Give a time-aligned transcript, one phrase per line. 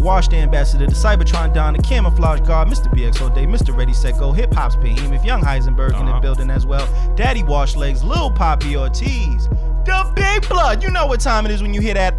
[0.00, 2.90] washed ambassador, the Cybertron Don, the camouflage guard, Mr.
[2.92, 3.76] BX all day, Mr.
[3.76, 6.20] Ready Set Go, Hip Hop's Behemoth, Young Heisenberg in the Uh-huh.
[6.20, 9.48] building as well, Daddy Wash Legs, Lil Poppy Ortiz,
[9.84, 10.82] the Big Blood.
[10.82, 12.14] You know what time it is when you hear that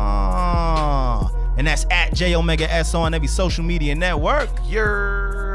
[0.00, 4.48] ah, and that's at J Omega S on every social media network.
[4.66, 5.49] Yer,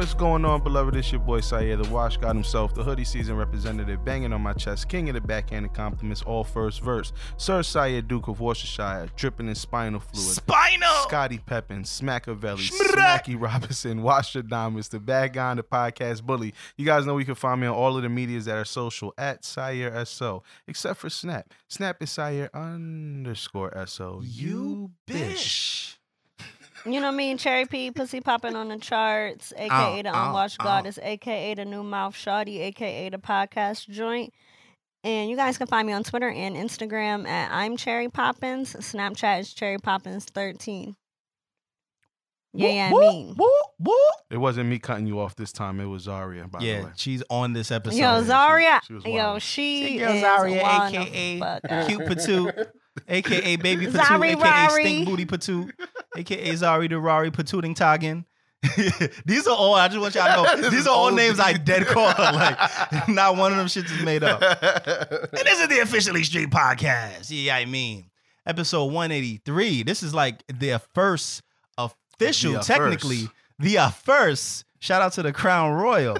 [0.00, 0.96] what's going on, beloved?
[0.96, 4.54] It's your boy Syer, the wash god himself, the hoodie season representative, banging on my
[4.54, 7.12] chest, king of the backhanded compliments, all first verse.
[7.36, 10.36] Sir Syer, Duke of Worcestershire, dripping in spinal fluid.
[10.36, 11.02] Spinal.
[11.02, 13.24] Scotty Peppin, Smackavelli, Schmrack.
[13.24, 16.54] Smacky Robinson, Washer the bad guy on the podcast bully.
[16.78, 19.12] You guys know you can find me on all of the medias that are social
[19.18, 21.52] at Syer SO, except for Snap.
[21.68, 24.22] Snap is Syer underscore SO.
[24.24, 25.98] You bitch.
[26.86, 30.14] You know me and Cherry P, Pussy Popping on the charts, oh, aka the Ow,
[30.14, 30.64] ow, Unwashed ow.
[30.64, 34.32] Goddess, aka the New Mouth Shawty, aka the Podcast Joint.
[35.04, 38.74] And you guys can find me on Twitter and Instagram at I'm Cherry Poppins.
[38.74, 40.94] Snapchat is Cherry Poppins 13.
[42.52, 43.34] Yeah, yeah, I mean.
[43.36, 43.96] whoop, whoop.
[44.30, 45.78] It wasn't me cutting you off this time.
[45.80, 46.90] It was Zaria, by the Yeah, way.
[46.96, 47.96] she's on this episode.
[47.98, 49.42] Yo, Zaria, she was yo, wild.
[49.42, 51.60] she Girl is Zaria, aka.
[51.86, 52.66] Cute Patoot,
[53.08, 54.82] aka Baby Patoot, Zari aka Rari.
[54.82, 55.70] Stink Booty Patoot,
[56.16, 58.24] aka Zari the Rari Patooting Toggin.
[59.24, 59.74] these are all.
[59.74, 60.68] I just want y'all to know.
[60.70, 62.04] These are all names I dead call.
[62.08, 64.42] Like, not one of them shits is made up.
[64.42, 67.28] And this is the officially street podcast.
[67.30, 68.10] Yeah, I mean,
[68.44, 69.82] episode one eighty three.
[69.82, 71.42] This is like their first
[72.20, 73.32] official, The technically first.
[73.58, 74.64] the uh, first.
[74.82, 76.16] Shout out to the Crown Royal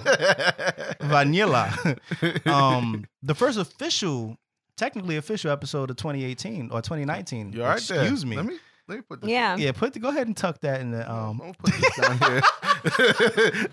[1.01, 1.73] Vanilla.
[2.45, 4.37] um, the first official,
[4.77, 7.53] technically official episode of 2018 or 2019.
[7.53, 8.01] You all right there?
[8.01, 8.35] Excuse me.
[8.35, 9.29] Let me let me put this.
[9.31, 9.55] Yeah.
[9.57, 11.29] Yeah, put the, go ahead and tuck that in the Um.
[11.29, 12.41] I'm gonna put this down here.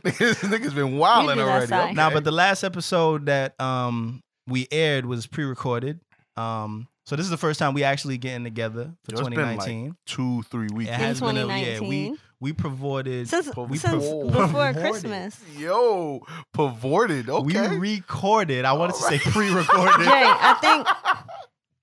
[0.04, 1.72] niggas, niggas been wilding already.
[1.72, 1.92] Okay.
[1.92, 6.00] Now, but the last episode that um we aired was pre-recorded.
[6.36, 9.38] Um, so this is the first time we actually getting together for Yo, it's been,
[9.38, 9.96] like, 2019.
[10.06, 10.90] two, three weeks.
[10.90, 11.88] It In has been a, yeah, 2019.
[11.88, 14.30] we we provided Since, we since performed.
[14.32, 14.76] before Performed.
[14.78, 15.40] Christmas.
[15.56, 16.20] Yo,
[16.52, 17.28] pervorted.
[17.28, 17.76] Okay.
[17.78, 18.64] we recorded.
[18.64, 19.32] I wanted to say Alright.
[19.32, 20.04] pre-recorded.
[20.04, 20.86] Jay, I think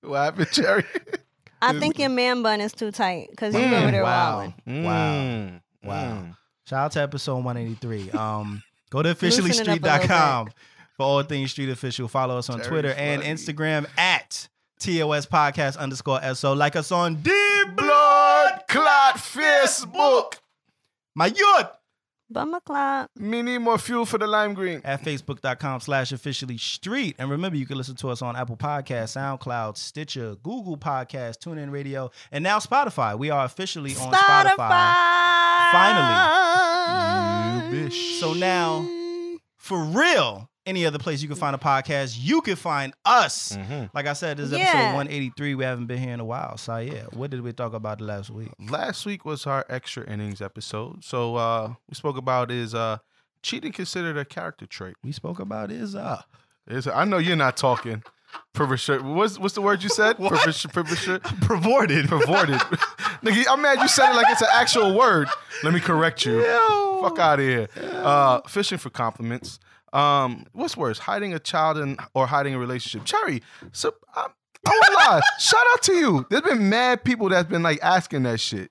[0.10, 0.84] what happened, Cherry?
[1.60, 4.36] I think your man bun is too tight because you Mm, over there wow.
[4.66, 4.84] wilding.
[4.84, 5.12] Wow.
[5.12, 5.94] Mm, Wow.
[6.22, 6.36] mm.
[6.68, 8.10] Shout out to episode 183.
[8.12, 10.48] Um, go to Loosen it up a little officiallystreet.com
[10.96, 12.08] for all things street official.
[12.08, 13.34] Follow us on Terry Twitter and Funny.
[13.34, 14.48] Instagram at
[14.78, 16.52] TOS podcast underscore SO.
[16.52, 17.30] Like us on D
[17.76, 20.34] Blood clot Facebook.
[21.14, 21.68] My youth
[22.28, 23.08] Bummer clap.
[23.16, 24.80] Me need more fuel for the lime green.
[24.84, 27.14] at facebook.com slash officially street.
[27.20, 31.70] And remember, you can listen to us on Apple Podcasts, SoundCloud, Stitcher, Google Podcasts, TuneIn
[31.70, 33.16] Radio, and now Spotify.
[33.16, 34.94] We are officially on Spotify.
[35.72, 37.70] Spotify.
[37.70, 38.18] You bitch.
[38.18, 38.84] So now,
[39.56, 43.56] for real, any other place you can find a podcast, you can find us.
[43.56, 43.88] Mhm.
[43.94, 44.64] Like I said, this is Yeah.
[44.64, 45.54] episode 183.
[45.54, 46.56] We haven't been here in a while.
[46.58, 48.50] So, yeah, what did we talk about last week?
[48.58, 51.04] Last week was our extra innings episode.
[51.04, 52.98] So uh we spoke about is uh
[53.42, 54.96] cheating considered a character trait.
[55.04, 56.22] We spoke about is uh
[56.66, 58.02] Is I know you're not talking.
[58.52, 59.14] Perversion.
[59.14, 60.18] What's what's the word you said?
[60.18, 60.32] What?
[60.32, 60.70] Perversion.
[60.72, 61.20] Perversion.
[61.42, 62.08] perverted.
[62.08, 62.58] Perverted.
[63.24, 65.28] Nigga, I'm mad you said it like it's an actual word.
[65.62, 66.44] Let me correct you.
[66.44, 67.00] Yo.
[67.02, 67.68] Fuck out of here.
[67.92, 69.58] Uh, fishing for compliments.
[69.96, 73.04] Um, what's worse, hiding a child in or hiding a relationship?
[73.06, 73.42] Cherry,
[73.72, 74.30] so I'm,
[74.66, 75.20] I won't lie.
[75.38, 76.26] Shout out to you.
[76.30, 78.70] There's been mad people that's been like asking that shit.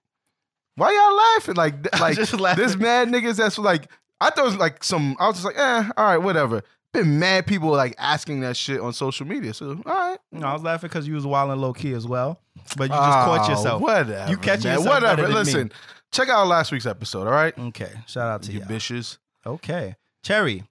[0.75, 1.56] Why y'all laughing?
[1.56, 2.64] Like, like just laughing.
[2.64, 3.90] this mad niggas that's like,
[4.22, 5.16] I thought it was like some.
[5.19, 6.64] I was just like, eh, all right, whatever.
[6.94, 9.53] Been mad people like asking that shit on social media.
[9.53, 10.18] So, all right.
[10.31, 12.40] No, I was laughing because you was wilding low key as well.
[12.78, 13.81] But you just caught Oh, yourself.
[13.81, 14.28] Whatever.
[14.30, 15.22] You catch yourself Whatever.
[15.24, 15.35] than me.
[15.35, 15.72] Listen,
[16.12, 17.28] check out last week's episode.
[17.28, 17.58] All right.
[17.58, 17.91] Okay.
[18.08, 18.66] Shout out to You you.
[18.66, 19.18] bitches.
[19.46, 19.96] Okay.
[20.24, 20.64] Cherry,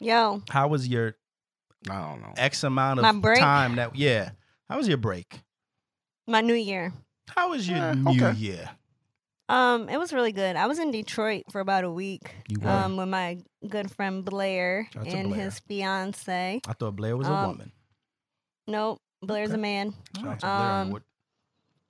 [0.00, 1.16] Yo, how was your
[1.90, 2.34] I don't know.
[2.36, 3.38] X amount My of break?
[3.40, 4.30] time that yeah.
[4.68, 5.40] How was your break?
[6.28, 6.92] my new year.
[7.28, 8.32] How was your Eh, new okay.
[8.38, 8.68] year?
[9.48, 10.56] Um, it was really good.
[10.56, 12.34] I was in Detroit for about a week.
[12.48, 12.68] You were.
[12.68, 13.38] Um, with my
[13.68, 15.40] good friend Blair Shout out to and Blair.
[15.44, 16.60] his fiance.
[16.66, 17.72] I thought Blair was a um, woman.
[18.66, 19.54] Nope, Blair's Okay.
[19.54, 19.94] a man.
[20.20, 21.02] Shout um, Blair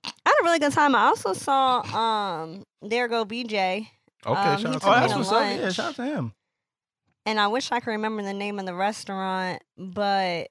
[0.05, 0.93] I had a really good time.
[0.93, 3.87] I also saw um There Go BJ,
[4.25, 5.41] Okay, Um, shout out took to Oh, that's what's up.
[5.43, 6.33] Yeah, shout out to him.
[7.27, 10.47] And I wish I could remember the name of the restaurant, but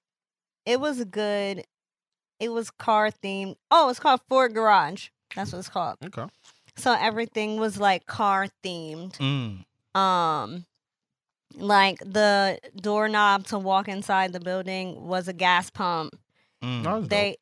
[0.67, 1.65] it was good.
[2.39, 3.57] It was car themed.
[3.71, 5.09] Oh, it's called Ford Garage.
[5.35, 5.97] That's what it's called.
[6.05, 6.27] Okay.
[6.77, 9.17] So everything was like car themed.
[9.17, 9.99] Mm.
[9.99, 10.67] Um
[11.55, 16.15] like the doorknob to walk inside the building was a gas pump.
[16.67, 16.83] Mm.
[16.83, 17.11] That was dope.
[17.11, 17.37] They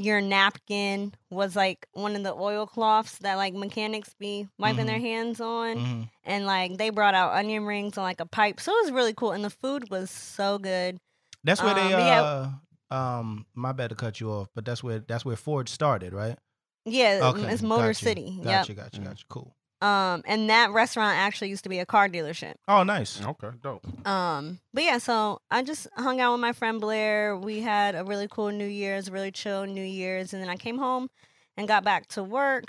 [0.00, 5.00] your napkin was like one of the oil cloths that like mechanics be wiping their
[5.00, 5.76] hands on.
[5.76, 6.08] Mhm.
[6.24, 8.60] And like they brought out onion rings and like a pipe.
[8.60, 9.32] So it was really cool.
[9.32, 10.98] And the food was so good.
[11.44, 12.22] That's where Um, they but yeah.
[12.22, 12.50] uh
[12.94, 16.38] um my bad to cut you off, but that's where that's where Ford started, right?
[16.84, 18.22] Yeah, Okay, it's Motor got you, City.
[18.36, 18.44] Yep.
[18.44, 19.04] Gotcha, gotcha, Mm.
[19.04, 19.24] gotcha.
[19.28, 19.54] Cool.
[19.80, 22.54] Um, and that restaurant actually used to be a car dealership.
[22.66, 23.24] Oh, nice.
[23.24, 23.86] Okay, dope.
[24.06, 27.36] Um, but yeah, so I just hung out with my friend Blair.
[27.36, 30.78] We had a really cool New Year's, really chill New Year's, and then I came
[30.78, 31.08] home
[31.56, 32.66] and got back to work.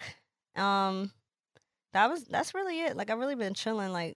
[0.56, 1.12] Um,
[1.94, 2.96] that was that's really it.
[2.96, 3.92] Like I've really been chilling.
[3.92, 4.16] Like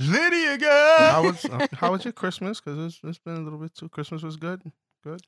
[0.00, 0.98] Lydia girl.
[0.98, 2.60] How was uh, how was your Christmas?
[2.60, 3.88] Because it's, it's been a little bit too.
[3.88, 4.62] Christmas was good.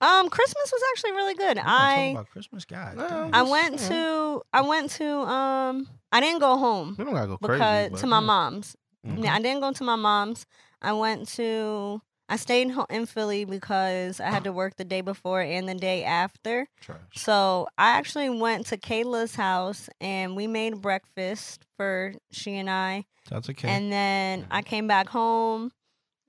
[0.00, 1.56] Um, Christmas was actually really good.
[1.56, 2.94] We're I about Christmas, guy.
[2.96, 3.34] Well, damn.
[3.34, 3.88] I went yeah.
[3.88, 7.58] to I went to um I didn't go home We don't gotta go crazy.
[7.58, 8.26] because but, to my yeah.
[8.26, 8.76] mom's.
[9.06, 9.26] Mhm.
[9.28, 10.46] I didn't go to my mom's.
[10.82, 15.00] I went to I stayed ho- in Philly because I had to work the day
[15.00, 16.68] before and the day after.
[16.80, 16.98] Trash.
[17.14, 23.06] So I actually went to Kayla's house and we made breakfast for she and I.
[23.30, 23.68] That's okay.
[23.68, 25.72] And then I came back home,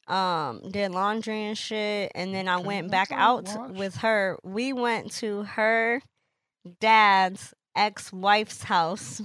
[0.10, 3.72] um, did laundry and shit, and then I went back out wash.
[3.78, 4.38] with her.
[4.44, 6.02] We went to her
[6.80, 9.22] dad's ex-wife's house,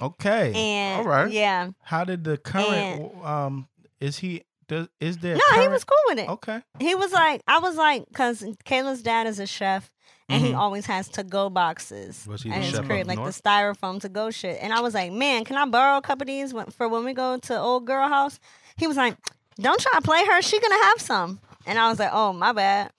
[0.00, 0.52] okay.
[0.54, 1.30] and All right.
[1.30, 3.68] yeah, How did the current um
[4.00, 6.28] is he does is there no, he was cool with it.
[6.28, 6.62] Okay.
[6.80, 9.90] He was like, I was like, because Kayla's dad is a chef.
[10.28, 10.58] And he Mhm.
[10.58, 13.36] always has to go boxes Was he at his crib, like north?
[13.36, 14.58] the styrofoam to go shit.
[14.60, 17.12] And I was like, man, can I borrow a couple of these for when we
[17.12, 18.40] go to old girl house?
[18.76, 19.16] He was like,
[19.60, 20.42] don't try to play her.
[20.42, 21.40] She gonna have some.
[21.66, 22.90] And I was like, oh my bad.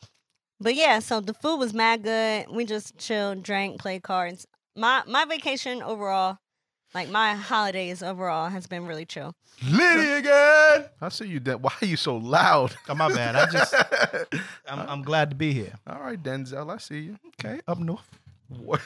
[0.60, 2.48] But yeah, so the food was mad good.
[2.50, 4.46] We just chilled, drank, played cards.
[4.76, 6.38] My my vacation overall,
[6.94, 9.34] like my holidays overall, has been really chill.
[9.68, 10.86] Lydia again.
[11.02, 11.40] I see you.
[11.40, 12.76] Den- Why are you so loud?
[12.90, 13.36] Oh, my bad.
[13.36, 13.74] I just
[14.68, 15.74] I'm, I'm glad to be here.
[15.88, 16.72] All right, Denzel.
[16.74, 17.18] I see you.
[17.44, 18.08] Okay, up north.
[18.50, 18.78] Wa-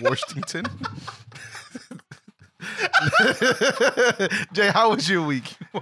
[0.00, 0.64] Washington.
[4.52, 5.56] Jay, how was your week?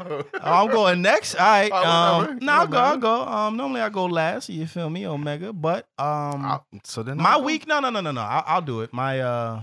[0.43, 1.35] I'm going next.
[1.37, 1.71] All right.
[1.73, 2.79] Um, no, I'll go.
[2.79, 3.23] I'll go.
[3.23, 4.49] Um, normally I go last.
[4.49, 5.53] You feel me, Omega?
[5.53, 7.67] But um, Ah, so then my week.
[7.67, 8.21] No, no, no, no, no.
[8.21, 8.93] I'll, I'll do it.
[8.93, 9.63] My uh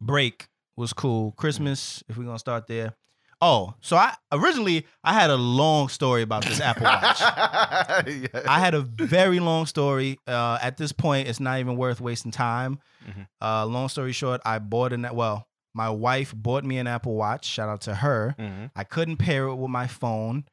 [0.00, 1.32] break was cool.
[1.32, 2.02] Christmas.
[2.08, 2.94] If we're gonna start there.
[3.42, 7.20] Oh, so I originally I had a long story about this Apple Watch.
[8.06, 8.42] Yeah.
[8.46, 10.18] I had a very long story.
[10.26, 12.80] Uh, at this point, it's not even worth wasting time.
[13.06, 13.26] Mhm.
[13.40, 15.46] Uh, long story short, I bought an well.
[15.74, 17.44] My wife bought me an Apple Watch.
[17.44, 18.34] Shout out to her.
[18.38, 18.70] Mhm.
[18.74, 20.44] I couldn't pair it with my phone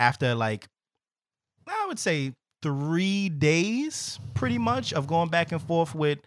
[0.00, 0.68] after like
[1.66, 6.18] I would say three days, pretty much, of going back and forth with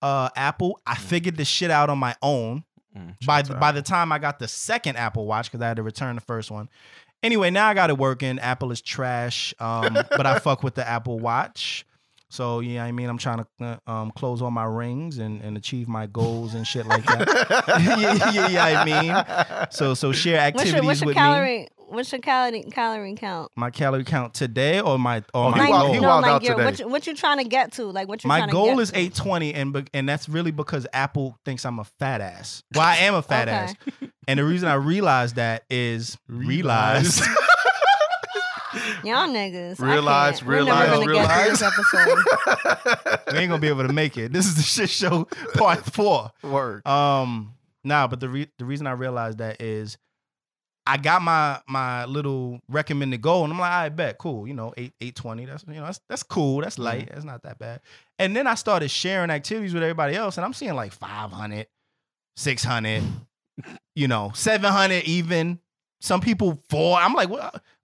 [0.00, 0.80] uh, Apple.
[0.86, 2.64] I figured the shit out on my own
[2.94, 5.76] Mm, by the, by the time I got the second Apple Watch because I had
[5.78, 6.68] to return the first one.
[7.22, 8.38] Anyway, now I got it working.
[8.38, 11.86] Apple is trash, um, but I fuck with the Apple Watch.
[12.32, 15.54] So yeah, I mean, I'm trying to uh, um, close all my rings and, and
[15.58, 17.28] achieve my goals and shit like that.
[17.98, 19.68] yeah, yeah, yeah, I mean.
[19.70, 21.68] So so share What's activities your what's your with calorie?
[21.88, 23.52] What's your calorie calorie count?
[23.54, 25.92] My calorie count today or my or Oh, my he like, wild- goal.
[25.92, 27.84] he no, like your, what, you, what you trying to get to?
[27.84, 28.96] Like what you My trying to goal get is to?
[28.98, 32.62] 820, and and that's really because Apple thinks I'm a fat ass.
[32.74, 33.56] Well, I am a fat Okay.
[33.58, 33.74] ass,
[34.26, 37.22] and the reason I realized that is realized.
[39.02, 39.04] Realized.
[39.04, 39.80] Y'all niggas.
[39.80, 40.48] I Realize, can't.
[40.48, 43.22] We're never realize, gonna get this episode.
[43.32, 44.32] we ain't gonna be able to make it.
[44.32, 46.30] This is the shit show part four.
[46.42, 46.86] Word.
[46.86, 47.54] Um,
[47.84, 49.98] nah, but the re- the reason I realized that is
[50.86, 54.72] I got my my little recommended goal, and I'm like, I bet, cool, you know,
[54.76, 55.44] eight eight twenty.
[55.44, 56.60] That's you know, that's that's cool.
[56.60, 57.08] That's light.
[57.12, 57.80] That's not that bad.
[58.18, 61.66] And then I started sharing activities with everybody else, and I'm seeing like 500,
[62.36, 63.02] 600,
[63.96, 65.60] you know, 700 even.
[66.02, 66.98] Some people four.
[66.98, 67.30] I'm like?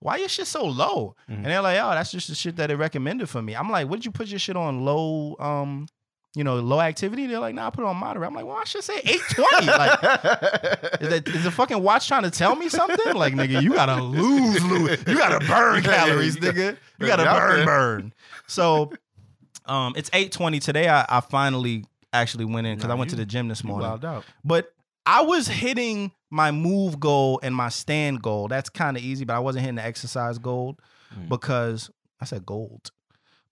[0.00, 1.14] Why your shit so low?
[1.30, 1.36] Mhm.
[1.36, 3.54] And they're like, oh, that's just the shit that it recommended for me.
[3.54, 5.36] I'm like, what did you put your shit on low?
[5.38, 5.86] Um,
[6.34, 7.26] you know, low activity.
[7.26, 8.26] They're like, nah, I put it on moderate.
[8.28, 9.66] I'm like, well, I should say 820.
[9.66, 13.14] like, is, that, is the fucking watch trying to tell me something?
[13.14, 14.98] Like, nigga, you gotta lose, lose.
[15.06, 16.76] You gotta burn calories, nigga.
[17.00, 18.14] You gotta burn, burn.
[18.46, 18.92] So,
[19.66, 20.88] um, it's 820 today.
[20.88, 23.88] I, I finally actually went in because I went to the gym this morning.
[24.44, 24.72] But
[25.06, 28.48] I was hitting my move goal and my stand goal.
[28.48, 30.78] That's kind of easy, but I wasn't hitting the exercise goal
[31.14, 31.28] Mm.
[31.30, 32.90] because I said gold.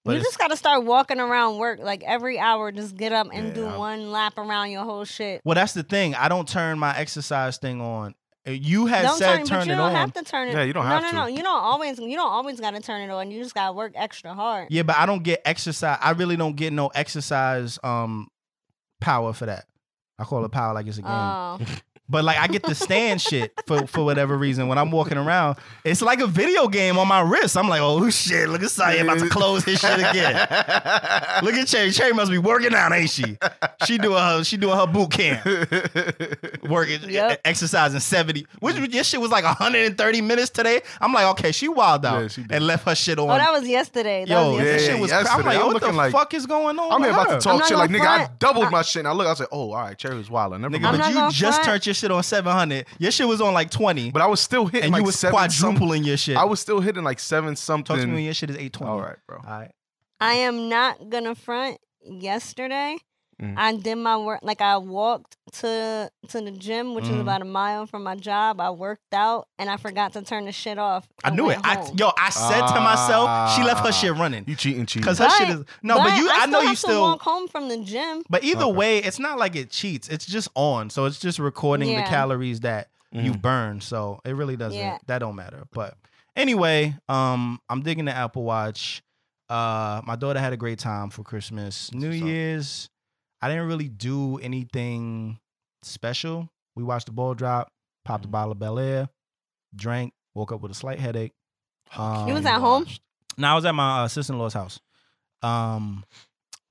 [0.04, 2.70] But you just gotta start walking around work like every hour.
[2.70, 3.76] Just get up and do Yeah.
[3.78, 5.40] one lap around your whole shit.
[5.44, 6.14] well, that's the thing.
[6.14, 8.14] I don't turn my exercise thing on.
[8.46, 9.94] Uh, You had don't said turn, turn but you it don't on.
[9.96, 10.52] have to turn it.
[10.54, 11.16] Yeah, you don't no, have no, to.
[11.16, 11.98] No, You don't always.
[11.98, 13.30] You don't always gotta turn it on.
[13.32, 14.68] You just gotta work extra hard.
[14.70, 15.98] Yeah, but I don't get exercise.
[16.00, 18.28] I really don't get no exercise um
[19.00, 19.64] power for that.
[20.18, 21.10] I call it power like it's a game.
[21.10, 21.58] Oh,
[22.08, 25.56] But like I get the stand shit for for whatever reason when I'm walking around.
[25.84, 27.56] It's like a video game on my wrist.
[27.56, 30.34] I'm like, oh shit, look at Syer about to close his shit again.
[31.42, 31.90] Look at Cherry.
[31.90, 33.36] Cherry must be working out, ain't she?
[33.86, 35.44] She doing her she doing her boot camp.
[36.62, 37.40] Working Yep.
[37.44, 38.46] exercising 70.
[38.60, 40.82] Which your shit was like 130 minutes today.
[41.00, 43.40] I'm like, okay, she wild out Yeah, she and left her shit oh, on.
[43.40, 44.24] Oh, that was yesterday.
[44.24, 44.92] That Yo, was that yesterday.
[44.92, 45.10] shit was.
[45.10, 45.56] Yeah, cra- I'm yesterday.
[45.56, 46.92] like, I'm what the like- fuck is going on?
[46.92, 47.34] I'm here about her?
[47.38, 48.06] to talk not shit like gonna nigga.
[48.06, 49.00] I doubled I- my shit.
[49.00, 50.60] And I look, I was like, oh, all right, Cherry was wilding.
[50.60, 50.98] Never Nigga, mind.
[50.98, 51.64] But you just front.
[51.64, 52.86] turned your shit on 700.
[52.98, 55.18] Your shit was on like 20, But I was still hitting and like you was
[55.18, 56.36] seven some- quadrupling your shit.
[56.36, 57.96] I was still hitting like seven something.
[57.96, 58.90] Talk to me when your shit is 820.
[58.92, 59.38] All right, bro.
[59.38, 59.70] All right.
[60.20, 61.78] I am not gonna front.
[62.08, 62.96] Yesterday,
[63.40, 63.54] Mm.
[63.56, 64.40] I did my work.
[64.42, 67.20] Like I walked to to the gym, which is Mhm.
[67.20, 68.60] about a mile from my job.
[68.60, 71.06] I worked out, and I forgot to turn the shit off.
[71.22, 71.58] I and knew it.
[71.62, 74.44] I, yo, I said to myself, she left her shit running.
[74.46, 75.02] You cheating, cheating.
[75.02, 75.64] Because her shit is.
[75.82, 76.90] No, but, you, I, I, know still you have still.
[76.94, 78.22] to walk home from the gym.
[78.30, 78.72] But either Okay.
[78.72, 80.08] way, it's not like it cheats.
[80.08, 80.88] It's just on.
[80.88, 83.42] So it's just recording the calories that you Mhm.
[83.42, 83.80] burn.
[83.82, 84.78] So it really doesn't.
[84.78, 84.96] Yeah.
[85.08, 85.64] That don't matter.
[85.72, 85.94] But
[86.36, 89.02] anyway, um, I'm digging the Apple Watch.
[89.48, 91.92] Uh, my daughter had a great time for Christmas.
[91.92, 92.26] New what's up.
[92.28, 92.90] Year's,
[93.46, 95.38] I didn't really do anything
[95.84, 96.50] special.
[96.74, 97.70] We watched the ball drop,
[98.04, 98.32] popped a Mhm.
[98.32, 99.08] bottle of Belaire,
[99.72, 101.32] drank, woke up with a slight headache.
[101.96, 102.86] Um, You was at home?
[103.38, 104.80] no, I was at my uh, sister-in-law's house.
[105.42, 106.04] Um,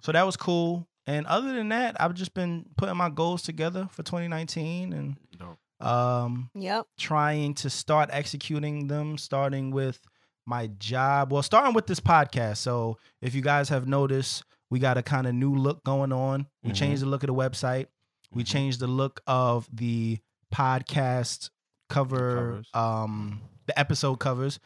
[0.02, 0.86] so that was cool.
[1.08, 5.58] And other than that, I've just been putting my goals together for 2019 and Dope.
[5.88, 6.88] um, Yep.
[6.98, 10.02] trying to start executing them, starting with
[10.46, 11.32] my job.
[11.32, 12.58] Well, starting with this podcast.
[12.58, 14.44] So if you guys have noticed,
[14.76, 16.48] we got a kind of new look going on.
[16.62, 16.76] We Mhm.
[16.76, 17.86] changed the look of the website.
[18.34, 18.48] We Mhm.
[18.48, 20.20] changed the look of the
[20.54, 21.50] podcast
[21.90, 22.68] cover, covers.
[22.74, 24.60] um, the episode covers.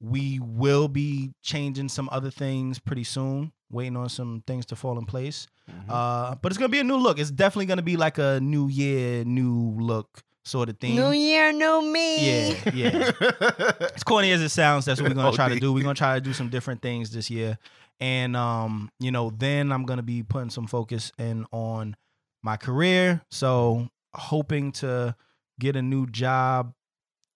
[0.00, 3.52] We will be changing some other things pretty soon.
[3.70, 5.46] Waiting on some things to fall in place.
[5.70, 5.90] Mhm.
[5.90, 7.18] Uh, but it's gonna be a new look.
[7.18, 10.96] It's definitely gonna be like a new year, new look sort of thing.
[10.96, 12.48] New year, new me.
[12.54, 13.10] Yeah, yeah.
[13.94, 15.70] As corny as it sounds, that's what we're gonna try to do.
[15.72, 17.58] We're gonna try to do some different things this year,
[18.00, 21.96] and um, you know, then I'm gonna be putting some focus in on
[22.42, 23.20] my career.
[23.30, 25.14] So hoping to
[25.60, 26.72] get a new job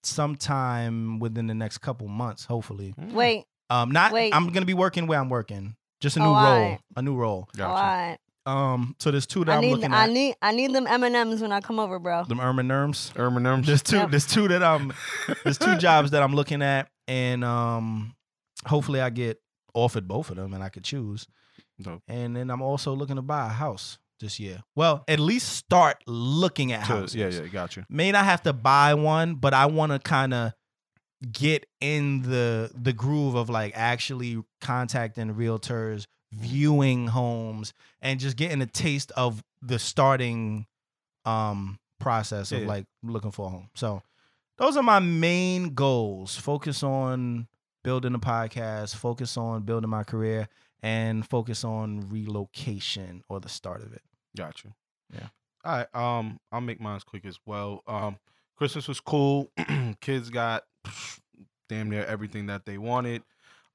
[0.02, 2.94] sometime within the next couple months, hopefully.
[2.98, 3.44] Wait.
[3.70, 4.34] Um, not Wait.
[4.34, 5.74] I'm gonna be working where I'm working.
[6.00, 6.80] Just a new Oh, role, alright.
[6.96, 7.40] a new role.
[7.40, 7.72] All Gotcha.
[7.82, 8.18] right.
[8.46, 9.70] Um, so there's two that I I'm need.
[9.72, 10.10] looking I at.
[10.10, 10.34] need.
[10.42, 12.24] I need them M and M's when I come over, bro.
[12.24, 13.10] them Ermin Nerms.
[13.14, 13.64] Ermin Erms.
[13.64, 13.96] There's two.
[13.96, 14.10] Yep.
[14.10, 14.92] There's two that I'm.
[15.44, 18.14] There's two jobs that I'm looking at, and um,
[18.66, 19.40] hopefully I get
[19.74, 21.26] offered both of them, and I could choose.
[21.80, 22.02] Dope.
[22.08, 24.62] And then I'm also looking to buy a house this year.
[24.76, 27.14] Well, at least start looking at So, houses.
[27.16, 27.84] yeah, yeah, got you.
[27.88, 30.52] May not have to buy one, but I want to kind of
[31.32, 38.60] get in the the groove of like actually contacting realtors, viewing homes, and just getting
[38.62, 40.66] a taste of the starting
[41.24, 42.68] um process of Yeah.
[42.68, 43.70] like looking for a home.
[43.74, 44.02] So
[44.58, 46.36] those are my main goals.
[46.36, 47.48] Focus on
[47.84, 50.48] building a podcast, focus on building my career,
[50.82, 54.02] and focus on relocation or the start of it.
[54.36, 54.74] Gotcha.
[55.12, 55.28] Yeah.
[55.64, 55.94] All right.
[55.94, 57.82] Um, I'll make mine as quick as well.
[57.86, 58.16] Um,
[58.56, 59.52] Christmas was cool.
[60.00, 60.64] Kids got
[61.68, 63.22] damn near everything that they wanted.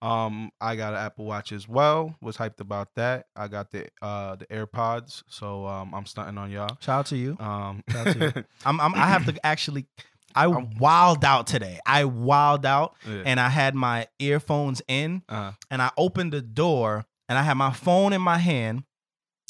[0.01, 2.15] Um, I got an Apple Watch as well.
[2.21, 3.25] Was hyped about that.
[3.35, 6.77] I got the uh the AirPods, so um I'm stunting on y'all.
[6.79, 7.35] Shout out to you.
[7.39, 8.43] Um, out to you.
[8.65, 9.87] I'm, I'm I have to actually
[10.35, 11.79] I wilded out today.
[11.85, 13.23] I wilded out yeah.
[13.25, 17.55] and I had my earphones in uh, and I opened the door and I had
[17.55, 18.83] my phone in my hand.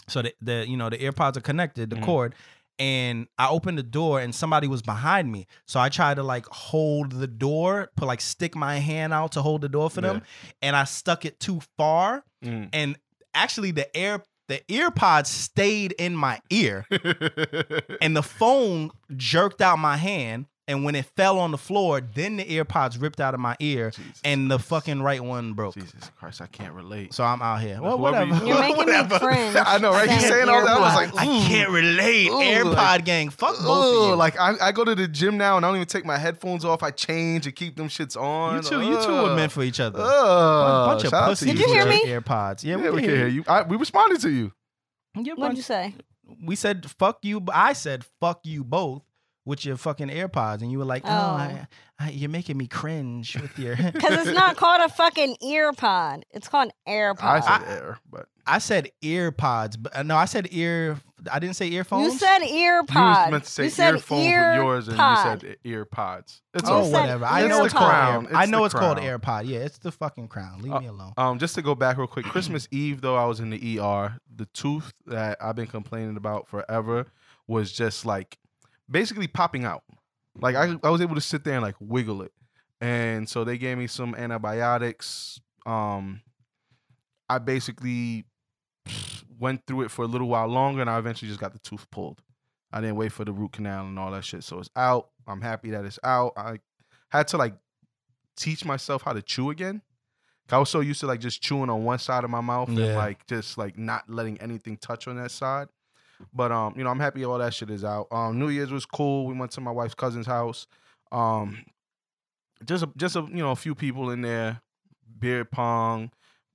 [0.08, 2.04] So the, the you know the AirPods are connected, the Mhm.
[2.04, 2.36] cord,
[2.80, 5.46] and I opened the door and somebody was behind me.
[5.68, 9.42] So I tried to like hold the door, put like stick my hand out to
[9.42, 10.24] hold the door for them,
[10.62, 12.24] and I stuck it too far.
[12.44, 12.70] mm.
[12.74, 12.98] And
[13.36, 16.88] actually the air the earpods stayed in my ear
[18.02, 22.38] and the phone jerked out my hand and when it fell on the floor then
[22.38, 24.70] the earpods ripped out of my ear Jesus and the Christ.
[24.70, 27.14] fucking right one broke Jesus Christ, I can't relate.
[27.14, 29.20] so i'm out here well Whoever whatever you- You're making me Whatever.
[29.20, 29.56] cringe.
[29.60, 30.10] I know, right?
[30.10, 30.78] He's saying saying all that.
[30.78, 31.14] I was earbuds.
[31.16, 34.72] like, i can't relate Ooh, airpod like- gang fuck both of you like I, I
[34.72, 36.84] go to the gym now and I don't even take my headphones off.
[36.84, 38.58] I change and keep them shits on.
[38.58, 40.90] you two you two were meant for each other Ugh.
[40.92, 42.04] bunch of Shout pussies Did you with hear me?
[42.06, 43.44] airpods yeah, Yeah, we can hear you.
[43.48, 44.52] I, we responded to you.
[45.16, 45.96] Yeah, what did you say?
[46.46, 49.02] we said fuck you but i said fuck you both
[49.50, 51.12] with your fucking airpods and you were like oh, Oh.
[51.12, 51.68] I,
[52.00, 56.24] I, you're making me cringe with your Because it's not called a fucking ear pod.
[56.32, 57.24] It's called an AirPod.
[57.24, 60.98] I said air, but I said ear pods, but uh, no, I said ear.
[61.30, 62.14] I didn't say earphones.
[62.14, 65.44] you said ear you meant to say you said earphones ear with yours and pod.
[65.44, 66.42] you said earpods.
[66.54, 66.92] It's oh, You okay.
[66.92, 67.26] said whatever.
[67.26, 68.28] I know it's called crown.
[68.28, 68.98] Air, I know the it's called.
[69.00, 69.48] AirPod.
[69.48, 70.62] Yeah, it's the fucking crown.
[70.62, 71.14] Leave Uh, me alone.
[71.18, 74.20] Um, just to go back real quick, Christmas Eve though I was in the ER.
[74.34, 77.08] The tooth that I've been complaining about forever
[77.48, 78.38] was just like
[78.90, 79.84] basically popping out.
[80.40, 82.32] Like I, I was able to sit there and like wiggle it.
[82.82, 85.40] And so they gave me some antibiotics.
[85.66, 86.22] Um
[87.30, 88.26] I basically
[89.40, 91.90] went through it for a little while longer and I eventually just got the tooth
[91.92, 92.22] pulled.
[92.72, 94.44] I didn't wait for the root canal and all that shit.
[94.44, 95.10] So it's out.
[95.28, 96.34] I'm happy that it's out.
[96.38, 96.60] I
[97.10, 97.56] had to like
[98.36, 99.82] teach myself how to chew again.
[100.52, 102.96] I was so used to like just chewing on one side of my mouth and
[102.96, 105.68] like just like not letting anything touch on that side.
[106.34, 108.08] But um, you know, I'm happy all that shit is out.
[108.12, 109.26] Um, New Year's was cool.
[109.28, 110.68] We went to my wife's cousin's house.
[111.12, 111.64] Um,
[112.66, 114.62] just a, just a you know a few people in there,
[115.20, 116.12] beer pong.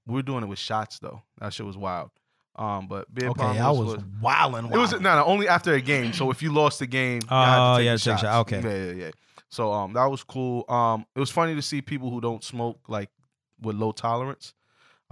[0.06, 1.22] We were doing it with shots though.
[1.40, 2.10] That shit was wild.
[2.56, 4.70] Um, but beer Okay, pong I was, was was wilding.
[4.70, 6.12] it was no, no, only after a game.
[6.12, 8.20] So if you lost the game, Oh, yeah, shots.
[8.22, 8.40] shot.
[8.42, 8.60] Okay.
[8.62, 9.10] yeah, yeah, yeah.
[9.48, 10.64] So um, that was cool.
[10.68, 13.08] Um, it was funny to see people who don't smoke like
[13.60, 14.52] with low tolerance.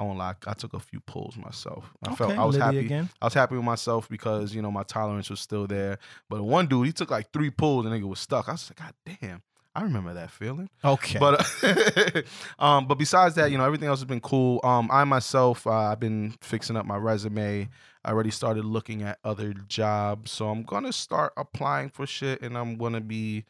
[0.03, 1.93] I won't lie, I took a few pulls myself.
[2.03, 2.79] I felt Okay, I was happy.
[2.79, 3.09] again.
[3.21, 5.99] I was happy with myself because you know my tolerance was still there.
[6.29, 8.49] But one dude, he took like three pulls and nigga was stuck.
[8.49, 9.43] I was like, God damn,
[9.75, 10.69] I remember that feeling.
[10.85, 12.23] Okay, But uh,
[12.59, 14.61] um, but besides that, you know, everything else has been cool.
[14.65, 17.69] Um, I myself, uh, I've been fixing up my resume.
[18.05, 22.59] I already started looking at other jobs, so I'm gonna start applying for shit, and
[22.59, 23.45] I'm gonna be.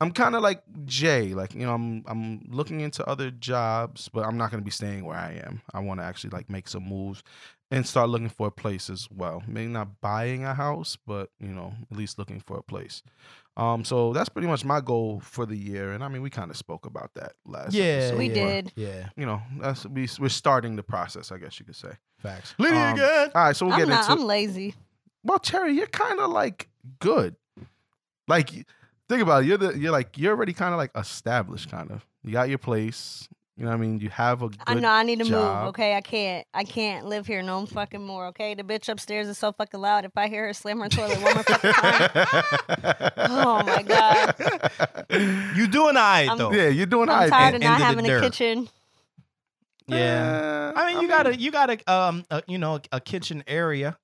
[0.00, 4.24] I'm kind of like Jay, like you know, I'm I'm looking into other jobs, but
[4.24, 5.60] I'm not gonna be staying where I am.
[5.74, 7.22] I want to actually like make some moves
[7.70, 9.42] and start looking for a place as well.
[9.46, 13.02] Maybe not buying a house, but you know, at least looking for a place.
[13.56, 16.50] Um, so that's pretty much my goal for the year, and I mean, we kind
[16.50, 17.74] of spoke about that last.
[17.74, 18.72] yeah, episode, We but, did.
[18.76, 21.90] Yeah, You know, that's we we're starting the process, I guess you could say.
[22.18, 22.54] facts.
[22.58, 23.30] Liddy Um, again.
[23.34, 24.08] All right, so we'll I'm get not.
[24.08, 24.12] into.
[24.22, 24.74] I'm lazy.
[25.24, 26.68] well, Cherry, you're kind of like
[27.00, 27.36] good.
[28.28, 28.66] Like,
[29.10, 29.46] think about it.
[29.48, 32.06] You're the you're like you're already kind of like established, kind of.
[32.22, 33.28] You got your place.
[33.56, 34.00] You know what I mean?
[34.00, 34.58] You have a good.
[34.66, 35.64] I know I need to job.
[35.64, 35.68] move.
[35.70, 36.46] Okay, I can't.
[36.54, 38.28] I can't live here no fucking more.
[38.28, 40.06] Okay, the bitch upstairs is so fucking loud.
[40.06, 44.34] If I hear her slam her toilet one more fucking time, Oh, my God.
[45.56, 46.52] You doing all right I'm- though?
[46.52, 47.30] yeah, you're doing all I'm right.
[47.30, 48.22] tired and of not having a dirt.
[48.22, 48.68] kitchen.
[49.86, 50.72] Yeah.
[50.76, 53.42] Uh, I mean, you got a you got a um a, you know a kitchen
[53.46, 53.98] area.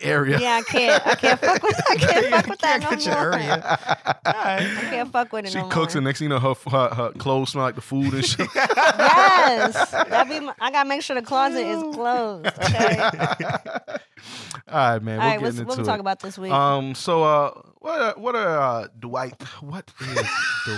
[0.00, 0.38] Area.
[0.40, 1.06] Yeah, I can't.
[1.06, 1.80] I can't fuck with.
[1.90, 3.34] I can't fuck with that no more.
[3.34, 3.78] area.
[4.24, 5.98] I can't fuck with it She no cooks more.
[5.98, 8.48] and next thing you know, her, her her clothes smell like the food and shit.
[8.54, 10.40] Yes, that be.
[10.40, 12.46] My, I gotta make sure the closet is closed.
[12.46, 12.98] Okay.
[14.68, 15.20] All right, man.
[15.20, 16.52] All we'll right, get what's, what we talk about this week?
[16.52, 16.94] Um.
[16.94, 19.40] So, uh, what are, what are uh, Dwight?
[19.62, 20.26] What is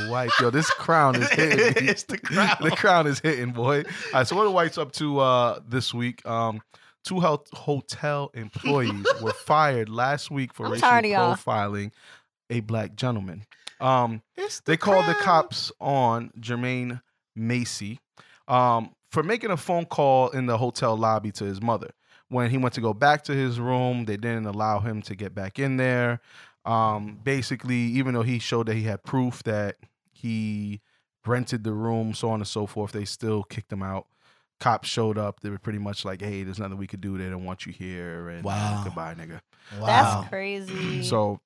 [0.07, 0.31] Dwight?
[0.41, 1.89] Yo, this crown is hitting.
[1.89, 2.59] it's the crowd.
[2.61, 3.79] the crown is hitting, boy.
[3.79, 4.27] All right.
[4.27, 6.25] So, what are White's up to uh this week?
[6.27, 6.61] Um,
[7.05, 11.35] two health hotel employees were fired last week for I'm racial tired of y'all.
[11.35, 11.93] profiling
[12.51, 13.45] a black gentleman.
[13.81, 17.01] Um, It's they called the cops on Jermaine
[17.35, 17.99] Massey
[18.49, 21.91] um, for making a phone call in the hotel lobby to his mother.
[22.29, 25.35] When he went to go back to his room, they didn't allow him to get
[25.35, 26.21] back in there.
[26.65, 29.77] Um, basically, even though he showed that he had proof that
[30.13, 30.81] he
[31.27, 34.07] rented the room, so on and so forth, they still kicked him out.
[34.61, 35.41] Cops showed up.
[35.41, 37.19] They were pretty much like, "Hey, there's nothing we could do.
[37.19, 38.81] They don't want you here." And uh, Wow.
[38.85, 39.41] goodbye, nigga.
[39.81, 39.87] Wow.
[39.87, 41.03] That's crazy.
[41.09, 41.41] So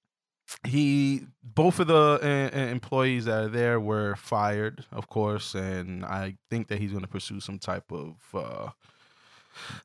[0.67, 6.05] he, both of the uh, uh, employees that are there were fired, of course, and
[6.05, 8.69] I think that he's going to pursue some type of, uh,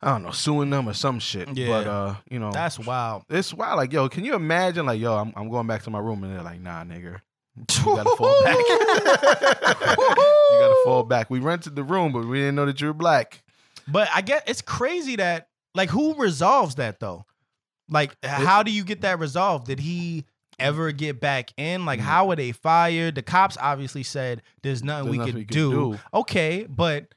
[0.01, 1.47] I don't know, suing them or some shit.
[1.47, 1.77] But Yeah.
[1.91, 3.23] uh, you know, That's wild.
[3.29, 3.77] it's wild.
[3.77, 4.85] Like, yo, can you imagine?
[4.85, 7.21] Like, yo, I'm, I'm going back to my room, and they're like, nah, nigga.
[7.59, 8.55] You gotta fall back.
[9.49, 9.79] you
[10.59, 11.29] gotta fall back.
[11.29, 13.41] We rented the room, but we didn't know that you were black.
[13.87, 17.25] But I get it's crazy that like who resolves that though?
[17.89, 19.67] Like how do you get that resolved?
[19.67, 20.25] Did he
[20.59, 21.85] ever get back in?
[21.85, 22.03] Like Mhm.
[22.03, 23.15] how were they fired?
[23.15, 25.71] The cops obviously said there's nothing There's we nothing could we could do.
[25.93, 25.99] do.
[26.13, 27.07] Okay, but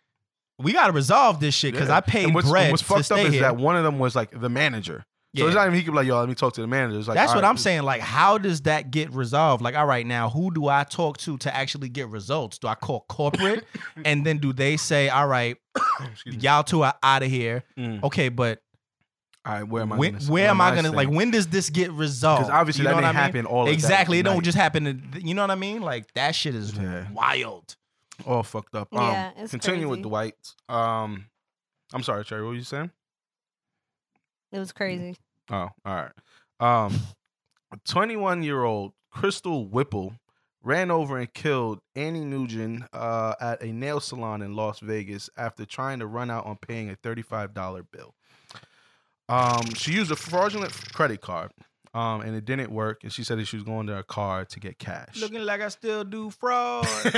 [0.59, 1.97] we got to resolve this shit because Yeah.
[1.97, 3.43] I paid and what's, bread what's to fucked up is here.
[3.43, 5.05] that one of them was like the manager.
[5.35, 5.47] So Yeah.
[5.47, 6.99] it's not even he could be like, yo, let me talk to the manager.
[6.99, 7.83] It's like, That's what right, I'm saying.
[7.85, 9.63] Like, how does that get resolved?
[9.63, 12.59] Like, all right, now who do I talk to to actually get results?
[12.59, 13.65] Do I call corporate,
[14.05, 15.57] and then do they say, all right,
[16.27, 17.65] y'all two are out of here?
[17.79, 18.03] Mm.
[18.03, 18.61] Okay, but
[19.47, 19.97] All right, where am I?
[19.97, 21.09] when, gonna, where am I gonna like?
[21.09, 22.43] When does this get resolved?
[22.43, 23.23] Because obviously You know that didn't I mean?
[23.25, 24.85] happen all of Exactly, it That don't just happen.
[25.13, 25.81] To, you know what I mean?
[25.83, 27.07] Like that shit is Yeah.
[27.11, 27.75] wild.
[28.27, 28.95] all fucked up.
[28.95, 30.03] Um, Yeah, it's continue with.
[30.03, 30.37] Dwight.
[30.69, 31.25] Um,
[31.95, 32.43] I'm sorry, Cherry.
[32.43, 32.91] What were you saying?
[34.53, 35.17] It was crazy.
[35.51, 36.13] Oh, all right.
[36.61, 37.01] Um,
[37.89, 40.15] 21 year old Krystal Whipple
[40.63, 45.65] ran over and killed Anh Nguyen uh, at a nail salon in Las Vegas after
[45.65, 48.15] trying to run out on paying a $35 bill.
[49.29, 51.51] Um, she used a fraudulent credit card.
[51.95, 53.03] Um, and it didn't work.
[53.05, 55.21] And she said that she was going to her car to get cash.
[55.21, 56.87] Looking like I still do fraud.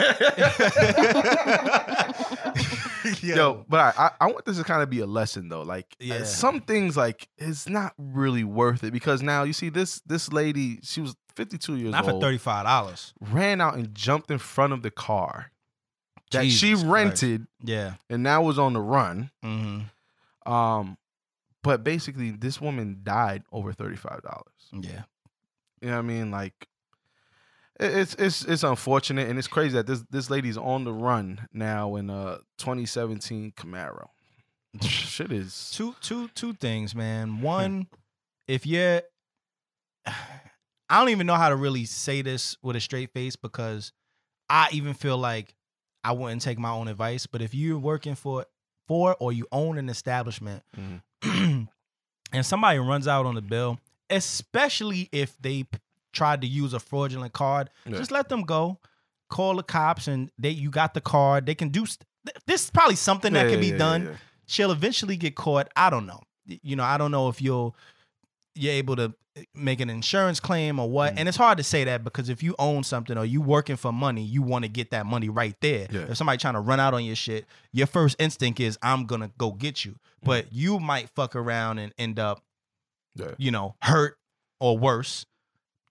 [3.23, 5.63] Yo, but I, I I want this to kind of be a lesson though.
[5.63, 6.25] Like uh, Yeah.
[6.25, 10.79] some things like it's not really worth it because now you see this this lady,
[10.83, 11.93] she was 52 years old.
[11.93, 13.13] Not for thirty five dollars.
[13.21, 15.51] ran out and jumped in front of the car
[16.31, 16.93] that she Jesus Christ.
[16.93, 17.95] rented Yeah.
[18.09, 19.31] and now was on the run.
[19.45, 20.53] Mm-hmm.
[20.53, 20.97] Um,
[21.65, 24.21] but basically this woman died over $35.
[24.73, 25.03] Yeah.
[25.81, 26.31] You know what I mean?
[26.31, 26.69] Like
[27.81, 31.97] it's it's it's unfortunate and it's crazy that this this lady's on the run now
[31.97, 34.09] in uh, a 2017 Camaro.
[34.83, 37.29] Shit is two two two things, man.
[37.29, 37.43] Hmm.
[37.43, 37.87] One,
[38.47, 39.03] if you're
[40.07, 43.93] I don't even know how to really say this with a straight face because
[44.51, 45.55] I even feel like
[46.05, 47.27] I wouldn't take my own advice.
[47.27, 48.45] But if you're working for
[48.87, 50.97] for or you own an establishment mm-hmm.
[52.33, 53.79] and somebody runs out on the bill,
[54.11, 55.79] especially if they p-
[56.13, 57.99] tried to use a fraudulent card, Yeah.
[57.99, 58.79] just let them go.
[59.31, 61.47] Call the cops and they you got the card.
[61.47, 62.07] They can do st-
[62.47, 65.69] this is probably something that Yeah, can be yeah, yeah, done she'll eventually get caught.
[65.77, 66.21] I don't know.
[66.47, 67.75] You know, I don't know if you'll
[68.55, 71.15] you're able to eh, make an insurance claim or what.
[71.15, 71.21] Mm.
[71.21, 73.93] And it's hard to say that because if you own something or you working for
[73.93, 75.87] money, you want to get that money right there.
[75.91, 76.07] Yeah.
[76.09, 79.31] If somebody trying to run out on your shit, your first instinct is I'm gonna
[79.39, 79.97] go get you.
[80.23, 82.43] But you might fuck around and end up,
[83.15, 83.35] Yeah.
[83.37, 84.19] you know, hurt
[84.59, 85.27] or worse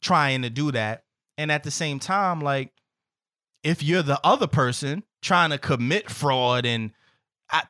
[0.02, 1.04] trying to do that.
[1.38, 2.72] And at the same time, like
[3.64, 6.92] if you're the other person trying to commit fraud and
[7.50, 7.64] I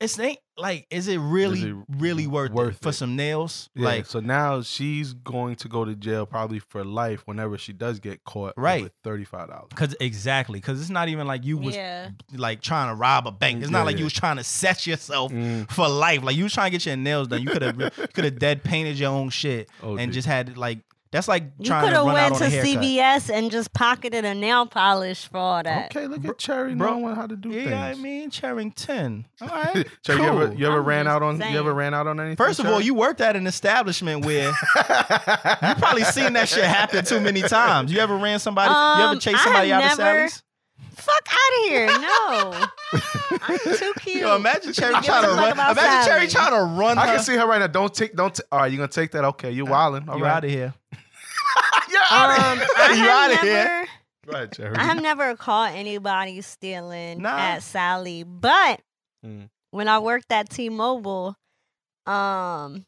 [0.00, 2.92] it's ain't like is it really it really worth, worth it for it?
[2.94, 3.68] some nails?
[3.74, 7.72] Yeah, Like so now she's going to go to jail probably for life whenever she
[7.72, 8.54] does get caught.
[8.56, 8.82] Right.
[8.84, 9.68] with thirty five dollars.
[9.74, 12.08] cuz exactly cuz it's not even like you was yeah.
[12.34, 13.58] like trying to rob a bank.
[13.58, 13.98] It's Yeah, not like yeah.
[14.00, 15.70] you was trying to set yourself Mm.
[15.70, 16.22] for life.
[16.22, 17.42] Like you was trying to get your nails done.
[17.42, 17.76] You could have
[18.14, 20.14] could have dead painted your own shit Oh, and dude.
[20.14, 20.78] just had like
[21.12, 22.82] that's like You trying could to have run out went on to a haircut.
[22.82, 25.96] CVS and just pocketed a nail polish for all that.
[25.96, 27.98] Okay, look at Cherry bro- knowing how to do Yeah, things.
[27.98, 29.26] I mean Charrington.
[29.40, 29.86] All right.
[30.04, 30.56] Cherry, you ever cool.
[30.58, 32.36] you ever ran out on you ever ran out on anything?
[32.36, 37.04] First of all, you worked at an establishment where you probably seen that shit happen
[37.04, 37.92] too many times.
[37.92, 38.70] You ever ran somebody?
[38.70, 40.42] you ever Um, chased somebody out have of never- Sally's?
[40.94, 41.86] Fuck out of here.
[42.00, 42.66] No.
[43.42, 44.16] I'm too cute.
[44.22, 45.52] Yo, imagine Cherry Give a trying to run.
[45.52, 46.98] about Imagine Cherry trying to run.
[46.98, 47.14] I her.
[47.16, 47.66] can see her right now.
[47.66, 48.34] Don't take don't.
[48.34, 49.24] T- all right, you gonna take that?
[49.24, 50.08] Okay, you're wilding.
[50.08, 50.72] All you right, out of here.
[51.90, 53.64] you're Um, outta I You have outta here.
[53.64, 53.86] never,
[54.26, 54.76] Go ahead, Cherry.
[54.76, 57.36] I have never caught anybody stealing Nah.
[57.38, 58.80] at Sally, but
[59.24, 59.48] Mm.
[59.72, 61.34] when I worked at T-Mobile,
[62.06, 62.84] um,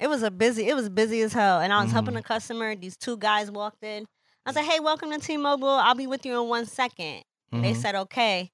[0.00, 0.68] it was a busy.
[0.68, 2.18] It was busy as hell, and I was helping Mhm.
[2.20, 2.74] a customer.
[2.74, 4.06] These two guys walked in.
[4.48, 5.68] I said, "Hey, welcome to T-Mobile.
[5.68, 7.22] I'll be with you in one second.
[7.52, 7.76] They Mhm.
[7.76, 8.50] said, "Okay."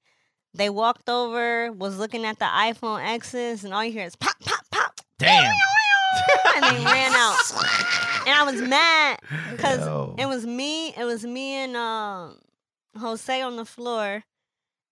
[0.53, 4.39] They walked over, was looking at the iPhone X's, and all you hear is pop,
[4.41, 5.53] pop, pop, Damn.
[6.57, 7.39] and they ran out.
[8.27, 9.19] And I was mad
[9.51, 9.81] because
[10.19, 10.95] it was me.
[10.97, 12.39] It was me and um,
[12.99, 14.25] Jose on the floor,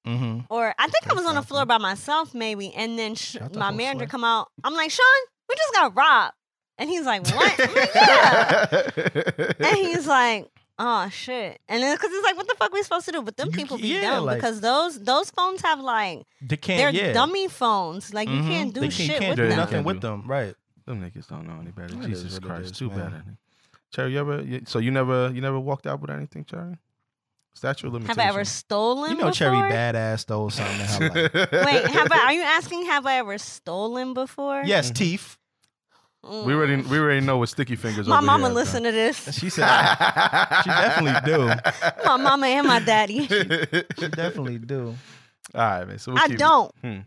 [0.07, 0.45] Mhm.
[0.51, 2.75] or I think I was on the floor by myself, maybe.
[2.75, 4.11] And then sh- my manager Jose.
[4.11, 4.51] come out.
[4.63, 5.07] I'm like, Sean,
[5.49, 6.35] we just got robbed,
[6.77, 7.59] and he's like, what?
[7.59, 9.53] Like, yeah.
[9.61, 10.51] and he's like,
[10.85, 11.61] oh shit.
[11.69, 13.23] And then because it's like, what the fuck we supposed to do?
[13.23, 16.57] But them You people be yeah, dumb like- because those those phones have like They
[16.57, 17.13] they're yeah.
[17.13, 18.13] dummy phones.
[18.13, 18.49] Like you Mhm.
[18.53, 19.57] can't do they shit can't, can't with do them.
[19.63, 20.25] nothing with them.
[20.27, 20.55] Right.
[20.87, 21.95] Them niggas don't know any better.
[21.95, 23.11] It is Jesus Christ, is, too man.
[23.11, 23.37] bad.
[23.95, 24.43] Cherry, you ever?
[24.43, 26.77] You, so you never you never walked out with anything, Cherry?
[27.55, 28.19] Statue of Have.
[28.19, 29.11] I ever stolen?
[29.11, 29.71] You know, Cherry before?
[29.71, 30.81] badass stole something.
[30.81, 31.67] in her life.
[31.67, 32.87] Wait, have I, are you asking?
[32.87, 34.63] Have I ever stolen before?
[34.65, 34.95] yes, Mhm.
[34.95, 35.39] teeth.
[36.25, 36.45] Mm.
[36.45, 38.07] we already we already know what sticky fingers.
[38.07, 38.11] Are.
[38.11, 39.17] My over mama here, listen to this.
[39.39, 39.67] She said
[40.63, 41.47] she definitely do.
[42.05, 43.27] My mama and my daddy.
[43.27, 44.95] She definitely do.
[45.55, 45.99] All right, man.
[45.99, 46.73] So we'll I keep- don't.
[46.81, 46.99] Hmm.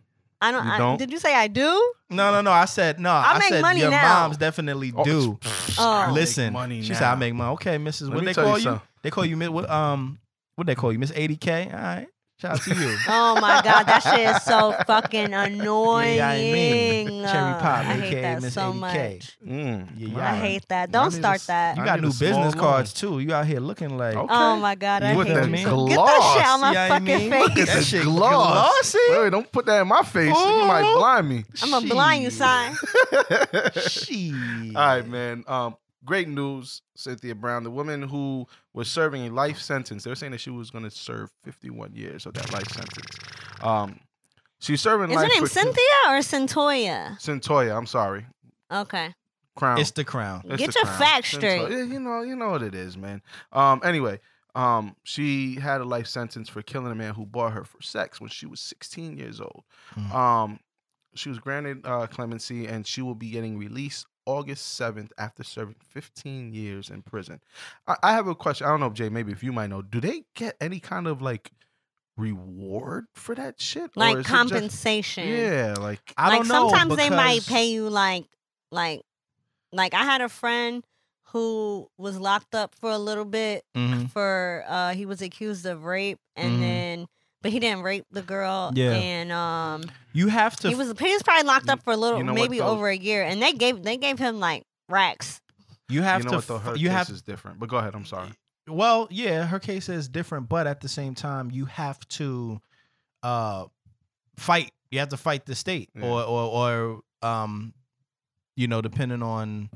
[0.42, 0.66] I don't.
[0.66, 0.98] You I, don't?
[0.98, 1.94] Did you say I do?
[2.10, 2.52] No, no, no.
[2.52, 3.10] I said no.
[3.10, 4.24] I, make said money your now.
[4.24, 5.40] moms definitely Oh, do.
[5.80, 6.10] Oh.
[6.12, 7.00] Listen, money she now.
[7.00, 7.54] said I make money.
[7.54, 8.08] Okay, Mrs.
[8.10, 8.64] Let What me they tell you call you?
[8.64, 8.88] something.
[9.02, 9.70] They call you mi- what?
[9.70, 10.20] Um,
[10.56, 11.70] what they call you, Miss Eighty K?
[11.72, 12.98] All right, shout out to you.
[13.08, 16.16] Oh my god, that shit is so fucking annoying.
[16.18, 18.80] Yeah, I mean, Cherry Uh, Pop, I hate aka that Miss so 80K.
[18.80, 19.38] much.
[19.46, 19.88] Mm.
[19.98, 20.20] Yeah, Wow.
[20.20, 20.32] yeah.
[20.32, 20.92] I hate that.
[20.92, 21.78] Don't need start a- that.
[21.78, 22.52] You got new business loan.
[22.54, 23.20] cards too.
[23.20, 24.28] You out here looking like Okay.
[24.34, 25.66] Oh my god, I With hate that you.
[25.66, 27.32] gloss, Get that shit out my you know what I fucking mean?
[27.32, 27.42] face.
[27.42, 28.52] Look at that shit gloss.
[28.52, 28.98] glossy.
[29.10, 30.28] Wait, wait, don't put that in my face.
[30.38, 31.46] You might blind me.
[31.64, 32.76] I'm gonna blind you, sign.
[33.76, 34.76] Shit.
[34.76, 35.44] All right, man.
[35.48, 37.64] Um, great news, Cynthia Brown.
[37.64, 40.04] The woman who was serving a life sentence.
[40.04, 43.18] They were saying that she was going to serve 51 years of that life sentence.
[43.62, 44.00] Um,
[44.60, 47.20] she's serving Is her name for Cynthia or Cyntoia?
[47.20, 47.76] Cyntoia.
[47.78, 48.26] I'm sorry,
[48.72, 49.14] Okay.
[49.56, 49.80] Crown.
[49.80, 50.42] It's the crown.
[50.46, 51.00] It's Get the your Crown.
[51.00, 51.70] facts straight.
[51.72, 53.22] Yeah, you know, you know what it is, man.
[53.52, 54.20] Um, anyway.
[54.54, 58.22] Um, she had a life sentence for killing a man who bought her for sex
[58.22, 59.64] when she was 16 years old.
[59.94, 60.12] Hmm.
[60.14, 60.60] Um,
[61.14, 65.76] she was granted uh, clemency, and she will be getting released August 7th after serving
[65.90, 67.40] 15 years in prison.
[67.88, 68.66] I, I have a question.
[68.68, 71.08] I don't know if Jay, maybe if you might know, do they get any kind
[71.08, 71.52] of like
[72.18, 73.84] reward for that shit?
[73.84, 75.28] Or like it just- compensation.
[75.28, 76.70] yeah, like I like don't know.
[76.70, 78.26] sometimes they might pay you like
[78.72, 79.02] like
[79.72, 80.84] like I had a friend
[81.30, 84.10] who was locked up for a little bit Mhm.
[84.10, 86.60] for uh he was accused of rape and Mhm.
[86.62, 86.85] then
[87.46, 88.94] but he didn't rape the girl Yeah.
[88.94, 90.68] and um You have to.
[90.70, 92.70] he was he was probably locked up for a little you know maybe though?
[92.70, 95.42] over a year and they gave they gave him like racks.
[95.90, 96.36] you have you know to.
[96.38, 97.60] what though, her you case have is different.
[97.60, 98.30] But go ahead, I'm sorry.
[98.68, 102.60] Well, yeah, her case is different, but at the same time, you have to
[103.22, 103.66] uh
[104.38, 104.72] fight.
[104.90, 106.06] You have to fight the state, Yeah.
[106.06, 107.74] or or or um,
[108.56, 109.70] you know, depending on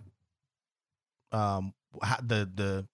[1.31, 2.87] um how, the the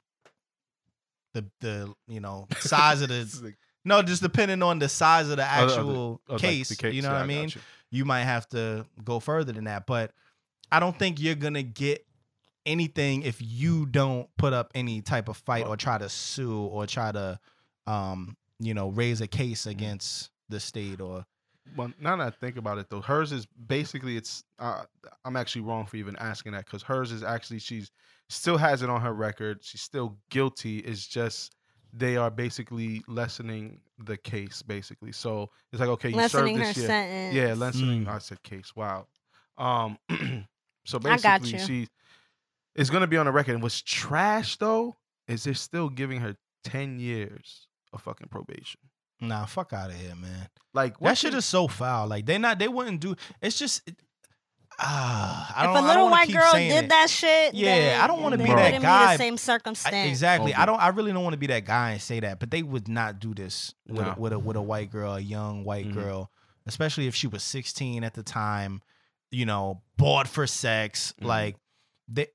[1.33, 5.29] the the you know size of It's the like- no, just depending on the size
[5.29, 6.83] of the Oh, the- actual oh, like case.
[6.83, 7.49] You know what I mean?
[7.49, 7.61] you.
[7.91, 9.85] you might have to go further than that.
[9.85, 10.11] But
[10.71, 12.05] I don't think you're gonna get
[12.65, 16.87] anything if you don't put up any type of fight or try to sue or
[16.87, 17.39] try to
[17.87, 21.25] um, you know, raise a case against the state or
[21.75, 24.43] Well, now that I think about it, though, hers is basically it's.
[24.57, 24.83] Uh,
[25.23, 27.91] I'm actually wrong for even asking that because hers is actually she's
[28.29, 29.59] still has it on her record.
[29.61, 30.79] She's still guilty.
[30.79, 31.55] It's just
[31.97, 35.11] they are basically lessening the case, basically.
[35.11, 36.87] So it's like okay, you lessening served her this year.
[36.87, 37.35] sentence.
[37.35, 38.05] Yeah, lessening.
[38.05, 38.09] Mm.
[38.09, 38.75] I said case.
[38.75, 39.07] Wow.
[39.57, 39.97] Um.
[40.85, 41.59] so basically, you.
[41.59, 41.87] she
[42.75, 43.53] is going to be on the record.
[43.53, 44.95] And what's trash though
[45.27, 48.81] is they're still giving her ten years of fucking probation.
[49.21, 50.49] nah, fuck out of here, man.
[50.73, 52.07] Like That what shit is so foul.
[52.07, 53.89] Like they not they wouldn't do it's just
[54.79, 56.89] it- ah I If don't a I don't little wanna white girl did it.
[56.89, 59.13] that shit, Yeah, then- I don't wanna be it that wouldn't be guy.
[59.13, 60.09] the same I- circumstance.
[60.09, 60.53] exactly.
[60.53, 60.61] Okay.
[60.61, 60.79] I don't.
[60.79, 63.19] I really don't want to be that guy and say that, but they would not
[63.19, 64.11] do this with No.
[64.11, 65.93] a, with a with a white girl, a young white Mhm.
[65.93, 66.31] girl,
[66.65, 68.81] especially if she was 16 at the time.
[69.31, 71.13] You know, bought for sex.
[71.21, 71.25] Mhm.
[71.27, 71.55] Like
[72.07, 72.27] they,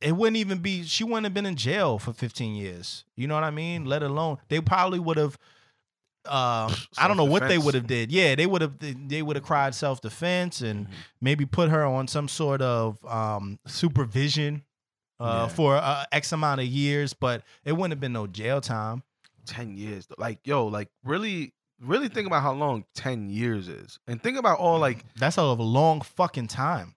[0.00, 0.84] it wouldn't even be.
[0.84, 3.04] She wouldn't have been in jail for 15 years.
[3.16, 3.84] You know what I mean?
[3.86, 5.36] Let alone they probably would have.
[6.28, 8.10] Uh, I don't know what they would have did.
[8.12, 8.74] Yeah, they would have.
[8.78, 10.90] They would have cried self defense and Mhm.
[11.20, 14.64] maybe put her on some sort of um, supervision
[15.20, 15.48] uh, Yeah.
[15.48, 19.02] for uh, X amount of years, but it wouldn't have been no jail time.
[19.46, 24.20] 10 years like yo like really really think about how long 10 years is and
[24.20, 26.96] think about all like That's a long fucking time.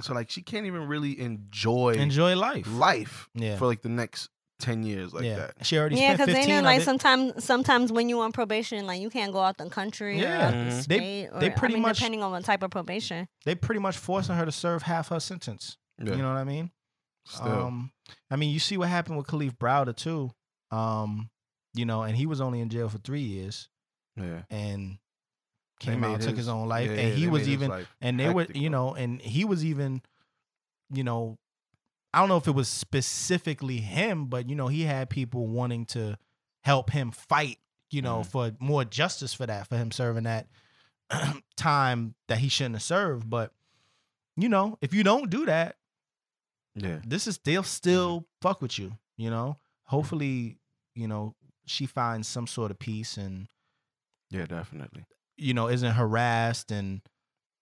[0.00, 2.66] so like she can't even really enjoy, Enjoy life.
[2.66, 3.58] life Yeah.
[3.58, 5.36] for like the next 10 years like yeah.
[5.36, 8.32] that She already yeah, spent because they 15 know like sometimes sometimes when you on
[8.32, 10.48] probation, like you can't go out the country or Yeah.
[10.48, 10.82] out Mhm.
[10.82, 13.28] the They- Or, they pretty I mean, much- depending on what type of probation.
[13.44, 15.76] They pretty much forcing her to serve half her sentence.
[16.02, 16.70] yeah You know what I mean?
[17.26, 17.92] still Um,
[18.30, 20.30] I mean, you see what happened with Kalief Browder too.
[20.70, 21.28] Um,
[21.74, 23.68] you know, and he was only in jail for three years
[24.16, 24.96] yeah and
[25.80, 28.46] came out, made took his own life, yeah, and he was even and they were
[28.54, 30.00] you know and he was even
[30.90, 31.36] you know
[32.16, 35.84] i don't know if it was specifically him but you know he had people wanting
[35.84, 36.16] to
[36.64, 37.58] help him fight
[37.90, 38.26] you know Mhm.
[38.26, 40.48] for more justice for that for him serving that
[41.56, 43.30] time that he shouldn't have served.
[43.30, 43.52] But
[44.36, 45.76] you know if you don't do that
[46.74, 46.98] yeah.
[47.06, 49.56] this is they'll still fuck with you you know?
[49.84, 50.58] Hopefully
[50.94, 53.46] you know she finds some sort of peace and
[54.30, 55.04] yeah definitely.
[55.36, 57.02] you know isn't harassed and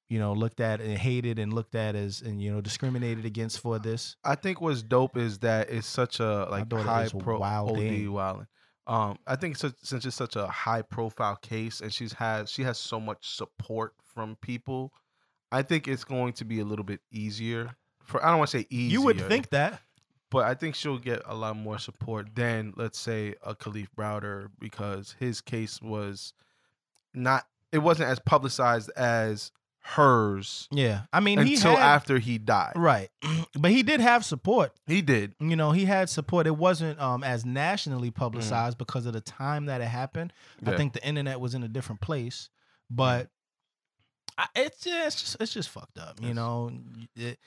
[0.09, 3.61] you know looked at and hated and looked at as and you know discriminated against
[3.61, 7.71] for this I think what's dope is that it's such a like high pro wild
[7.71, 8.47] OD thing.
[8.87, 12.63] Um, I think such, since it's such a high profile case and she's has she
[12.65, 14.93] has so much support from people,
[15.51, 18.59] I think it's going to be a little bit easier for I don't want to
[18.59, 18.93] say easier.
[18.93, 19.81] you would think that
[20.35, 24.49] but I think she'll get a lot more support than let's say a Kalief Browder
[24.59, 26.35] because his case was
[27.15, 29.53] not it wasn't as publicized as
[29.87, 32.73] hers yeah i mean he until had, after he died.
[32.75, 33.11] right
[33.59, 35.35] but he did have support He did.
[35.41, 38.19] you know he had support it wasn't um as nationally Mm-hmm.
[38.19, 40.33] publicized because of the time that it happened
[40.67, 42.49] i think the internet was in a different place
[42.91, 43.29] but
[44.39, 46.37] I, it's just it's just fucked up you Yes.
[46.37, 46.71] know
[47.17, 47.39] it,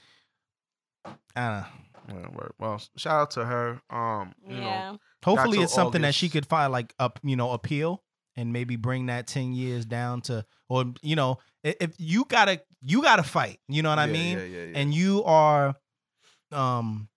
[1.36, 1.66] I
[2.10, 2.32] don't know.
[2.40, 2.48] Yeah.
[2.60, 3.82] Well, shout out to her.
[3.90, 4.96] Um, you know, yeah.
[5.24, 8.02] Hopefully, till it's something that she could find like up, you know, appeal
[8.38, 13.02] and maybe bring that ten years down to, or you know, if you gotta, you
[13.02, 13.60] gotta fight.
[13.68, 14.38] You know what I mean?
[14.38, 14.78] Yeah, yeah, yeah.
[14.78, 15.76] And you are,
[16.52, 17.10] um,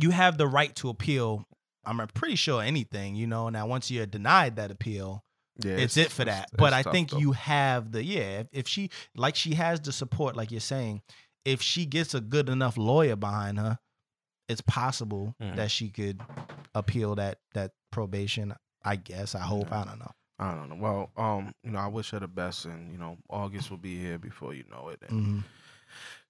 [0.00, 1.44] you have the right to appeal.
[1.84, 3.14] I'm pretty sure anything.
[3.14, 5.22] You know, now once you're denied that appeal,
[5.62, 6.44] yeah, it's, it for that.
[6.44, 7.18] it's- but it's I think though.
[7.18, 8.40] you have the yeah.
[8.40, 11.02] If, if she like she has the support, like you're saying,
[11.44, 13.78] if she gets a good enough lawyer behind her,
[14.48, 15.56] it's possible Mhm.
[15.56, 16.20] that she could
[16.74, 18.54] appeal that that probation.
[18.86, 19.34] I guess.
[19.34, 19.68] I hope.
[19.70, 19.80] Yeah.
[19.80, 20.10] I don't know.
[20.38, 20.76] I don't know.
[20.76, 23.98] Well, um, you know, I wish her the best, and you know, August will be
[24.00, 25.00] here before you know it.
[25.08, 25.38] And hmm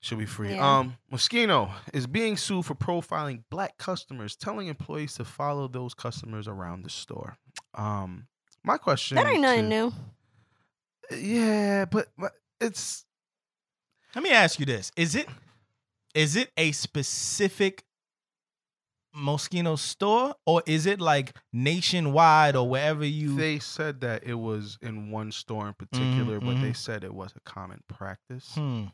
[0.00, 0.54] Should be free.
[0.54, 0.78] Yeah.
[0.80, 6.46] Um, Moschino is being sued for profiling black customers, telling employees to follow those customers
[6.46, 7.38] around the store.
[7.74, 8.26] Um,
[8.62, 9.16] my question.
[9.16, 9.92] That ain't nothing to- new.
[11.10, 13.04] Yeah, but, but it's
[14.14, 15.28] Let me ask you this: Is it
[16.14, 17.84] is it a specific
[19.16, 23.36] Moschino store, or is it like nationwide or wherever you?
[23.36, 26.76] they said that it was in one store in particular, but they mhm.
[26.76, 28.50] said it was a common practice.
[28.54, 28.84] Hmm.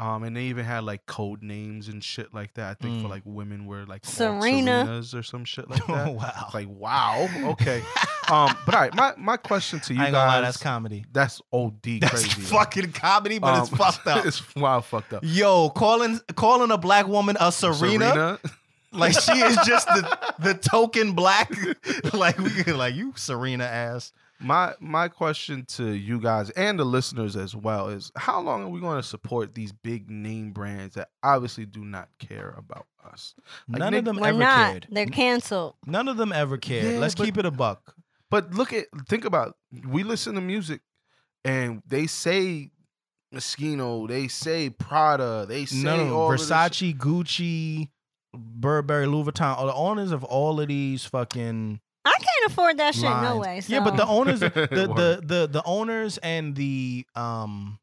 [0.00, 2.70] Um, and they even had like code names and shit like that.
[2.70, 3.10] I think for Mm.
[3.10, 4.84] like women were like Serena.
[4.86, 6.14] Serenas or some shit like Oh that.
[6.14, 6.50] wow.
[6.54, 7.82] Like wow, okay.
[8.30, 10.20] um, but all right, my my question to you I ain't guys.
[10.22, 11.04] gonna lie, that's comedy.
[11.12, 12.42] That's OD That's crazy.
[12.42, 12.58] though.
[12.58, 14.24] fucking comedy, but it's Um, fucked up.
[14.24, 15.24] it's wild fucked up.
[15.26, 18.38] Yo, calling calling a black woman a Serena,
[18.92, 21.50] like she is just the the token black.
[22.14, 24.12] like we could like you Serena ass.
[24.40, 28.68] My my question to you guys and the listeners as well is how long are
[28.68, 33.34] we going to support these big name brands that obviously do not care about us?
[33.68, 34.70] Like, None Nick- of them We're ever not.
[34.70, 34.86] cared.
[34.90, 35.74] They're canceled.
[35.86, 36.84] None of them ever cared.
[36.94, 37.94] Yeah, Let's but- keep it a buck.
[38.30, 39.56] But look at think about
[39.88, 40.82] we listen to music
[41.44, 42.70] and they say
[43.34, 46.48] Moschino, they say Prada, they say No, no, all of this.
[46.48, 47.88] Versace, Gucci,
[48.38, 52.94] Burberry, Louis Vuitton, all the owners of all of these fucking I can't afford that
[52.94, 53.04] shit.
[53.04, 53.68] No lines.
[53.68, 53.74] way.
[53.74, 55.28] Yeah, but the owners, the, the Word.
[55.28, 57.78] the the owners and the um,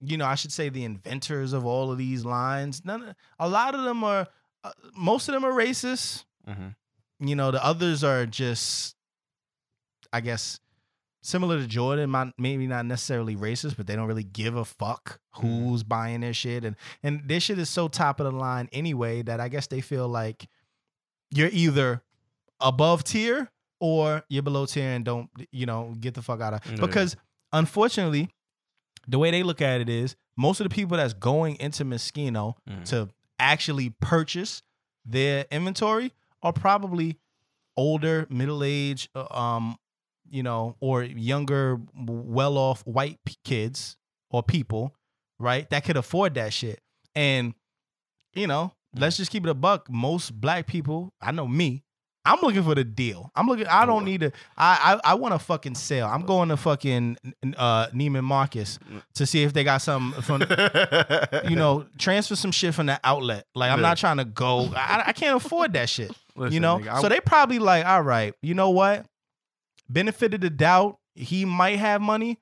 [0.00, 2.82] you know, I should say the inventors of all of these lines.
[2.84, 4.26] None, a lot of them are,
[4.64, 6.24] uh, most of them are racist.
[6.48, 6.74] Mhm.
[7.20, 8.96] You know, the others are just,
[10.12, 10.58] I guess,
[11.22, 12.32] similar to Jordan.
[12.38, 16.64] Maybe not necessarily racist, but they don't really give a fuck who's buying their shit,
[16.64, 19.80] and and their shit is so top of the line anyway that I guess they
[19.80, 20.48] feel like
[21.30, 22.02] you're either
[22.60, 26.60] above tier or you're below tier and don't you know get the fuck out of
[26.66, 26.76] Yeah.
[26.80, 27.16] because
[27.52, 28.28] unfortunately
[29.08, 32.54] the way they look at it is most of the people that's going into Moschino
[32.68, 32.84] Mhm.
[32.86, 34.62] to actually purchase
[35.04, 37.18] their inventory are probably
[37.76, 39.76] older, middle age, um,
[40.30, 43.96] you know, or younger, well off white kids
[44.30, 44.94] or people,
[45.38, 45.68] right?
[45.70, 46.80] That could afford that shit.
[47.14, 47.54] And,
[48.34, 49.90] you know, let's just keep it a buck.
[49.90, 51.82] Most black people, I know me,
[52.24, 53.32] I'm looking for the deal.
[53.34, 53.66] I'm looking.
[53.66, 54.30] I don't need to.
[54.54, 56.06] I I, I want a fucking sale.
[56.06, 57.16] I'm going to fucking
[57.56, 58.78] uh, Neiman Marcus
[59.14, 60.42] to see if they got something from
[61.48, 63.46] you know, transfer some shit from the outlet.
[63.54, 64.70] Like I'm not trying to go.
[64.76, 66.10] I, I can't afford that shit.
[66.36, 69.06] Listen, you know, nigga, I- so they probably like, all right, you know what?
[69.92, 72.38] Benefit of the doubt, he might have money,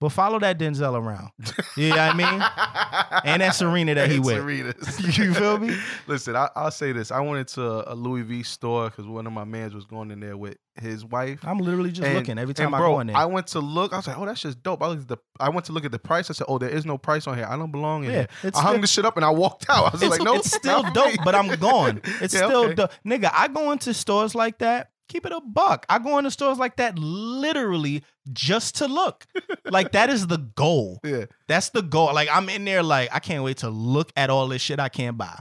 [0.00, 1.30] but follow that Denzel around.
[1.76, 3.22] You know what I mean?
[3.24, 4.36] And that Serena that he And with.
[4.36, 5.16] Serenas.
[5.18, 5.76] You feel me?
[6.08, 7.10] Listen, I, I'll say this.
[7.10, 10.18] I went into a Louis V store because one of my mans was going in
[10.20, 11.40] there with his wife.
[11.44, 13.16] I'm literally just And- looking every time I bro, go in there.
[13.16, 13.92] I went to look.
[13.92, 15.18] I was like, "Oh, that's just dope." I looked at the.
[15.38, 16.30] I went to look at the price.
[16.30, 17.46] I said, "Oh, there is no price on here.
[17.48, 19.88] I don't belong in yeah, here." I hung the shit up and I walked out.
[19.88, 22.00] I was like, "No, it's still dope, but I'm gone.
[22.20, 22.74] It's Yeah, still okay.
[22.74, 22.90] dope.
[23.06, 24.88] Nigga, I go into stores like that.
[25.12, 25.84] Keep it a buck.
[25.90, 29.26] I go into stores like that literally just to look.
[29.70, 31.00] like that is the goal.
[31.04, 32.14] Yeah, That's the goal.
[32.14, 34.88] Like I'm in there, like I can't wait to look at all this shit I
[34.88, 35.38] can't buy.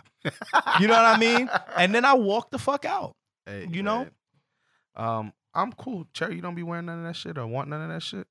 [0.82, 1.50] You know what I mean?
[1.78, 3.16] And then I walk the fuck out.
[3.46, 4.00] Hey, You know?
[4.00, 4.12] man.
[4.98, 6.06] Um, I'm cool.
[6.14, 8.28] Cherry, you don't be wearing none of that shit or want none of that shit.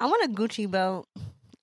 [0.00, 1.06] I want a Gucci belt.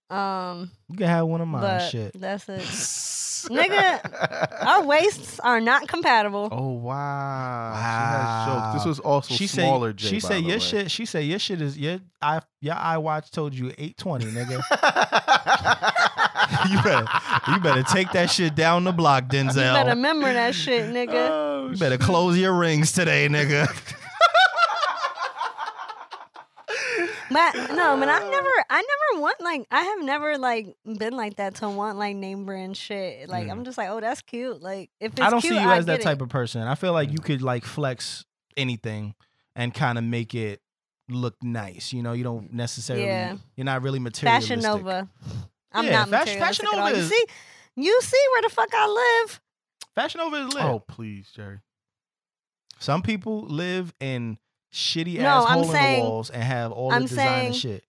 [0.09, 1.89] Um, You can have one of mine.
[1.89, 2.19] Shit.
[2.19, 2.61] that's it.
[3.45, 6.49] Nigga, Our waists are not compatible.
[6.51, 7.71] Oh wow!
[7.73, 7.75] Wow.
[7.75, 8.73] has jokes.
[8.83, 9.89] This was also she smaller.
[9.91, 9.97] said.
[9.97, 10.59] Jay, She by said the your way.
[10.59, 10.89] shit.
[10.91, 12.41] She said your shit is your eye.
[12.61, 14.61] Your iWatch told you eight twenty, nigga.
[16.71, 17.05] you better.
[17.51, 19.47] You better take that shit down the block, Denzel.
[19.57, 21.13] You better remember that shit, nigga.
[21.29, 23.67] Oh, You better close your rings today, nigga.
[27.31, 28.29] But no, but I ah.
[28.29, 32.15] never, I never want like, I have never like been like that to want like
[32.15, 33.29] name brand shit.
[33.29, 34.61] Like I'm just like, oh, that's cute.
[34.61, 36.23] Like if it's I don't cute, see you I as that type it.
[36.23, 36.61] of person.
[36.61, 37.23] I feel like you mm.
[37.25, 39.15] could like flex anything
[39.55, 40.61] and kind of make it
[41.09, 41.93] look nice.
[41.93, 43.05] You know, you don't necessarily.
[43.05, 43.37] Yeah.
[43.55, 44.61] You're not really materialistic.
[44.61, 45.09] Fashion Nova.
[45.71, 46.79] I'm Yeah, not Fashion- materialistic Fashion.
[46.79, 47.25] Nova You see,
[47.75, 48.87] you see where the fuck I
[49.23, 49.41] live.
[49.93, 50.63] Fashion Nova is lit.
[50.63, 51.59] Oh please, Jerry.
[52.79, 54.37] Some people live in
[54.75, 57.53] shitty No, ass I'm hole in the walls and have all I'm the designer saying-
[57.53, 57.83] shit.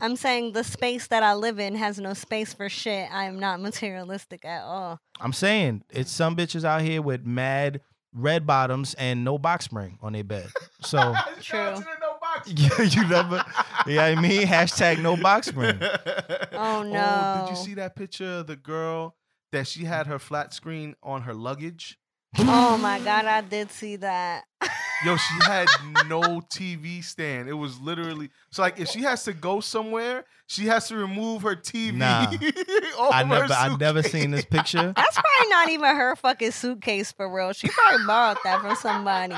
[0.00, 3.08] I'm saying the space that I live in has no space for shit.
[3.12, 5.00] I am not materialistic at all.
[5.20, 7.80] I'm saying it's some bitches out here with mad
[8.14, 10.46] red bottoms and no box spring on their bed.
[10.82, 11.74] So True.
[12.46, 13.44] yeah, you never.
[13.88, 15.80] Yeah, I mean hashtag no box spring.
[16.52, 17.46] Oh, no.
[17.48, 19.16] did you see that picture of the girl
[19.50, 21.98] that she had her flat screen on her luggage?
[22.38, 24.44] Oh my god, I did see that.
[25.04, 25.66] Yo, she had
[26.06, 27.48] no TV stand.
[27.48, 31.42] It was literally so like if she has to go somewhere, she has to remove
[31.42, 31.94] her TV.
[31.94, 32.26] Nah.
[33.10, 34.92] I never, I never seen this picture.
[34.94, 37.52] That's probably not even her fucking suitcase for real.
[37.52, 39.34] She probably borrowed that from somebody.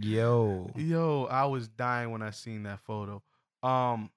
[0.00, 3.22] Yo, Yo, I was dying when I seen that photo.
[3.62, 4.10] Um,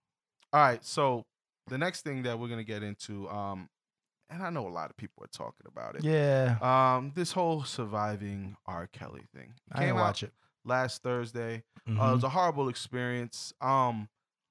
[0.54, 1.26] all right, so
[1.68, 3.68] the next thing that we're gonna get into, um,
[4.32, 6.04] and I know a lot of people are talking about it.
[6.04, 8.88] yeah, Um, this whole surviving R.
[8.88, 10.34] Kelly thing It I didn't watch it.
[10.66, 11.64] last Thursday.
[11.88, 13.54] Uh, it was a horrible experience.
[13.62, 14.08] Um,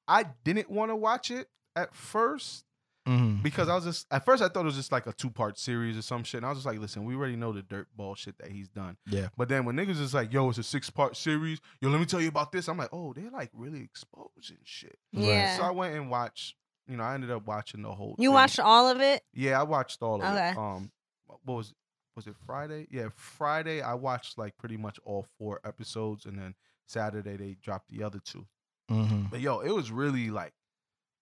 [0.06, 2.64] I didn't want to watch it at first
[3.08, 3.42] Mhm.
[3.42, 5.58] because I was just at first I thought it was just like a two part
[5.58, 6.38] series or some shit.
[6.38, 8.68] And I was just like, listen, we already know the dirt ball shit that he's
[8.68, 8.98] done.
[9.06, 9.28] Yeah.
[9.36, 11.60] But then when niggas is like, yo, it's a six part series.
[11.80, 12.68] Yo, let me tell you about this.
[12.68, 14.98] I'm like, oh, they're like really exposing shit.
[15.14, 15.24] Right.
[15.24, 15.56] Yeah.
[15.56, 16.56] So I went and watched.
[16.90, 18.16] You know, I ended up watching the whole.
[18.18, 18.34] You thing.
[18.34, 19.22] watched all of it?
[19.32, 20.50] Yeah, I watched all of Okay.
[20.50, 20.56] it.
[20.58, 20.90] Um,
[21.26, 21.72] what was
[22.16, 22.88] was it Friday?
[22.90, 23.80] Yeah, Friday.
[23.80, 26.54] I watched like pretty much all four episodes, and then
[26.86, 28.46] Saturday they dropped the other two.
[28.90, 29.30] Mhm.
[29.30, 30.52] But yo, it was really like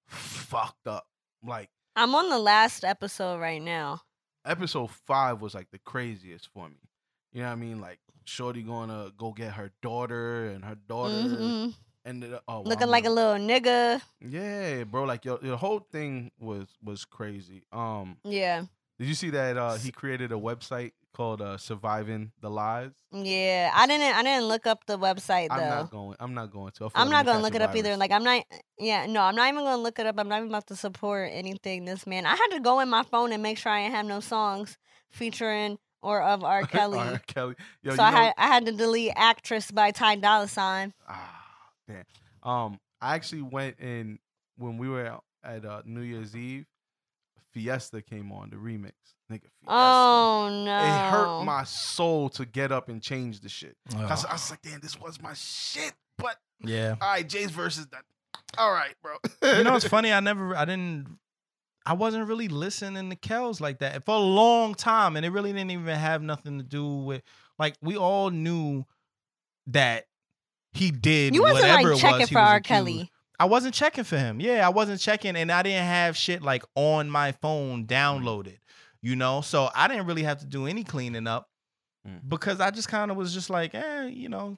[0.06, 1.06] fucked up.
[1.44, 4.00] Like I'm on the last episode right now.
[4.44, 6.76] episode five was like the craziest for me.
[7.32, 7.80] You know what I mean?
[7.80, 11.74] Like Shorty gonna go get her daughter, and her daughter Mhm.
[12.08, 14.00] Up oh, Looking like a little nigga.
[14.20, 15.04] yeah, bro.
[15.04, 17.62] Like yo, the whole thing was was crazy.
[17.72, 18.64] Um, Yeah.
[18.98, 22.92] did you see that uh he created a website called uh Surviving the Lies?
[23.12, 23.70] Yeah.
[23.74, 25.54] I didn't I didn't look up the website though.
[25.56, 26.16] I'm not going.
[26.20, 26.90] I'm not going to.
[26.94, 27.96] I'm not gonna look a it up either.
[27.96, 28.44] Like I'm not.
[28.78, 30.16] Yeah, no, I'm not even gonna look it up.
[30.18, 31.84] I'm not even about to support anything.
[31.84, 34.06] This man, I had to go in my phone and make sure I didn't have
[34.06, 34.78] no songs
[35.10, 36.62] featuring or of R.
[36.66, 36.98] Kelly.
[36.98, 37.18] R.
[37.26, 37.54] Kelly.
[37.82, 40.92] Yo, so I know, had I had to delete "Actress" by Ty Dolla Sign.
[41.08, 41.34] ah,
[41.88, 42.04] damn.
[42.42, 44.18] Um, I actually went in
[44.56, 46.66] when we were at uh, New Year's Eve.
[47.52, 48.92] Fiesta came on the remix,
[49.30, 49.48] nigga.
[49.60, 49.66] Fiesta.
[49.66, 50.78] Oh no!
[50.78, 53.76] It hurt my soul to get up and change the shit.
[53.94, 55.92] Oh, I, was, I was like, damn, this was my shit.
[56.18, 56.96] But yeah.
[57.00, 58.02] all right, Jay's versus that.
[58.56, 59.16] All right, bro.
[59.56, 60.12] You know, it's funny.
[60.12, 61.18] I never, I didn't,
[61.86, 65.52] I wasn't really listening to Kells like that for a long time, and it really
[65.52, 67.22] didn't even have nothing to do with
[67.58, 68.84] like we all knew
[69.68, 70.06] that
[70.72, 71.34] he did.
[71.34, 72.56] You wasn't whatever like it checking was he for was R.
[72.56, 72.64] accused.
[72.68, 73.10] Kelly.
[73.40, 74.40] I wasn't checking for him.
[74.40, 78.58] Yeah, I wasn't checking, and I didn't have shit like on my phone downloaded.
[79.00, 81.48] You know, so I didn't really have to do any cleaning up
[82.06, 82.20] Mm.
[82.28, 84.56] because I just kind of was just like, eh, you know,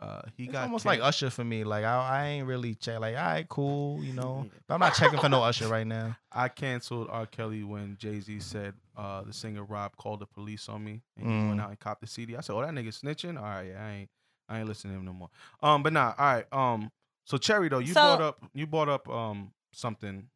[0.00, 1.64] uh, he it's got almost can- like Usher for me.
[1.64, 3.00] Like I, I ain't really check.
[3.00, 4.46] Like, all right, cool, you know.
[4.68, 6.16] But I'm not checking for no Usher right now.
[6.32, 7.24] I canceled R.
[7.26, 11.26] Kelly when Jay Z said uh, the singer Rob called the police on me and
[11.26, 11.48] he Mm.
[11.48, 12.36] went out and copped the CD.
[12.36, 14.10] I said, "Oh, that nigga snitching." All right, yeah, I ain't,
[14.48, 15.30] I ain't listening to him no more.
[15.62, 16.52] Um, but nah, all right.
[16.52, 16.90] Um,
[17.24, 20.28] so Cherry though, you So- brought up, you brought up um something,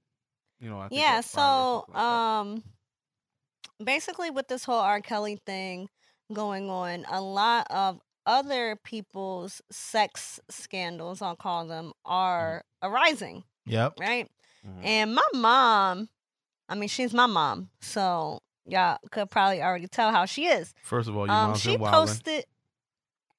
[0.61, 0.81] you know.
[0.81, 1.11] I think Yeah.
[1.11, 2.65] a virus or So, like um,
[3.83, 5.01] basically, with this whole R.
[5.01, 5.89] Kelly thing
[6.33, 13.45] going on, a lot of other people's sex scandals, I'll call them, are arising.
[13.67, 13.95] Yep.
[14.01, 14.31] Right.
[14.67, 14.85] Mhm.
[14.85, 16.09] And my mom,
[16.69, 20.75] I mean, she's my mom, so y'all could probably already tell how she is.
[20.83, 22.27] First of all, your Um, mom's she posted.
[22.27, 22.45] wildin'.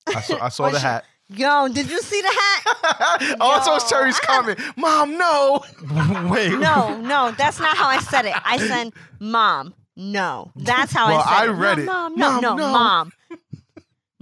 [0.07, 1.05] I saw, I saw the hat.
[1.29, 3.37] Yo, did you see the hat?
[3.39, 4.59] oh, I saw Yo, Cherry's I- comment.
[4.75, 5.63] Mom, no.
[6.29, 6.51] Wait.
[6.59, 8.33] No, no, that's not how I said it.
[8.45, 11.55] I said, "Mom, no." That's how Well, I said I it.
[11.55, 11.85] read no, it.
[11.85, 12.71] Mom, no, Mom, no, no.
[12.71, 13.11] mom.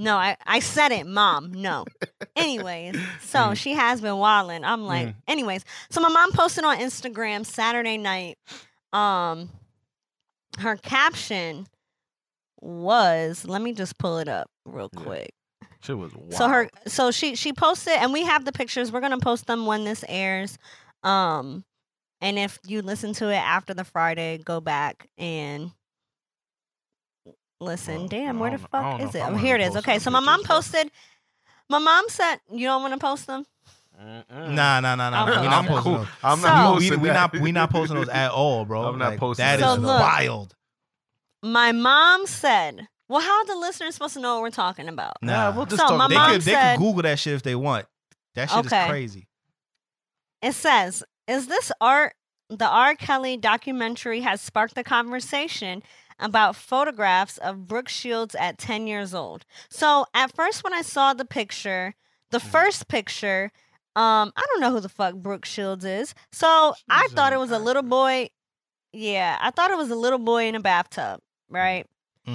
[0.01, 1.51] No, I, I said it, mom.
[1.51, 1.83] No.
[2.33, 3.57] Anyways, so Mm.
[3.57, 4.63] she has been wilding.
[4.63, 5.15] I'm like, Mm.
[5.27, 5.65] anyways.
[5.89, 8.37] So my mom posted on Instagram Saturday night.
[8.93, 9.49] Um,
[10.59, 11.67] her caption
[12.61, 15.01] was, let me just pull it up real Yeah.
[15.03, 15.33] quick.
[15.81, 16.33] Shit was wild.
[16.33, 18.91] So her so she she posted and we have the pictures.
[18.91, 20.57] We're gonna post them when this airs.
[21.03, 21.63] Um
[22.21, 25.71] and if you listen to it after the Friday, go back and
[27.61, 27.95] listen.
[27.99, 29.23] Well, Damn, where the don't know- I fuck is it?
[29.25, 29.75] Oh, here it is.
[29.77, 30.91] Okay, so my mom posted
[31.69, 33.45] my mom said you don't want to post them?
[34.01, 34.23] Mm-mm.
[34.51, 35.25] Nah, nah, nah, nah.
[35.25, 35.97] We I'm not posting cool.
[35.99, 36.07] those.
[36.23, 37.33] I'm not we, posting we that.
[37.33, 38.83] not we not posting those at all, bro.
[38.83, 39.75] I'm not Like, posting That is that.
[39.75, 40.55] So look- wild.
[41.41, 45.13] My mom said, Well, how are the listeners supposed to know what we're talking about?
[45.21, 47.19] Nah, Nah, we'll just So talk my they about mom could they could Google that
[47.19, 47.85] shit if they want.
[48.35, 48.83] That shit Okay.
[48.85, 49.27] is crazy.
[50.41, 52.13] It says, "Is this art?
[52.49, 52.95] The R.
[52.95, 55.83] Kelly documentary has sparked the conversation
[56.19, 61.13] about photographs of Brooke Shields at 10 years old." So, at first, when I saw
[61.13, 61.95] the picture,
[62.31, 62.51] the Mm.
[62.51, 63.51] first picture,
[63.95, 66.13] um, I don't know who the fuck Brooke Shields is.
[66.31, 68.29] So I thought it was a little boy.
[68.93, 71.85] Yeah, I thought it was a little boy in a bathtub, right?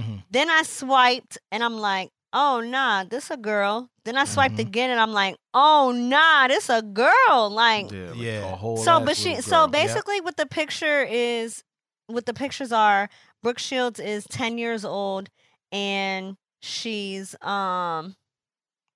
[0.02, 3.88] Hmm Then I swiped and I'm like, oh nah, this a girl.
[4.04, 4.66] Then I swiped Mhm.
[4.66, 7.50] again and I'm like, oh nah, this a girl.
[7.50, 8.52] Like Yeah, like Yeah.
[8.52, 9.68] a whole so but she little so girl.
[9.68, 11.62] basically what the picture is
[12.06, 13.08] what the pictures are,
[13.42, 15.30] Brooke Shields is ten years old
[15.72, 18.16] and she's um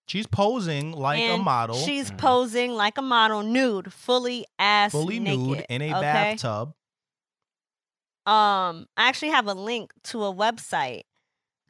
[0.06, 2.16] She's posing like a model, She's Mhm.
[2.18, 6.00] posing like a model, nude, fully ass fully naked, nude in a okay?
[6.00, 6.72] bathtub.
[8.28, 11.02] Um, I actually have a link to a website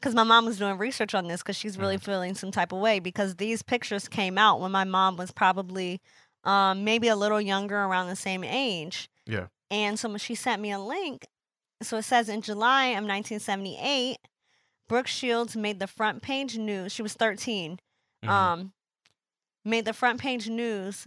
[0.01, 2.03] because my mom was doing research on this because she's really Mm.
[2.05, 6.01] feeling some type of way because these pictures came out when my mom was probably
[6.45, 9.09] um maybe a little younger, around the same age.
[9.27, 9.47] Yeah.
[9.71, 11.27] And so she sent me a link,
[11.83, 14.17] so it says in July of 1978,
[14.89, 16.93] Brooke Shields made the front page news.
[16.93, 17.79] She was 13
[18.25, 18.29] Mhm.
[18.29, 18.73] um,
[19.65, 21.07] made the front page news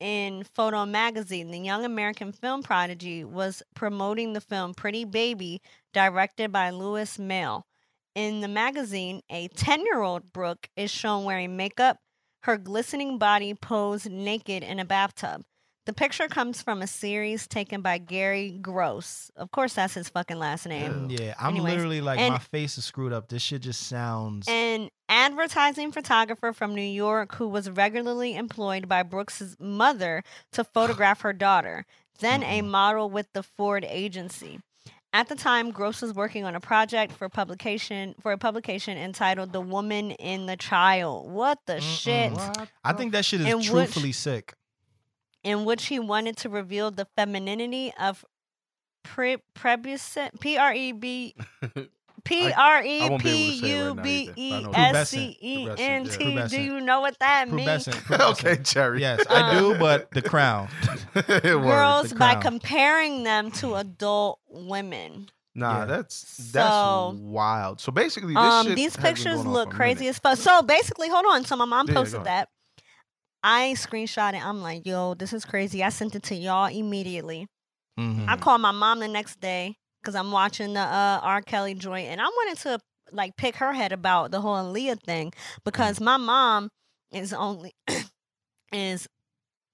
[0.00, 1.50] in Photo Magazine.
[1.50, 5.60] The young American film prodigy was promoting the film Pretty Baby,
[5.92, 7.66] directed by Louis Malle.
[8.14, 11.98] In the magazine, a 10 year old Brooke is shown wearing makeup,
[12.42, 15.44] her glistening body posed naked in a bathtub.
[15.88, 19.30] The picture comes from a series taken by Gary Gross.
[19.36, 21.08] Of course, that's his fucking last name.
[21.08, 23.30] Mm, yeah, I'm Anyways, literally like and- my face is screwed up.
[23.30, 24.46] This shit just sounds.
[24.48, 30.22] An advertising photographer from New York who was regularly employed by Brooks' mother
[30.52, 31.86] to photograph her daughter,
[32.18, 32.68] then a Mm-mm.
[32.68, 34.60] model with the Ford agency.
[35.14, 39.54] At the time, Gross was working on a project for publication for a publication entitled
[39.54, 42.32] "The Woman in the Child." What the shit?
[42.32, 44.52] What I think that shit is In which- truthfully sick.
[45.48, 48.24] In which he wanted to reveal the femininity of
[49.02, 51.34] pre- prebuscent P R E B
[52.24, 54.10] P R E I won't be able P to say it U right now B
[54.20, 54.32] either.
[54.36, 56.32] E I know S C E N Pubescent, T.
[56.34, 56.46] yeah.
[56.48, 57.86] Do you know what that means?
[57.86, 57.92] Pubescent.
[58.02, 58.30] pubescent.
[58.46, 59.00] okay, Cherry.
[59.00, 60.68] Yes, I do, but the crown.
[61.14, 61.42] Word.
[61.42, 62.42] Girls the by crown.
[62.42, 65.28] comparing them to adult women.
[65.54, 65.84] Nah, Yeah.
[65.86, 67.80] that's that's So- wild.
[67.80, 70.10] So basically, this Um, shit these pictures look crazy minute.
[70.10, 70.36] as fuck.
[70.38, 71.44] So basically, hold on.
[71.44, 72.26] So my mom posted ahead.
[72.26, 72.48] that.
[73.42, 74.44] I screenshot it.
[74.44, 75.82] I'm like, yo, this is crazy.
[75.84, 77.46] I sent it to y'all immediately.
[77.98, 78.28] Mhm.
[78.28, 81.42] I called my mom the next day because I'm watching the uh, R.
[81.42, 82.78] Kelly joint, and I wanted to
[83.12, 85.32] like pick her head about the whole Aaliyah thing
[85.64, 86.70] because my mom
[87.10, 87.74] is only
[88.72, 89.08] is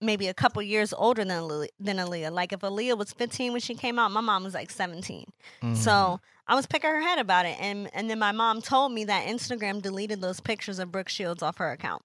[0.01, 2.31] maybe a couple years older than Aaliyah, than Aaliyah.
[2.33, 5.25] Like if Aaliyah was 15 when she came out, my mom was like 17.
[5.63, 5.77] Mhm.
[5.77, 9.05] So I was picking her head about it, and and then my mom told me
[9.05, 12.03] that Instagram deleted those pictures of Brooke Shields off her account.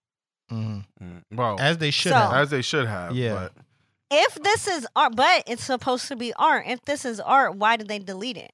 [0.51, 0.85] Mhm.
[1.01, 1.23] Mm.
[1.31, 2.33] Well, as they should So- have.
[2.33, 3.15] as they should have.
[3.15, 3.33] Yeah.
[3.33, 3.53] But
[4.11, 6.65] If this is art, but it's supposed to be art.
[6.67, 8.51] If this is art, why did they delete it?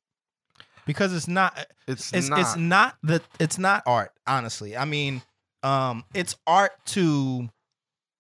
[0.86, 2.40] because it's not it's, it's not.
[2.40, 5.20] it's not the it's not art honestly i mean
[5.64, 7.50] um it's art to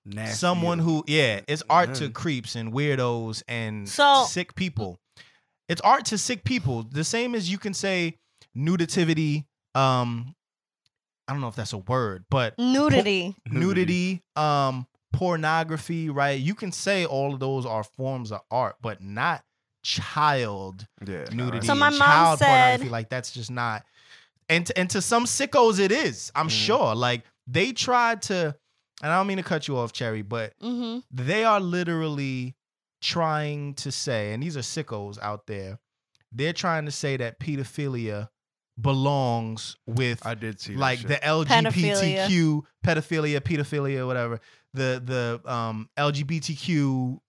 [0.03, 0.33] nasty.
[0.35, 2.13] someone who yeah it's art to Mhm.
[2.15, 4.97] creeps and weirdos and So- sick people
[5.69, 8.17] it's art to sick people the same as you can say
[8.57, 9.45] nuditivity
[9.75, 10.33] um
[11.27, 13.35] i don't know if that's a word but Nudity.
[13.49, 19.01] nudity um pornography right you can say all of those are forms of art but
[19.01, 19.43] not
[19.83, 21.25] child Yeah.
[21.31, 23.83] nudity So my mom child said- pornography like that's just not
[24.49, 26.65] and to, and to some sickos it is i'm Mhm.
[26.65, 28.55] sure like they tried to
[29.03, 30.99] and i don't mean to cut you off cherry but Mm-hmm.
[31.11, 32.55] they are literally
[33.01, 35.79] trying to say and these are sickos out there
[36.31, 38.29] they're trying to say that pedophilia
[38.79, 44.39] belongs with I did see like the LGBTQ pedophilia, pedophilia, whatever.
[44.73, 45.01] The
[45.43, 47.19] the um LGBTQ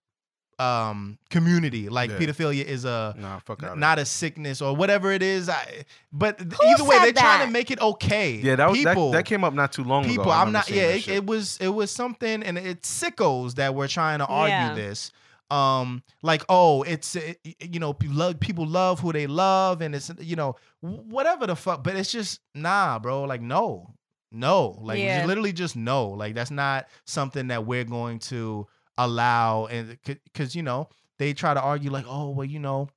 [0.59, 1.88] um community.
[1.90, 2.16] Like Yeah.
[2.18, 3.78] pedophilia is a Nah, fuck out.
[3.78, 5.49] not a sickness or whatever it is.
[5.51, 8.32] I, but th- either way, they're trying to make it okay.
[8.36, 9.11] Yeah, that was people.
[9.12, 10.22] that, that came up not too long people.
[10.24, 10.30] ago.
[10.30, 10.70] People, I'm not.
[10.70, 14.55] Yeah, it, it was it was something, and it's sickos that were trying to argue
[14.55, 14.74] Yeah.
[14.74, 15.12] this.
[15.51, 20.11] Um, like oh, it's it, you know love people love who they love, and it's
[20.18, 21.84] you know whatever the fuck.
[21.84, 23.22] But it's just nah, bro.
[23.24, 23.94] Like no,
[24.32, 25.16] no, like Yeah.
[25.18, 26.09] just literally just no.
[26.09, 28.66] Like that's not something that we're going to
[28.99, 30.88] allow, and because you know
[31.18, 32.88] they try to argue like oh well you know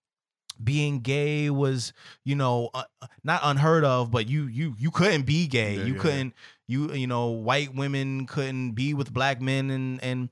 [0.61, 1.93] being gay was
[2.25, 5.85] you know uh, uh, not unheard of but you you you couldn't be gay Yeah,
[5.85, 5.99] you yeah.
[6.01, 6.33] couldn't
[6.67, 10.29] you you know white women couldn't be with black men and and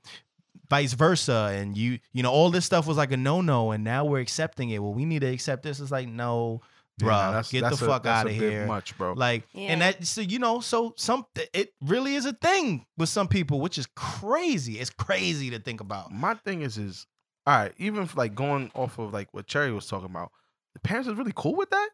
[0.70, 4.04] vice versa and you you know all this stuff was like a no-no and now
[4.04, 6.60] we're accepting it well we need to accept this it's like no
[7.00, 9.12] Yeah, that's- get that's the a- fuck out of here Much, bro.
[9.14, 9.70] like Yeah.
[9.72, 13.60] and that so you know so some it really is a thing with some people
[13.60, 17.06] which is crazy it's crazy to think about My thing is, is
[17.46, 17.72] all right.
[17.78, 20.30] Even if, like going off of like what Cherry was talking about,
[20.74, 21.88] the parents is really cool with that.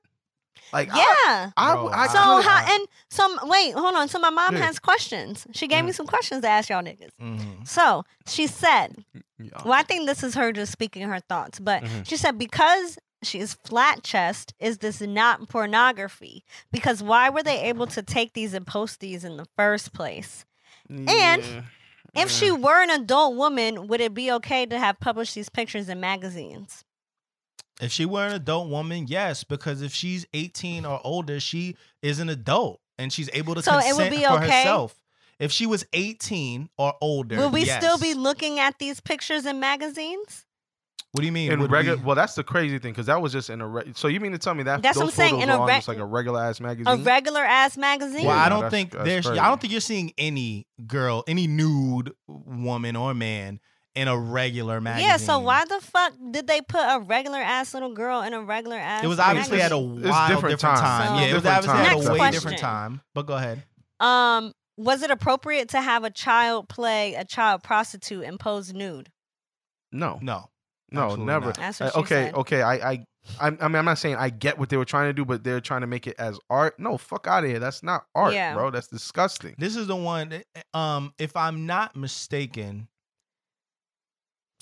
[0.73, 1.51] Like, Yeah.
[1.57, 4.09] I, Bro, I, so couldn't- how and some wait, hold on.
[4.09, 4.65] So my mom Yeah.
[4.67, 5.47] has questions.
[5.53, 7.11] She gave me some questions to ask y'all niggas.
[7.21, 7.67] Mhm.
[7.67, 9.05] So she said,
[9.39, 9.51] Yeah.
[9.65, 12.07] well, I think this is her just speaking her thoughts, but Mhm.
[12.09, 16.45] she said because she is flat chest, is this not pornography?
[16.73, 20.45] Because why were they able to take these and post these in the first place?
[20.91, 21.09] and
[21.43, 21.63] Yeah.
[22.17, 25.89] If she were an adult woman, would it be okay to have published these pictures
[25.89, 26.85] in magazines?
[27.81, 32.21] If she were an adult woman, yes, because if she's 18 or older, she is
[32.21, 34.59] an adult and she's able to So it would consent be for okay?
[34.59, 34.95] herself.
[35.41, 39.59] If she was 18 or older, Will we still be looking at these pictures in
[39.59, 40.47] magazines?
[41.11, 41.51] What do you mean?
[41.53, 43.67] in regular, we- well, that's the crazy thing because that was just in a.
[43.69, 45.67] Re- so you mean to tell me that That's what I'm saying, in a were
[45.67, 46.87] re- just like a regular ass magazine?
[46.93, 48.25] A regular ass magazine?
[48.27, 49.27] Well, I don't that's- think that's there's.
[49.27, 49.39] crazy.
[49.41, 53.61] I don't think you're seeing any girl, any nude woman or man
[53.95, 55.09] in a regular magazine.
[55.09, 58.43] yeah, so why the fuck did they put a regular ass little girl in a
[58.43, 60.79] regular ass It was obviously at a wild different different, time.
[60.79, 61.07] time.
[61.09, 62.07] So- yeah, it was Different obviously at time.
[62.09, 63.01] a way Next different time.
[63.15, 63.63] But go ahead.
[64.01, 69.11] Um, was it appropriate to have a child play a child prostitute and pose nude?
[69.93, 70.51] no, No,
[70.91, 71.47] no, never.
[71.47, 71.57] not.
[71.57, 72.35] That's Uh, she okay, said.
[72.35, 72.63] okay.
[72.63, 73.05] I, I,
[73.41, 75.45] I'm, I mean, I'm not saying I get what they were trying to do, but
[75.45, 76.79] they're trying to make it as art.
[76.81, 77.59] No, fuck out of here.
[77.61, 78.55] That's not art, Yeah.
[78.55, 78.71] bro.
[78.71, 79.55] That's disgusting.
[79.59, 80.29] This is the one.
[80.31, 82.89] that- Um, if I'm not mistaken,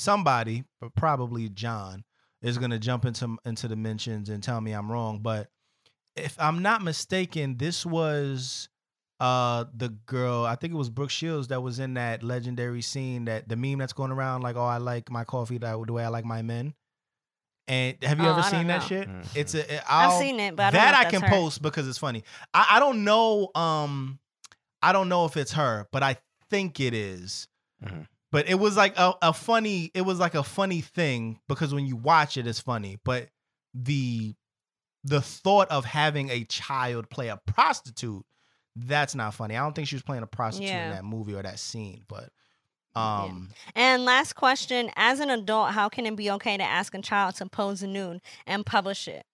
[0.02, 2.04] somebody, but probably John,
[2.42, 5.20] is gonna jump into into the mentions and tell me I'm wrong.
[5.20, 5.48] But
[6.16, 8.68] if I'm not mistaken, this was
[9.20, 10.44] uh the girl.
[10.44, 13.78] I think it was Brooke Shields that was in that legendary scene that the meme
[13.78, 16.42] that's going around like, "Oh, I like my coffee that the way I like my
[16.42, 16.74] men."
[17.68, 18.86] And have you Oh, ever I seen that know.
[18.88, 19.08] shit?
[19.08, 19.26] Mhm.
[19.36, 19.74] It's a.
[19.76, 21.28] it- I've seen it, but I don't that know if I can her.
[21.28, 22.24] post because it's funny.
[22.52, 23.50] I, I don't know.
[23.54, 24.18] Um,
[24.82, 26.16] I don't know if it's her, but I
[26.50, 27.46] think it is.
[27.84, 28.08] Mhm.
[28.32, 29.92] But it was like a, a funny.
[29.94, 32.98] It was like a funny thing because when you watch it, it's funny.
[33.04, 33.28] But
[33.74, 34.34] the
[35.04, 38.24] the thought of having a child play a prostitute,
[38.74, 39.56] that's not funny.
[39.56, 40.84] I don't think she was playing a prostitute Yeah.
[40.86, 42.04] in that movie or that scene.
[42.08, 42.30] But
[42.96, 43.24] Yeah.
[43.24, 47.02] um, And last question: As an adult, how can it be okay to ask a
[47.02, 49.26] child to pose nude and publish it?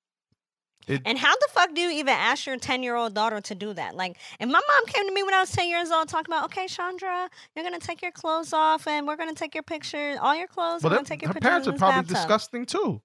[0.89, 3.55] It- and how the fuck do you even ask your ten year old daughter to
[3.55, 3.95] do that?
[3.95, 6.47] Like, if my mom came to me when I was ten years old, talking about,
[6.47, 10.35] okay, Chandra, you're gonna take your clothes off and we're gonna take your picture, all
[10.35, 10.83] your clothes.
[10.83, 12.17] But we're gonna take your her pictures parents are probably bathtub.
[12.17, 13.03] disgusting too.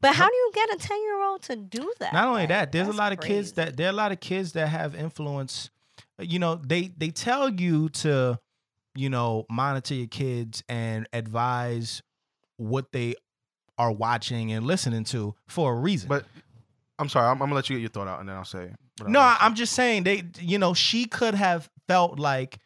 [0.00, 2.12] But how do you get a ten year old to do that?
[2.12, 4.12] Not only Like, that, there's a that's lot of kids that there are a lot
[4.12, 5.70] of kids that have influence.
[6.18, 8.38] You know, they they tell you to,
[8.94, 12.02] you know, monitor your kids and advise
[12.56, 13.16] what they
[13.76, 16.08] are watching and listening to for a reason.
[16.08, 16.24] But
[16.98, 17.26] I'm sorry.
[17.26, 18.70] I'm, I'm gonna let you get your thought out, and then I'll say.
[19.06, 22.58] no, I, I'm just saying they, you know, she could have felt like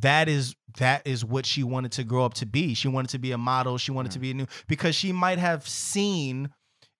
[0.00, 2.74] that is that is what she wanted to grow up to be.
[2.74, 3.76] She wanted to be a model.
[3.78, 6.50] She wanted to be a new because she might have seen,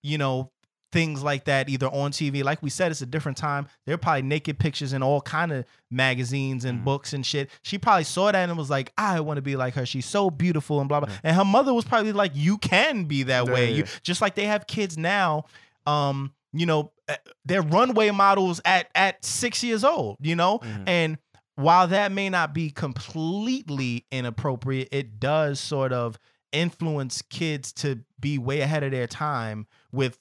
[0.03, 0.51] you know,
[0.93, 2.45] things like that either on TV.
[2.45, 3.66] Like we said, it's a different time.
[3.87, 6.85] There are probably naked pictures in all kind of magazines and Mhm.
[6.85, 7.51] books and shit.
[7.62, 9.87] She probably saw that and was like, I want to be like her.
[9.87, 11.09] She's so beautiful and blah blah.
[11.09, 11.20] Mhm.
[11.25, 13.70] And her mother was probably like, You can be that Yeah, way.
[13.70, 15.45] yeah, You just like they have kids now.
[15.87, 20.16] Um, you know, uh, they're runway models at at six years old.
[20.20, 20.82] You know, Mhm.
[20.86, 21.18] and
[21.57, 26.18] while that may not be completely inappropriate, it does sort of
[26.52, 30.18] influence kids to be way ahead of their time with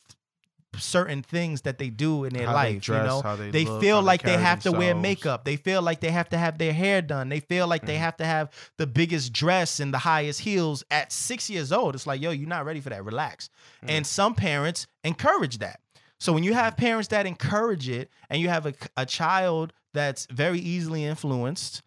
[0.75, 2.81] certain things that they do in their How they life.
[2.81, 4.95] dress, you know, how they they look, feel they like they carry have to wear
[4.95, 5.45] makeup.
[5.45, 7.29] They feel like they have to have their hair done.
[7.29, 7.99] They feel like they Mhm.
[7.99, 11.93] have to have the biggest dress and the highest heels at six years old.
[11.93, 13.05] It's like, yo, you're not ready for that.
[13.05, 13.49] Relax.
[13.85, 13.89] Mhm.
[13.91, 15.79] And some parents encourage that.
[16.23, 20.25] So when you have parents that encourage it, and you have a, a child that's
[20.31, 21.81] very easily influenced,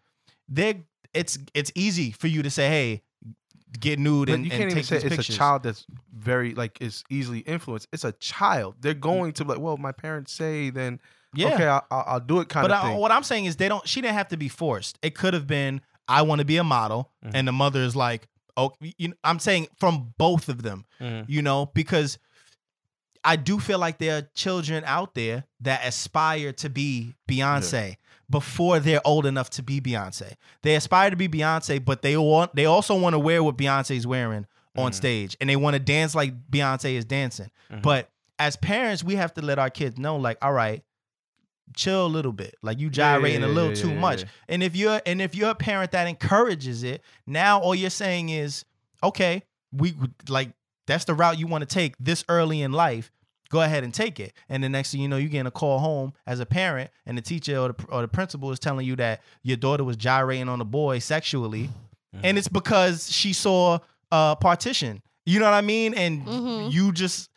[0.47, 3.01] they it's it's easy for you to say, hey,
[3.79, 5.29] get nude But and, you can't even take say it's pictures.
[5.35, 7.87] a child that's very like is easily influenced.
[7.91, 8.75] It's a child.
[8.79, 10.99] They're going to be like, well, my parents say, then
[11.33, 11.55] Yeah.
[11.55, 13.87] okay, I'll, I'll do it kind but of But what I'm saying is they don't.
[13.87, 14.99] She didn't have to be forced.
[15.01, 17.31] It could have been I want to be a model, Mhm.
[17.33, 21.25] and the mother is like, oh, you know, I'm saying from both of them, Mhm.
[21.27, 22.19] you know, because
[23.27, 27.97] I do feel like there are children out there that aspire to be Beyonce
[28.29, 30.33] before they're old enough to be Beyonce.
[30.63, 34.07] They aspire to be Beyonce, but they want they also want to wear what Beyonce's
[34.07, 34.95] wearing on Mhm.
[34.95, 37.51] stage, and they want to dance like Beyonce is dancing.
[37.71, 37.81] Mhm.
[37.81, 38.09] But
[38.39, 40.83] as parents, we have to let our kids know, like, all right,
[41.75, 42.55] chill a little bit.
[42.61, 44.21] Like you Yeah, yeah, gyrating a little yeah, too yeah, much.
[44.23, 44.29] yeah.
[44.49, 48.29] And if you're and if you're a parent that encourages it, now all you're saying
[48.29, 48.63] is,
[49.03, 49.95] okay, we
[50.29, 50.51] like
[50.85, 53.11] that's the route you want to take this early in life.
[53.49, 54.33] Go ahead and take it.
[54.49, 57.17] And the next thing you know, you're getting a call home as a parent, and
[57.17, 60.49] the teacher or the, or the principal is telling you that your daughter was gyrating
[60.49, 61.69] on a boy sexually,
[62.23, 63.79] and it's because she saw
[64.11, 65.01] a partition.
[65.25, 65.93] You know what I mean?
[65.93, 66.71] And Mhm.
[66.71, 67.29] you just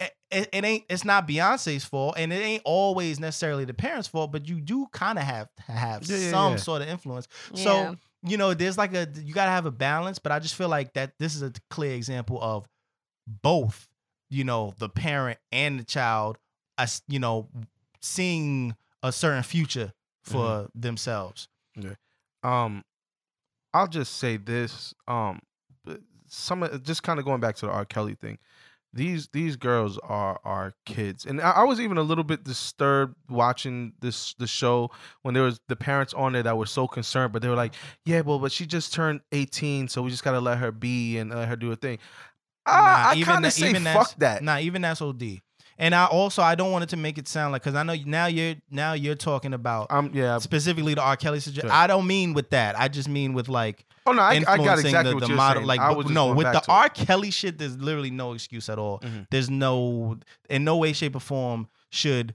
[0.00, 4.08] it, it, it ain't it's not Beyonce's fault, and it ain't always necessarily the parents'
[4.08, 6.56] fault, but you do kind of have to have Yeah, yeah, some yeah.
[6.58, 7.28] sort of influence.
[7.52, 7.62] Yeah.
[7.62, 7.96] So
[8.26, 10.94] you know, there's like a you gotta have a balance, but I just feel like
[10.94, 12.66] that this is a clear example of
[13.42, 13.86] both,
[14.34, 16.38] you know, the parent and the child,
[16.76, 17.48] as you know,
[18.00, 20.80] seeing a certain future for Mm-hmm.
[20.80, 21.48] themselves.
[22.42, 22.84] um
[23.72, 25.40] I'll just say this um
[26.28, 28.38] some of- just kind of going back to the R Kelly thing
[28.92, 33.16] these these girls are are kids, and I, I was even a little bit disturbed
[33.28, 37.32] watching this the show when there was the parents on there that were so concerned,
[37.32, 37.74] but they were like,
[38.04, 41.30] "Yeah, well, but she just turned 18, so we just gotta let her be and
[41.30, 41.98] let her do her thing."
[42.66, 44.42] Nah, I, I kind of say even fuck that.
[44.42, 45.40] Nah, even that's OD.
[45.76, 47.96] And I also I don't want it to make it sound like because I know
[48.06, 50.38] now you're now you're talking about I'm yeah.
[50.38, 51.16] specifically the R.
[51.16, 51.68] Kelly situation.
[51.68, 51.76] Sure.
[51.76, 52.78] I don't mean with that.
[52.78, 55.36] I just mean with like Oh no, I, I got exactly the, what the you're
[55.36, 55.60] model.
[55.60, 55.66] saying.
[55.66, 56.62] Like I was no, with the.
[56.68, 56.88] R.
[56.90, 59.00] Kelly shit, there's literally no excuse at all.
[59.00, 59.26] Mhm.
[59.30, 62.34] There's no in no way, shape, or form should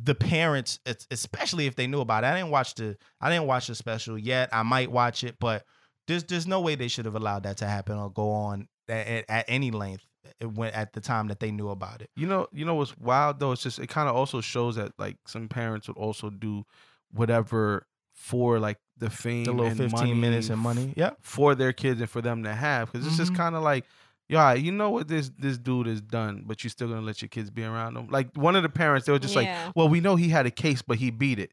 [0.00, 2.28] the parents, especially if they knew about it.
[2.28, 4.48] I didn't watch the I didn't watch the special yet.
[4.52, 5.64] I might watch it, but
[6.08, 9.06] there's there's no way they should have allowed that to happen or go on at,
[9.06, 10.04] at, at any length
[10.40, 12.10] eh, when at the time that they knew about it.
[12.16, 13.52] You know, you know what's wild though?
[13.52, 16.64] It's just it kind of also shows that like some parents would also do
[17.12, 20.94] whatever for like the fame, The little and 15 money minutes and money.
[20.96, 21.10] Yeah.
[21.20, 23.36] for their kids and for them to have because it's just Mhm.
[23.36, 23.84] kind of like,
[24.28, 27.28] yeah, you know what this this dude has done, but you're still gonna let your
[27.28, 28.08] kids be around him.
[28.10, 29.66] Like one of the parents, they were just Yeah.
[29.66, 31.50] like, well, we know he had a case, but he beat it.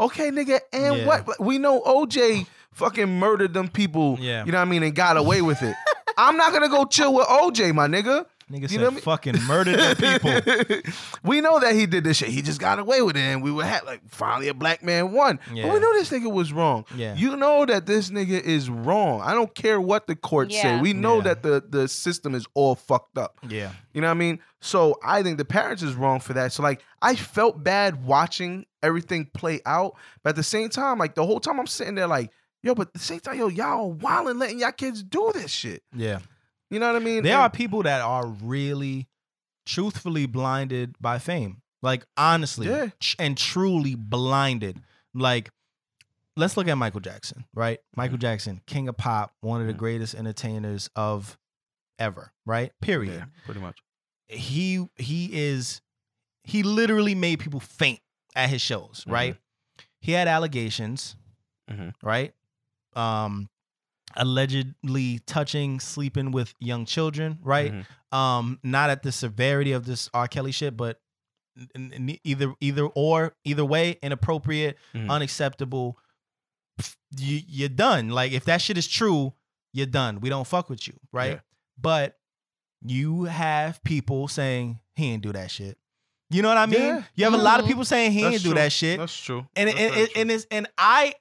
[0.00, 1.06] Okay, nigga, and Yeah.
[1.06, 1.28] what?
[1.28, 4.18] Like, We know OJ fucking murdered them people.
[4.20, 4.44] Yeah.
[4.44, 5.74] you know what I mean, and got away with it.
[6.16, 8.26] I'm not gonna go chill with OJ, my nigga.
[8.50, 10.92] Nigga You said know what fucking murdered the people.
[11.24, 12.28] we know that he did this shit.
[12.28, 15.12] He just got away with it, and we were had like finally a black man
[15.12, 15.38] won.
[15.46, 16.84] But we know this nigga was wrong.
[16.94, 17.14] Yeah.
[17.14, 19.22] You know that this nigga is wrong.
[19.22, 20.80] I don't care what the court say.
[20.80, 21.22] We know Yeah.
[21.22, 23.38] that the the system is all fucked up.
[23.48, 23.70] yeah.
[23.94, 24.38] You know what I mean?
[24.60, 26.52] So I think the parents is wrong for that.
[26.52, 31.14] So like I felt bad watching everything play out, but at the same time, like
[31.14, 32.30] the whole time I'm sitting there like,
[32.62, 35.82] yo, but the same time, yo, y'all wild and letting y'all kids do this shit.
[35.94, 36.20] Yeah.
[36.70, 37.22] You know what I mean?
[37.22, 39.08] There And- are people that are really
[39.66, 41.62] truthfully blinded by fame.
[41.82, 42.88] Like honestly Yeah.
[43.18, 44.80] and truly blinded.
[45.14, 45.50] Like
[46.36, 47.78] let's look at Michael Jackson, right?
[47.96, 49.78] Michael Jackson, king of pop, one of the Mhm.
[49.78, 51.36] greatest entertainers of
[51.98, 52.72] ever, right?
[52.80, 53.14] Period.
[53.16, 53.80] yeah, pretty much.
[54.28, 55.82] He he is
[56.44, 58.00] he literally made people faint
[58.34, 59.36] at his shows, right?
[60.00, 61.16] He had allegations,
[61.70, 61.94] Mhm.
[62.02, 62.34] right?
[62.94, 63.48] Um
[64.14, 67.72] allegedly touching, sleeping with young children, right?
[67.72, 67.86] Mhm.
[68.16, 70.28] um not at the severity of this R.
[70.28, 71.00] Kelly shit, but
[71.74, 75.08] n- n- either either or either way, inappropriate, Mhm.
[75.10, 75.98] unacceptable.
[77.16, 78.10] You you're done.
[78.10, 79.32] Like if that shit is true,
[79.72, 80.20] you're done.
[80.20, 81.32] We don't fuck with you, right?
[81.34, 81.40] Yeah.
[81.80, 82.18] But
[82.82, 85.78] you have people saying he ain't do that shit.
[86.30, 86.80] You know what I mean?
[86.80, 87.02] Yeah.
[87.14, 88.58] You have a lot of people saying he That's ain't do true.
[88.58, 89.46] that shit That's true.
[89.56, 90.20] and That's and, and, true.
[90.20, 91.14] and it's and I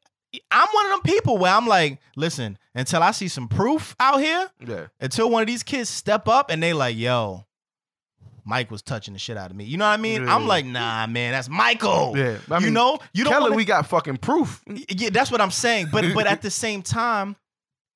[0.50, 4.20] I'm one of them people where I'm like, listen, until I see some proof out
[4.22, 4.88] here, yeah.
[5.00, 7.46] until one of these kids step up and they like, yo,
[8.46, 9.66] Mike was touching the shit out of me.
[9.66, 10.28] You know what I mean?
[10.28, 12.14] I'm like, nah, man, that's Michael.
[12.18, 12.38] Yeah.
[12.50, 14.62] I you mean, know, you don't Kelly, wanna- we got fucking proof.
[14.68, 15.88] yeah, that's what I'm saying.
[15.92, 17.36] But but at the same time,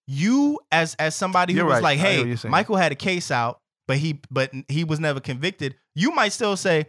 [0.08, 1.98] you as as somebody who You're was right.
[1.98, 2.36] like, hey.
[2.48, 5.76] Michael had a case out, but he but he was never convicted.
[5.96, 6.88] You might still say,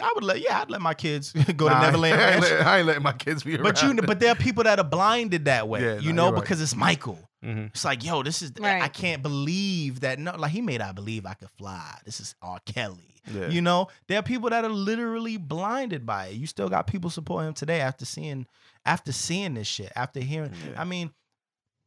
[0.00, 2.42] I would let yeah, I'd let my kids go Nah, to Neverland I ain't, Ranch.
[2.52, 3.62] let- I ain't letting my kids be around.
[3.64, 6.24] But you, but there are people that are blinded that way, Yeah, you nah, know,
[6.26, 6.42] you're right.
[6.42, 7.18] because it's Michael.
[7.44, 7.66] Mhm.
[7.68, 8.82] It's like, yo, this is Right.
[8.82, 10.18] I can't believe that.
[10.18, 11.98] No, like he made I believe I could fly.
[12.04, 12.58] This is R.
[12.66, 13.14] Kelly.
[13.32, 13.48] Yeah.
[13.48, 16.34] You know, there are people that are literally blinded by it.
[16.34, 18.46] You still got people supporting him today after seeing
[18.84, 20.52] after seeing this shit, after hearing.
[20.70, 20.80] Yeah.
[20.80, 21.10] I mean,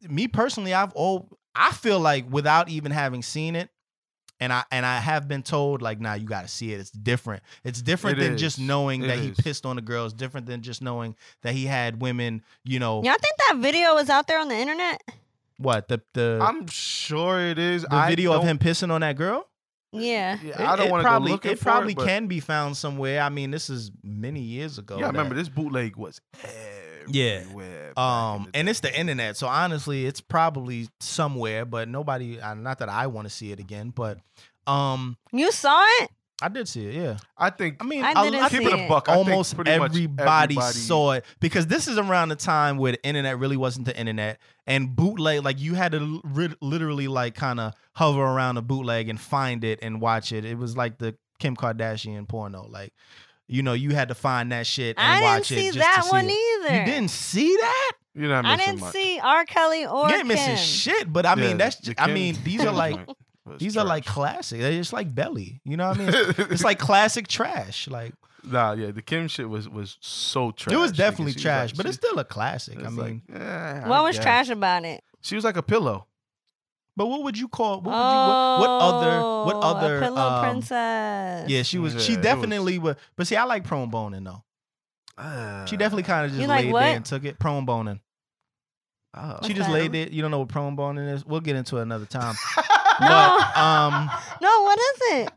[0.07, 3.69] me personally, I've all I feel like without even having seen it,
[4.39, 6.79] and I and I have been told like, nah, you got to see it.
[6.79, 7.43] It's different.
[7.63, 10.13] It's different It than just knowing It that he pissed on the girls.
[10.13, 12.43] Different than just knowing that he had women.
[12.63, 15.01] You know Y'all think that video is out there on the internet?
[15.57, 17.81] what the the I'm sure it is.
[17.83, 19.45] the I video of don't- him pissing on that girl.
[19.91, 20.37] Yeah.
[20.43, 22.07] Yeah, It- I don't it want to go probably looking it for probably it, but-
[22.07, 23.21] can be found somewhere.
[23.21, 24.97] I mean, this is many years ago.
[24.99, 26.21] Yeah, I remember this bootleg was
[27.11, 27.41] Yeah.
[27.41, 27.99] everywhere.
[27.99, 28.71] Um, and day.
[28.71, 32.39] it's the internet, so honestly, it's probably somewhere, but nobody.
[32.39, 34.19] Uh, not that I want to see it again, but
[34.67, 36.11] um, You saw it?
[36.41, 36.93] I did see it.
[36.95, 38.85] Yeah, I think I mean, I a didn't keep see it it.
[38.85, 39.09] a buck.
[39.09, 42.77] I think almost pretty much everybody, everybody saw it because this is around the time
[42.77, 46.55] where the internet really wasn't the internet and bootleg like you had to l- ri-
[46.61, 50.57] literally like kind of hover around a bootleg and find it and watch it it
[50.57, 52.93] was like the kim kardashian porno like
[53.49, 55.79] you know you had to find that shit and I didn't watch see it just
[55.79, 56.33] that to see one it.
[56.33, 56.79] either.
[56.79, 58.93] you didn't see that You're not I missing didn't much.
[58.93, 59.45] see R.
[59.45, 60.63] Kelly or you ain't missing Kim.
[60.63, 63.59] shit but i mean Yeah, that's the ju- i mean these are like joint was
[63.59, 66.09] these are like classic they're just like belly you know what i mean
[66.51, 70.73] it's like classic trash like nah, yeah, the Kim shit was was so trash.
[70.73, 74.03] it was definitely trash like- but it's still a classic i mean like, eh, What
[74.03, 74.23] was guess.
[74.23, 75.03] trash about it?
[75.21, 76.05] She was like a pillow.
[76.99, 80.01] But what would you call what would you what, what other what Oh, other a
[80.01, 81.49] pillow um, princess?
[81.49, 84.25] Yeah, she was Yeah, she it was- definitely was but see I like prone boning
[84.25, 84.43] though.
[85.65, 86.79] She definitely kind of just You like laid what?
[86.81, 87.39] there and took it.
[87.39, 88.01] Prone boning.
[89.15, 89.21] Oh.
[89.21, 89.73] She What's just that?
[89.73, 90.09] laid there.
[90.09, 91.25] You don't know what prone boning is?
[91.25, 92.35] We'll get into it another time.
[92.99, 95.31] But um, No, what is it?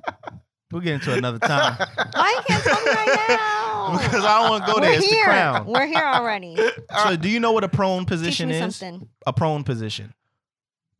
[0.72, 1.76] we'll get into it another time
[2.12, 3.98] Why you can't tell me right now?
[4.02, 4.90] because I don't want to go there.
[4.90, 5.24] We're It's the here.
[5.26, 5.66] crown.
[5.66, 6.56] We're here already.
[7.04, 8.74] So, do you know what a prone Teach position me is?
[8.74, 9.08] something.
[9.28, 10.12] a prone position.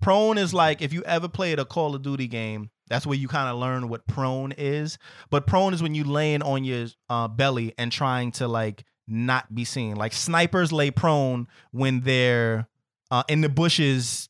[0.03, 3.29] Prone is like if you ever played a Call of Duty game, that's where you
[3.29, 4.99] kind of learn what prone is.
[5.31, 9.55] But prone is when you laying on your uh, belly and trying to like not
[9.55, 9.97] be seen.
[9.97, 12.69] Like snipers lay prone when they're
[13.11, 14.29] uh, in the bushes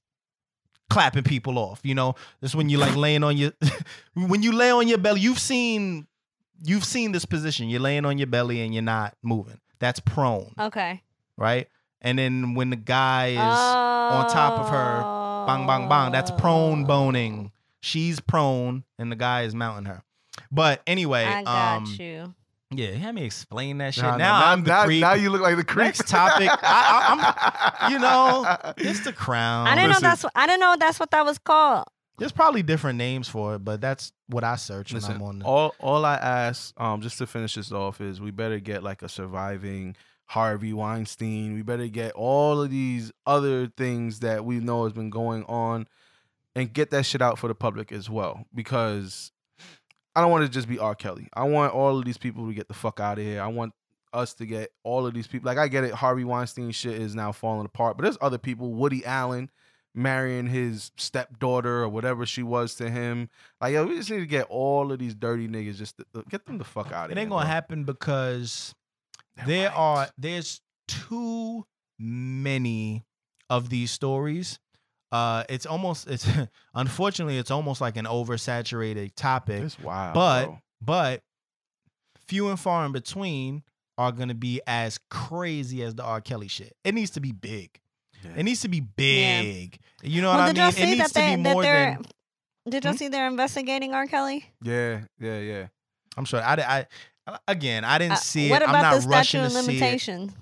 [0.90, 1.80] clapping people off.
[1.82, 3.52] You know, that's when you're like laying on your
[4.14, 5.20] when you lay on your belly.
[5.20, 6.06] You've seen
[6.64, 7.68] you've seen this position.
[7.68, 9.58] You're laying on your belly and you're not moving.
[9.80, 11.02] That's prone, Okay.
[11.36, 11.66] right?
[12.00, 15.02] And then when the guy is on top of her,
[15.46, 16.86] bang bang bang that's prone Oh.
[16.86, 20.02] boning she's prone and the guy is mounting her
[20.50, 22.34] but anyway I got um you.
[22.70, 25.14] yeah you had me explain that shit Nah, nah, now i'm the now, creep now
[25.14, 25.86] you look like the creep.
[25.86, 26.48] Next topic.
[26.50, 30.02] I- I- you know, it's the crown I didn't listen.
[30.02, 31.84] know that's what I didn't know that's what that was called.
[32.18, 35.38] there's probably different names for it but that's what i search when Listen, i'm on
[35.40, 38.82] the all all I ask, um, just to finish this off, is we better get
[38.82, 41.54] like a surviving Harvey Weinstein.
[41.54, 45.86] We better get all of these other things that we know has been going on,
[46.54, 48.46] and get that shit out for the public as well.
[48.54, 49.32] Because
[50.14, 50.94] I don't want it to just be R.
[50.94, 51.28] Kelly.
[51.34, 53.42] I want all of these people to get the fuck out of here.
[53.42, 53.72] I want
[54.12, 55.46] us to get all of these people.
[55.46, 58.72] Like I get it, Harvey Weinstein shit is now falling apart, but there's other people.
[58.74, 59.50] Woody Allen
[59.94, 63.28] marrying his stepdaughter or whatever she was to him.
[63.60, 66.46] Like, yo, we just need to get all of these dirty niggas just to, get
[66.46, 67.22] them the fuck out of it here.
[67.22, 67.50] ain't gonna bro.
[67.50, 68.74] happen because
[69.36, 69.76] They're there white.
[69.76, 71.64] are there's too
[71.98, 73.04] many
[73.50, 74.58] of these stories
[75.12, 76.26] uh it's almost it's
[76.74, 80.58] unfortunately it's almost like an oversaturated topic It's wild, But- bro.
[80.80, 81.22] but
[82.28, 83.62] few and far in between
[83.98, 86.20] are gonna be as crazy as the R.
[86.22, 86.74] Kelly shit.
[86.82, 87.78] It needs to be big.
[88.24, 88.30] Yeah.
[88.38, 89.78] It needs to be big.
[90.02, 90.60] You know well, what I did mean?
[90.62, 92.70] y'all It see needs that to they be that more they're than.
[92.70, 92.96] did y'all Hmm?
[92.96, 94.06] see they're investigating R.
[94.06, 94.46] Kelly?
[94.62, 95.66] yeah, yeah, yeah.
[96.16, 96.42] I'm sorry.
[96.44, 96.86] I, I
[97.48, 98.68] again, I didn't Uh, see what it.
[98.68, 100.32] about I'm not the rushing statute of limitations?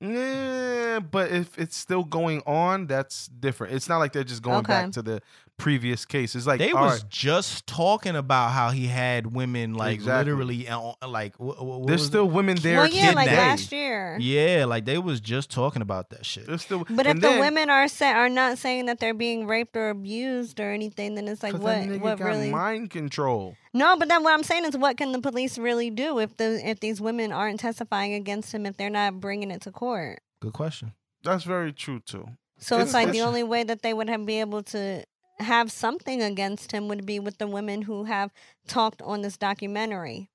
[0.00, 3.74] Yeah, but if it's still going on, that's different.
[3.74, 4.72] It's not like they're just going Okay.
[4.82, 5.22] back to the
[5.56, 6.46] previous cases.
[6.46, 10.32] Like They was right, just talking about how he had women like Exactly.
[10.32, 10.68] literally
[11.06, 12.78] like wh- wh- what there's was still women there.
[12.78, 14.18] well, yeah, like last year.
[14.20, 16.46] yeah, like they was just talking about that shit.
[16.46, 19.46] There's still, But if and the women are sa- are not saying that they're being
[19.46, 22.50] raped or abused or anything, then it's like what that what got really?
[22.50, 23.56] mind control.
[23.72, 26.60] No, but then what I'm saying is, what can the police really do if the
[26.68, 30.20] if these women aren't testifying against him if they're not bringing it to court?
[30.40, 30.92] Good question.
[31.22, 32.26] That's very true too.
[32.58, 35.04] So It's- it's, like the only way that they would have be able to
[35.38, 38.32] have something against him would be with the women who have
[38.68, 40.28] talked on this documentary.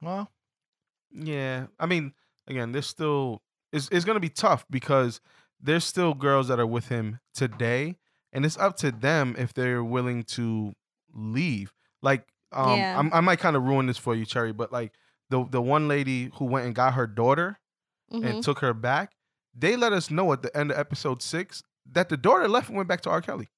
[0.00, 0.30] Well,
[1.10, 2.12] Yeah, I mean,
[2.46, 3.42] again, there's still
[3.72, 5.20] it's it's gonna be tough because
[5.60, 7.96] there's still girls that are with him today,
[8.32, 10.74] and it's up to them if they're willing to
[11.14, 11.72] leave.
[12.02, 12.98] Like, um, Yeah.
[12.98, 14.92] I'm, I might kind of ruin this for you, Cherry, but like
[15.30, 17.58] the the one lady who went and got her daughter
[18.12, 18.24] Mhm.
[18.26, 19.16] and took her back,
[19.54, 22.76] they let us know at the end of episode six that the daughter left and
[22.76, 23.20] went back to R.
[23.22, 23.48] Kelly.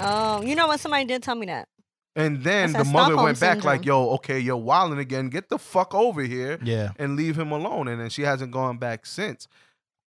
[0.00, 0.80] Oh, you know what?
[0.80, 1.68] Somebody did tell me that.
[2.14, 5.28] And then That's the that mother Stockholm went back like, "Yo, okay, you're wilding again.
[5.28, 6.92] Get the fuck over here." yeah.
[6.98, 9.48] and leave him alone and then she hasn't gone back since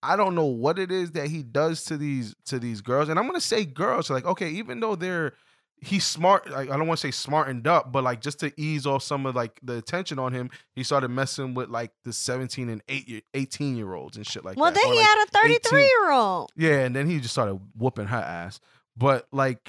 [0.02, 3.20] i don't know what it is that he does to these to these girls and
[3.20, 5.34] i'm gonna say girls like okay even though they're
[5.82, 8.88] he's smart like i don't want to say smartened up but like just to ease
[8.88, 12.70] off some of like the attention on him he started messing with like the 17
[12.70, 14.62] and 8 year, 18 year olds and shit like that.
[14.62, 16.50] well, that then Or, he like- had a 33 year old.
[16.56, 18.62] yeah and then he just started whooping her ass
[19.00, 19.68] but like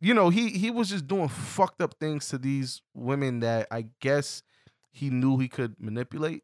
[0.00, 3.84] you know he he was just doing fucked up things to these women that i
[4.00, 4.42] guess
[4.90, 6.42] he knew he could manipulate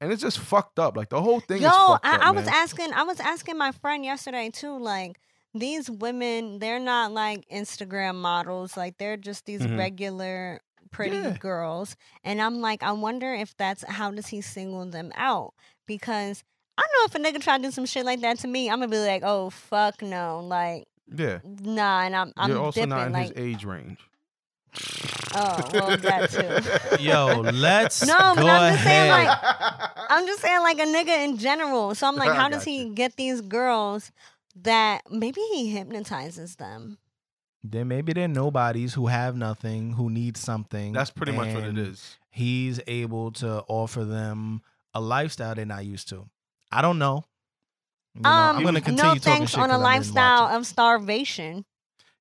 [0.00, 2.30] and it's just fucked up like the whole thing Yo, is fucked I, up, I
[2.32, 4.76] was asking, I was asking my friend yesterday too.
[4.78, 5.18] Like
[5.54, 8.76] these women, they're not like Instagram models.
[8.76, 9.78] Like they're just these Mhm.
[9.78, 10.60] regular
[10.90, 11.36] pretty Yeah.
[11.38, 11.96] girls.
[12.22, 15.54] And I'm like, I wonder if that's how does he single them out?
[15.86, 16.42] Because
[16.76, 18.80] I know if a nigga try to do some shit like that to me, I'm
[18.80, 20.84] gonna be like, oh fuck no, like
[21.14, 23.98] yeah nah, and I'm I'm you're also dipping not in like, his age range
[25.34, 27.02] oh well, that too.
[27.02, 29.26] Yo, let's No, but go I'm just saying, ahead.
[29.26, 31.94] like, I'm just saying, like a nigga in general.
[31.94, 34.12] So I'm like, how does got he get these girls
[34.62, 36.98] that maybe he hypnotizes them?
[37.66, 40.92] then maybe they're nobodies who have nothing, who need something.
[40.92, 42.18] that's pretty much what it is.
[42.30, 44.60] He's able to offer them
[44.92, 46.28] a lifestyle they're not used to.
[46.70, 47.24] I don't know.
[48.16, 50.14] You know, um, I'm gonna continue no talking thanks shit on 'cause a I didn't
[50.14, 51.64] lifestyle of starvation.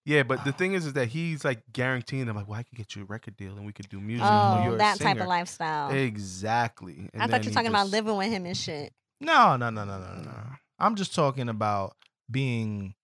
[0.06, 2.78] yeah but the thing is is that he's like guaranteeing them like well i could
[2.78, 5.00] get you a record deal and we could do music or Oh, you're a that
[5.00, 5.91] type of lifestyle.
[5.91, 8.91] exactly And I thought you he were talking about living with him and shit.
[9.22, 10.44] No, no, no, no, no, no, no.
[10.80, 11.96] I'm just talking about
[12.30, 12.96] being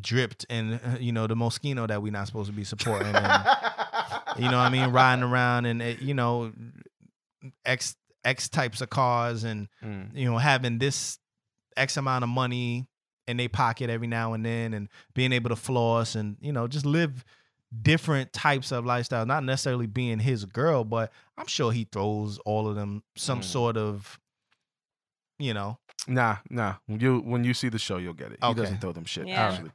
[0.00, 3.08] dripped in uh, you know the Moschino that we're not supposed to be supporting.
[3.14, 3.44] And,
[4.38, 4.90] you know what I mean?
[4.90, 6.52] Riding around and uh, you know
[7.64, 10.14] X X types of cars and Mm.
[10.16, 11.18] you know having this
[11.76, 12.86] X amount of money
[13.26, 16.66] in their pocket every now and then and being able to floss and you know
[16.68, 17.24] just live
[17.82, 22.68] different types of lifestyle not necessarily being his girl but i'm sure he throws all
[22.68, 23.44] of them some Mm.
[23.44, 24.20] sort of
[25.38, 26.74] you know Nah, nah.
[26.86, 28.38] When you when you see the show, you'll get it.
[28.44, 29.26] He doesn't throw them shit.
[29.26, 29.42] Yeah.
[29.48, 29.70] Actually,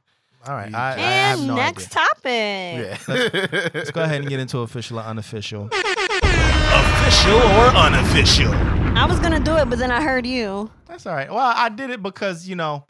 [0.46, 2.06] all right You I, I have And no next idea.
[2.06, 3.10] topic.
[3.12, 3.68] yeah.
[3.74, 8.79] let's go ahead and get into official or unofficial Official or unofficial?
[8.96, 10.70] I was gonna do it, but then I heard you.
[10.86, 11.30] That's all right.
[11.30, 12.86] Well, I did it because you know,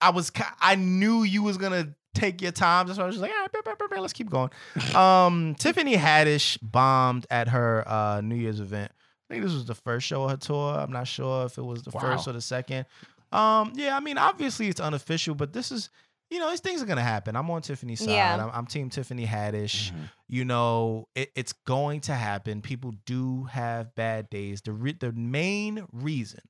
[0.00, 3.32] I was I knew you was gonna take your time, so I was just like,
[3.32, 4.50] all right, bah, bah, bah, bah, let's keep going.
[4.94, 8.92] Um, Tiffany Haddish bombed at her uh, New Year's event.
[9.28, 10.74] I think this was the first show of her tour.
[10.78, 12.00] I'm not sure if it was the Wow.
[12.00, 12.86] first or the second.
[13.32, 15.90] Um, yeah, I mean, obviously it's unofficial, but this is,
[16.34, 17.36] you know, these things are gonna happen.
[17.36, 18.10] I'm on Tiffany's side.
[18.10, 18.44] Yeah.
[18.44, 20.10] I'm, I'm Team Tiffany Haddish Mhm.
[20.28, 25.12] you know it, it's going to happen people do have bad days the re- the
[25.12, 26.40] main reason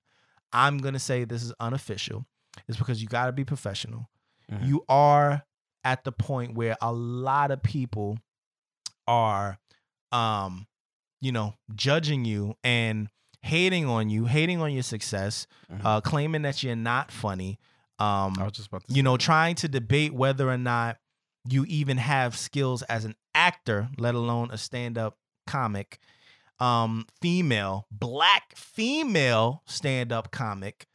[0.53, 2.24] i'm going to say this is unofficial
[2.68, 4.09] is because you got to be professional
[4.51, 4.66] Mhm.
[4.68, 5.43] you are
[5.82, 8.18] at the point where a lot of people
[9.07, 9.59] are
[10.12, 10.66] um
[11.20, 13.09] you know judging you and
[13.43, 15.80] hating on you hating on your success Mhm.
[15.85, 17.59] uh claiming that you're not funny
[17.99, 18.92] um I was just about to.
[18.92, 20.99] you know, trying to debate whether or not
[21.49, 25.99] you even have skills as an actor, let alone a stand-up comic.
[26.59, 30.86] Um, female, black female stand-up comic.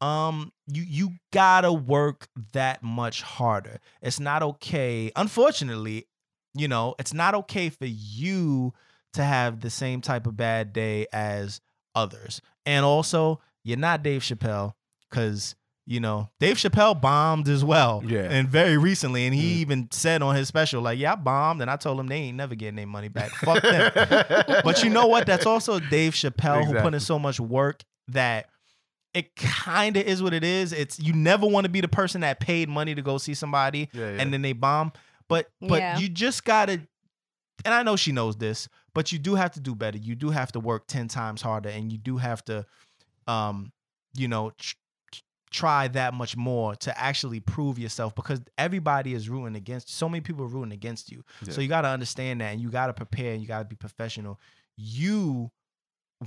[0.00, 3.80] Um, you you gotta work that much harder.
[4.00, 5.12] It's not okay.
[5.16, 6.06] Unfortunately,
[6.54, 8.72] you know, it's not okay for you
[9.12, 11.60] to have the same type of bad day as
[11.94, 12.40] others.
[12.64, 14.72] And also, you're not Dave Chappelle,
[15.10, 15.54] because
[15.90, 18.00] you know, Dave Chappelle bombed as well.
[18.06, 18.20] Yeah.
[18.30, 19.26] And very recently.
[19.26, 19.60] And he Mm.
[19.60, 21.60] even said on his special, like, yeah, I bombed.
[21.62, 23.30] And I told him they ain't never getting their money back.
[23.32, 23.90] Fuck them.
[24.64, 25.26] but you know what?
[25.26, 28.46] That's also Dave Chappelle who put in so much work that
[29.14, 30.72] it kind of is what it is.
[30.72, 33.88] It's you never want to be the person that paid money to go see somebody
[33.92, 34.20] yeah, yeah.
[34.22, 34.92] and then they bomb.
[35.28, 35.98] But but Yeah.
[35.98, 36.82] you just gotta
[37.64, 39.98] and I know she knows this, but you do have to do better.
[39.98, 42.64] You do have to work 10 times harder and you do have to
[43.26, 43.72] um,
[44.14, 44.76] you know, tr- tr-
[45.50, 50.20] try that much more to actually prove yourself because everybody is rooting against so many
[50.20, 51.24] people are rooting against you.
[51.44, 51.52] Yeah.
[51.52, 53.64] So you got to understand that and you got to prepare and you got to
[53.64, 54.38] be professional.
[54.76, 55.50] You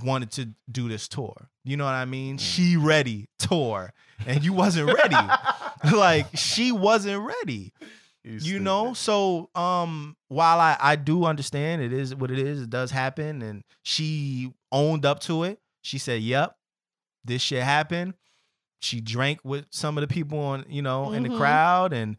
[0.02, 1.48] wanted to do this tour.
[1.64, 2.36] You know what I mean?
[2.36, 2.40] Mm.
[2.40, 3.92] She ready tour
[4.26, 5.16] and you wasn't ready.
[5.96, 7.72] like she wasn't ready
[8.24, 12.70] you know so um while i i do understand it is what it is it
[12.70, 16.56] does happen and she owned up to it she said yep
[17.24, 18.14] this shit happened
[18.84, 21.36] she drank with some of the people on you know in the Mhm.
[21.38, 22.16] crowd and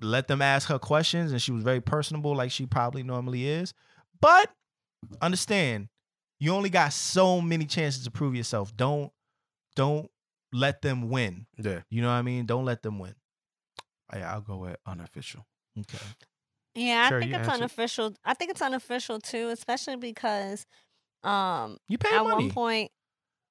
[0.00, 3.74] let them ask her questions and she was very personable like she probably normally is
[4.20, 4.50] but
[5.22, 5.88] understand
[6.40, 9.12] you only got so many chances to prove yourself don't
[9.76, 10.10] don't
[10.52, 11.82] let them win Yeah.
[11.90, 13.14] you know what i mean don't let them win
[14.14, 15.46] Yeah, I'll go with unofficial.
[15.78, 15.98] okay
[16.74, 17.54] Yeah, I Sure, think it's answered.
[17.54, 18.14] unofficial.
[18.24, 20.66] I think it's unofficial too, especially because
[21.24, 22.92] um you pay at money one point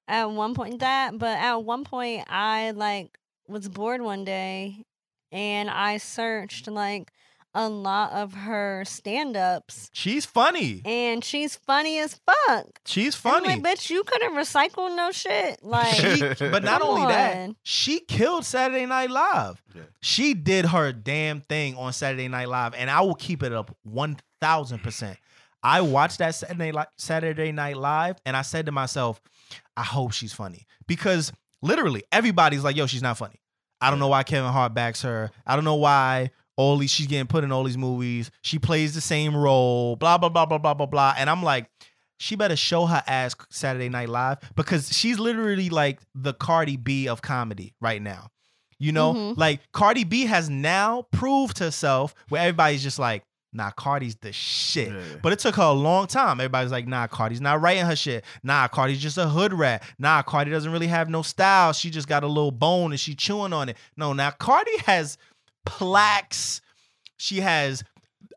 [0.08, 4.84] at one point that but at one point I like was bored one day
[5.32, 7.10] and I searched like
[7.56, 12.66] a lot of her stand-ups she's funny and she's funny as fuck.
[12.84, 13.60] She's And I'm funny.
[13.60, 15.62] like, bitch, you couldn't recycle no shit.
[15.62, 19.62] Like She- but not come only that, she killed Saturday Night Live.
[19.74, 19.82] Yeah.
[20.00, 23.74] She did her damn thing on Saturday Night Live, and I will keep it up
[23.84, 25.16] one thousand percent.
[25.62, 29.20] I watched that Saturday Saturday Night Live, and I said to myself,
[29.76, 33.40] I hope she's funny because literally everybody's like, "Yo, she's not funny."
[33.80, 35.30] I don't know why Kevin Hart backs her.
[35.46, 38.30] I don't know why all these she's getting put in all these movies.
[38.42, 39.96] She plays the same role.
[39.96, 41.14] Blah blah blah blah blah blah blah.
[41.18, 41.68] And I'm like,
[42.18, 47.08] she better show her ass Saturday Night Live because she's literally like the Cardi B
[47.08, 48.28] of comedy right now.
[48.78, 49.36] You know, Mhm.
[49.36, 54.88] like Cardi B has now proved herself where everybody's just like, nah, Cardi's the shit.
[54.88, 55.00] Yeah.
[55.22, 56.40] But it took her a long time.
[56.40, 58.24] Everybody's like, nah, Cardi's not writing her shit.
[58.42, 59.82] Nah, Cardi's just a hood rat.
[59.98, 61.72] Nah, Cardi doesn't really have no style.
[61.72, 63.76] She just got a little bone and she chewing on it.
[63.96, 65.16] No, now Cardi has
[65.64, 66.60] plaques.
[67.16, 67.82] She has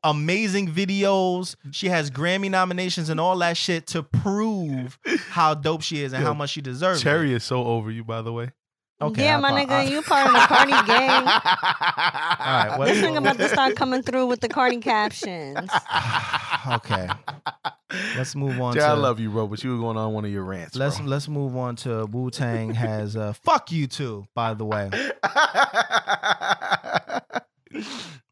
[0.04, 1.56] amazing videos.
[1.72, 4.98] She has Grammy nominations and all that shit to prove
[5.30, 7.02] how dope she is and Yo, how much she deserves.
[7.02, 7.04] it.
[7.04, 8.52] Cherry is so over you, by the way.
[9.00, 11.26] Okay, yeah, I my apo- nigga, I- you part of the Cardi gang.
[11.26, 15.70] right, what- This nigga about to start coming through with the Cardi captions.
[16.72, 17.08] okay.
[18.18, 20.26] Let's move on Jay, to I love you, bro, but you were going on one
[20.26, 20.76] of your rants.
[20.76, 21.06] Let's bro.
[21.08, 24.90] let's move on to Wu Tang has uh fuck you too, by the way.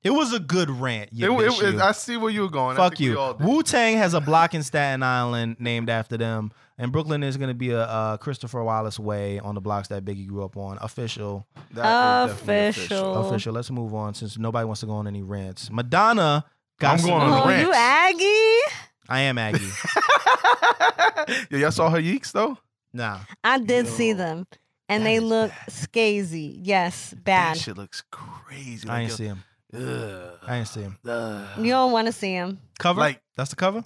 [0.03, 1.09] It was a good rant.
[1.11, 1.81] It, You it- it- you.
[1.81, 2.75] I see where you were going.
[2.75, 3.17] Fuck you.
[3.19, 3.35] all.
[3.39, 7.47] Wu Tang has a block in Staten Island named after them, and Brooklyn is going
[7.49, 10.77] to be a, uh Christopher Wallace Way on the blocks that Biggie grew up on.
[10.81, 13.27] Official, That is definitely Official.
[13.29, 13.53] official.
[13.53, 15.69] Let's move on since nobody wants to go on any rants.
[15.71, 16.45] Madonna
[16.79, 16.93] got.
[16.93, 17.61] I'm some- going on a Oh, rant.
[17.61, 18.75] you Aggie?
[19.07, 19.69] I am Aggie.
[21.49, 22.57] yeah, y'all saw her yeeks though.
[22.93, 24.47] nah, I did see them,
[24.89, 25.67] and that they look bad.
[25.69, 26.59] scazy.
[26.63, 27.57] Yes, That bad.
[27.57, 28.87] shit looks crazy.
[28.89, 29.43] I ain't Like, see him.
[29.75, 30.97] ugh, I ain't see him.
[31.07, 31.47] ugh.
[31.59, 32.59] You don't want to see him.
[32.79, 32.99] Cover.
[32.99, 33.83] Like- that's the cover.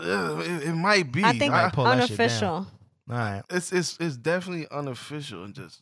[0.00, 1.24] Ugh, it, it might be.
[1.24, 2.26] I think might pull that shit down.
[2.26, 2.48] unofficial.
[3.08, 3.42] All right.
[3.50, 5.80] it's it's it's definitely unofficial and just.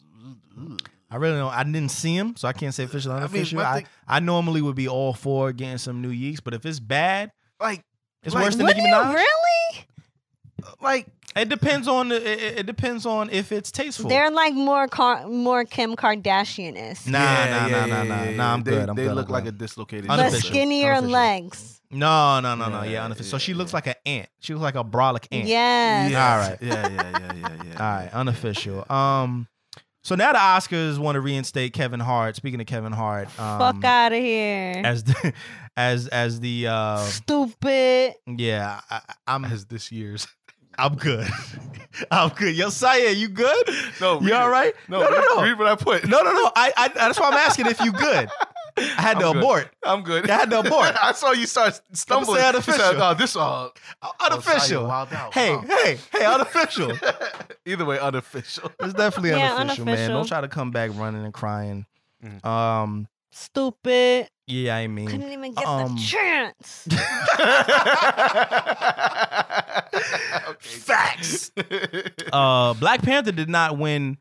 [0.61, 0.81] ugh.
[1.11, 1.53] I really don't.
[1.53, 3.61] I didn't see him, so I can't say official or I mean, unofficial.
[3.61, 6.81] I, thing- I normally would be all for getting some new yeeks, but if it's
[6.81, 7.85] bad, Like
[8.23, 9.15] it's Like, worse than Nicki you Minaj.
[9.15, 9.87] really?
[10.81, 11.07] like
[11.37, 14.09] It depends on the, it, it depends on if it's tasteful.
[14.09, 18.55] They're like more Car- more Kim Kardashian is, Nah, nah, nah, nah, nah, nah.
[18.55, 18.89] I'm they, good.
[18.89, 19.15] I'm they good.
[19.15, 19.55] look I'm like good.
[19.55, 20.07] a dislocated.
[20.09, 21.11] but skinnier Unofficial.
[21.13, 21.81] legs.
[21.95, 22.83] No, no, no, no.
[22.83, 23.31] Yeah, Yeah, unofficial.
[23.31, 24.29] So she looks like an ant.
[24.41, 25.47] She looks like a brolic ant.
[25.49, 26.11] Yes.
[26.11, 26.33] Yeah.
[26.33, 26.59] All right.
[26.61, 27.73] Yeah, yeah, yeah, yeah, yeah.
[27.75, 28.85] All right, unofficial.
[28.91, 29.49] Um,
[30.03, 32.37] so now the Oscars want to reinstate Kevin Hart.
[32.37, 34.83] Speaking of Kevin Hart, um, Fuck out of here.
[34.85, 35.33] as the
[35.77, 38.15] as as the uh, Stupid.
[38.27, 40.27] yeah, I, I'm As this year's.
[40.77, 41.27] I'm good.
[42.11, 42.57] I'm good.
[42.57, 43.69] Yo, Saya, you good?
[44.01, 44.51] No, you read all it.
[44.51, 44.75] right?
[44.89, 45.43] No, no, no, no.
[45.43, 46.07] read what I put.
[46.09, 46.51] No, no, no.
[46.57, 48.29] I, I that's why I'm asking if you good.
[48.77, 49.39] I had to I'm good.
[49.43, 49.71] abort.
[49.85, 50.31] I'm good.
[50.31, 50.95] I had to abort.
[51.03, 52.37] I saw you start stumbling.
[52.39, 52.81] say You unofficial.
[52.81, 53.73] said, oh, this all
[54.21, 54.87] Unofficial.
[54.87, 55.33] Wild out.
[55.35, 55.61] hey, Oh.
[55.61, 56.93] hey, hey, unofficial.
[57.67, 58.71] Either way, unofficial.
[58.81, 60.11] It's definitely Yeah, unofficial, man.
[60.11, 61.87] Don't try to come back running and crying.
[62.25, 62.45] Mhm.
[62.45, 64.29] Um, Stupid.
[64.47, 66.87] yeah, I mean, Couldn't even get um, the chance.
[70.61, 71.51] Facts.
[72.33, 74.19] uh, Black Panther did not win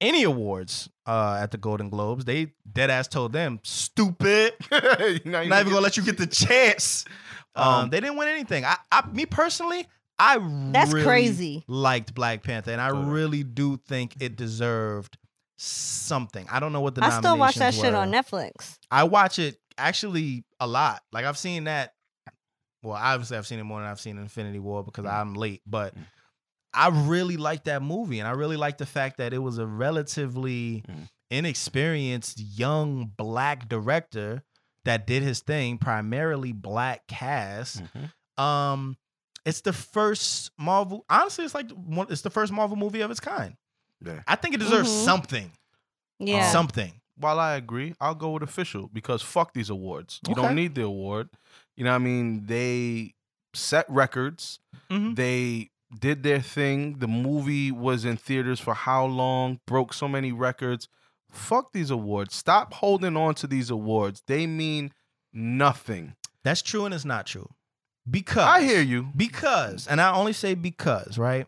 [0.00, 2.24] any awards uh, at the Golden Globes.
[2.24, 4.54] They dead ass told them, stupid.
[4.70, 7.04] Not Not even gonna let you get the chance.
[7.58, 8.66] Um, Um, they didn't win anything.
[8.66, 9.86] I, I, me personally,
[10.18, 10.36] I
[10.72, 11.64] That's really crazy.
[11.66, 13.06] Liked Black Panther, and I Totally.
[13.10, 15.16] really do think it deserved
[15.56, 16.46] something.
[16.50, 18.78] I don't know what the I still watch that nominations shit on Netflix.
[18.90, 21.00] I watch it actually a lot.
[21.12, 21.94] Like I've seen that.
[22.82, 25.62] Well, obviously I've seen it more than I've seen Infinity War because I'm late.
[25.66, 26.04] But Mm.
[26.76, 29.66] I really like that movie, and I really like the fact that it was a
[29.66, 31.08] relatively Mm.
[31.30, 34.42] inexperienced young black director
[34.84, 37.82] that did his thing, primarily black cast.
[37.82, 38.42] Mhm.
[38.42, 38.96] Um,
[39.44, 41.04] it's the first Marvel.
[41.08, 42.06] Honestly, it's like one.
[42.10, 43.56] It's the first Marvel movie of its kind.
[44.04, 44.22] Yeah.
[44.26, 45.04] I think it deserves Mhm.
[45.04, 45.52] something.
[46.18, 46.50] Yeah.
[46.52, 47.00] Something.
[47.16, 50.20] While I agree, I'll go with official because fuck these awards.
[50.26, 50.42] You Okay.
[50.42, 51.30] don't need the award.
[51.74, 52.46] You know what I mean?
[52.46, 53.14] They
[53.54, 54.60] set records.
[54.90, 55.16] Mhm.
[55.16, 56.98] They did their thing.
[56.98, 59.60] The movie was in theaters for how long?
[59.66, 60.88] Broke so many records.
[61.30, 62.34] Fuck these awards.
[62.34, 64.22] Stop holding on to these awards.
[64.26, 64.92] They mean
[65.32, 66.14] nothing.
[66.44, 67.48] That's true, and it's not true.
[68.08, 69.08] Because I hear you.
[69.16, 71.46] because and i only say because right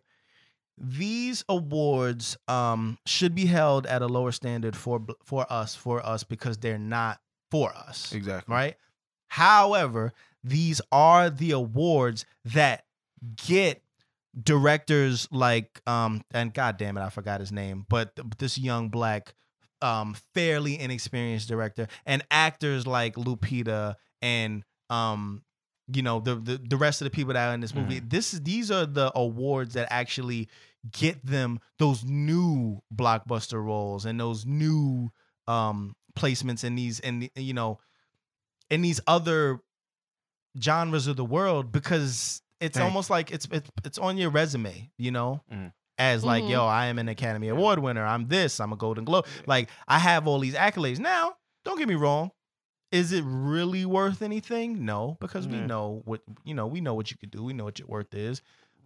[0.77, 6.25] these awards um should be held at a lower standard for for us for us
[6.25, 7.21] because they're not
[7.53, 8.53] for us Exactly.
[8.53, 8.77] right
[9.29, 10.13] however
[10.43, 12.85] these are the awards that
[13.47, 13.83] get
[14.41, 18.89] directors like um and god damn it i forgot his name but th- this young
[18.89, 19.35] black
[19.83, 25.43] um fairly inexperienced director and actors like lupita and um
[25.93, 28.35] you know the the, the rest of the people that are in this movie this
[28.35, 30.49] is these are the awards that actually
[30.93, 35.11] get them those new blockbuster roles and those new
[35.47, 37.79] um placements in these and you know
[38.71, 39.61] in these other
[40.61, 42.85] genres of the world because it's Hey.
[42.85, 45.73] almost like it's it's, it's on your resume you know Mhm.
[45.99, 46.51] as like Mhm.
[46.51, 49.99] yo i am an academy award winner i'm this i'm a golden globe like i
[49.99, 51.35] have all these accolades now
[51.65, 52.31] don't get me wrong
[52.91, 57.11] is it really worth anything no because we know what you know we know what
[57.11, 58.43] you could do we know what your worth is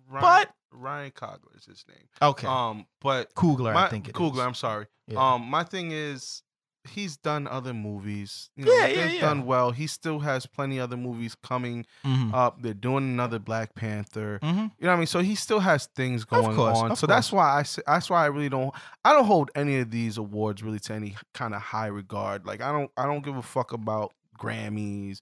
[0.08, 2.08] Ryan, But- Ryan Coogler is his name.
[2.20, 4.20] okay Um, but Kugler, my, i think it is.
[4.20, 4.86] Coogler, I'm sorry.
[5.06, 5.34] Yeah.
[5.34, 6.42] Um, my thing is,
[6.88, 8.50] he's done other movies.
[8.56, 9.20] You Yeah, know, yeah, they've yeah.
[9.20, 9.70] done well.
[9.70, 12.34] He still has plenty other movies coming Mhm.
[12.34, 12.60] up.
[12.62, 14.40] They're doing another Black Panther.
[14.42, 14.54] Mhm.
[14.78, 15.06] You know what I mean?
[15.06, 16.96] So he still has things going course, on.
[16.96, 20.18] So that's why I that's why I really don't I don't hold any of these
[20.18, 22.46] awards really to any kind of high regard.
[22.46, 25.20] Like I don't I don't give a fuck about Grammys,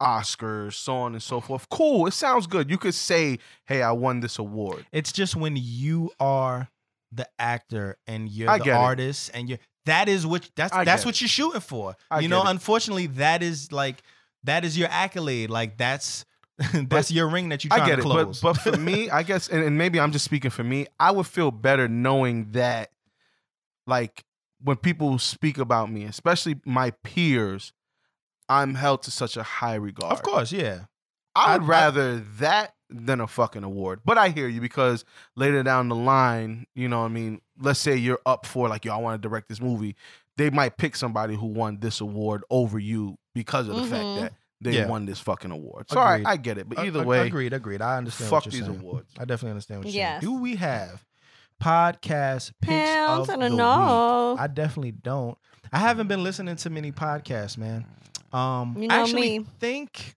[0.00, 1.68] Oscars, so on and so forth.
[1.70, 2.70] Cool, it sounds good.
[2.70, 6.68] You could say, "Hey, I won this award." it's just when you are
[7.10, 8.84] the actor and you're I the get it.
[8.84, 12.28] artist and you're that is what that's I that's what you're shooting for I you
[12.28, 12.48] know it.
[12.48, 14.02] unfortunately that is like
[14.44, 16.24] that is your accolade like that's
[16.88, 19.48] that's your ring that you're I get to it, but but for me, I guess,
[19.48, 20.86] and, and maybe I'm just speaking for me.
[20.98, 22.90] I would feel better knowing that,
[23.86, 24.24] like,
[24.60, 27.72] when people speak about me, especially my peers,
[28.48, 30.12] I'm held to such a high regard.
[30.12, 30.86] Of course, yeah.
[31.36, 34.00] I I'd- would rather that than a fucking award.
[34.04, 35.04] But I hear you because
[35.36, 38.84] later down the line, you know, what I mean, let's say you're up for like,
[38.84, 39.96] yo, I want to direct this movie.
[40.36, 43.88] They might pick somebody who won this award over you because of the Mhm.
[43.88, 44.86] fact that they Yeah.
[44.88, 45.90] won this fucking award.
[45.90, 46.26] So all right, Agreed.
[46.26, 46.68] I get it.
[46.68, 47.82] But either A- a- way, agreed, agreed.
[47.82, 48.30] I understand.
[48.30, 48.80] fuck what you're these saying.
[48.80, 49.12] awards.
[49.18, 50.22] I definitely understand what you're Yes.
[50.22, 50.32] saying.
[50.34, 51.04] Do we have
[51.62, 53.56] podcast picks Hell of to the the week?
[53.58, 54.36] no.
[54.38, 55.36] I definitely don't.
[55.72, 57.84] I haven't been listening to many podcasts, man.
[58.32, 59.46] Um, You I know actually me.
[59.58, 60.14] think.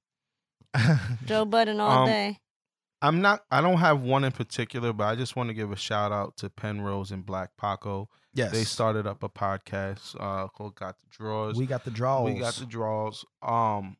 [1.26, 2.40] Joe Budden all Um, day.
[3.02, 5.76] I'm not I don't have one in particular, but I just want to give a
[5.76, 8.10] shout out to Penrose and Black Paco.
[8.34, 12.32] yes, They started up a podcast uh called Got the Draws." We got the draws.
[12.32, 13.26] We got the draws.
[13.42, 13.98] Um,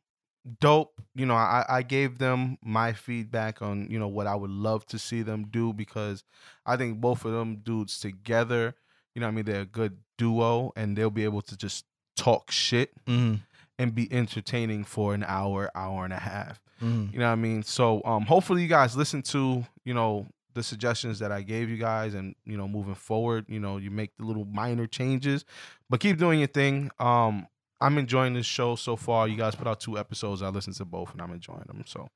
[0.60, 0.92] dope.
[1.14, 4.86] You know, I, I gave them my feedback on you know what I would love
[4.86, 6.24] to see them do because
[6.66, 8.74] I think both of them dudes together,
[9.14, 11.84] you know, I mean, they're a good duo and they'll be able to just
[12.16, 13.40] talk shit Mhm,
[13.82, 16.60] and be entertaining for an hour, hour and a half.
[16.80, 17.12] mhm.
[17.12, 17.62] You know what I mean?
[17.62, 21.76] So um, hopefully you guys listen to you know the suggestions that I gave you
[21.78, 25.44] guys, and you know moving forward, you know you make the little minor changes,
[25.90, 26.90] but keep doing your thing.
[26.98, 27.46] Um,
[27.80, 29.26] I'm enjoying this show so far.
[29.26, 30.40] You guys put out two episodes.
[30.42, 31.82] I listened to both, and I'm enjoying them.
[31.86, 32.08] So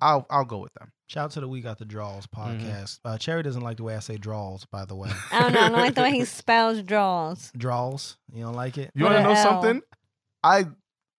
[0.00, 0.92] I'll I'll go with them.
[1.08, 2.68] Shout out to the We Got the Draws Mm-hmm.
[2.70, 3.00] podcast.
[3.04, 5.10] Uh, Cherry doesn't like the way I say draws, by the way.
[5.32, 5.60] I don't know.
[5.60, 7.50] I don't like the way he spells draws.
[7.56, 8.16] draws.
[8.32, 8.92] You don't like it?
[8.94, 9.42] You want to know L.
[9.42, 9.82] something?
[10.44, 10.66] I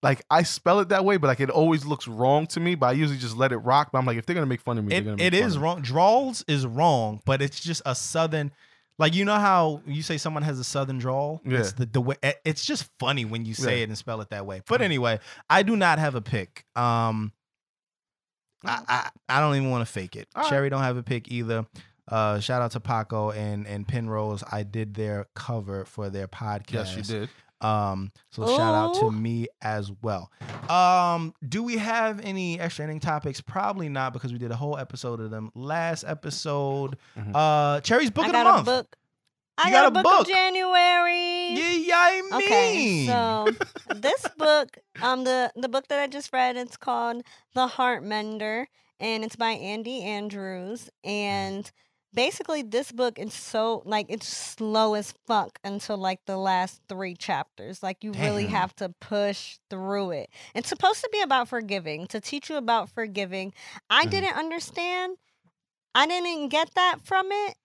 [0.04, 2.76] like I spell it that way, but like it always looks wrong to me.
[2.76, 3.92] But I usually just let it rock.
[3.92, 5.32] But I'm like, if they're gonna make fun of me, they're It, gonna make it
[5.40, 5.68] fun is of me.
[5.68, 5.82] It is wrong.
[5.82, 8.52] Draws is wrong, but it's just a southern.
[8.98, 11.42] Like you know how you say someone has a southern drawl.
[11.46, 11.60] Yeah.
[11.60, 12.16] It's the, the way.
[12.46, 13.84] It's just funny when you say Yeah.
[13.84, 14.62] it and spell it that way.
[14.68, 15.20] But anyway,
[15.50, 16.66] I do not have a pick.
[16.76, 17.32] Um,
[18.64, 20.28] I I, I don't even want to fake it.
[20.36, 20.50] All right.
[20.50, 21.66] Cherry don't have a pick either.
[22.08, 24.44] Uh, shout out to Paco and and Penrose.
[24.52, 26.72] I did their cover for their podcast.
[26.74, 27.30] Yes, you did.
[27.64, 30.32] Um, so shout out to me as well.
[30.70, 33.42] Um, do we have any extra ending topics?
[33.42, 36.98] Probably not because we did a whole episode of them last episode.
[37.18, 37.32] Mhm.
[37.36, 38.66] Uh, Cherry's book I of the got a month.
[38.66, 38.96] book.
[39.58, 40.22] I got, got a a book, book.
[40.22, 41.50] of January.
[41.54, 42.34] Yeah, yeah, I mean.
[42.34, 43.48] Okay, so
[43.96, 47.22] this book, um, the the book that I just read, it's called
[47.54, 48.68] The Heart Mender,
[49.00, 50.90] and it's by Andy Andrews.
[51.04, 51.70] And
[52.14, 57.16] basically, this book is so like it's slow as fuck until like the last three
[57.16, 57.82] chapters.
[57.84, 60.30] Like you really have to push through it.
[60.56, 63.54] It's supposed to be about forgiving, to teach you about forgiving.
[63.90, 64.10] I Mhm.
[64.12, 65.18] didn't understand.
[65.96, 67.56] I didn't get that from it.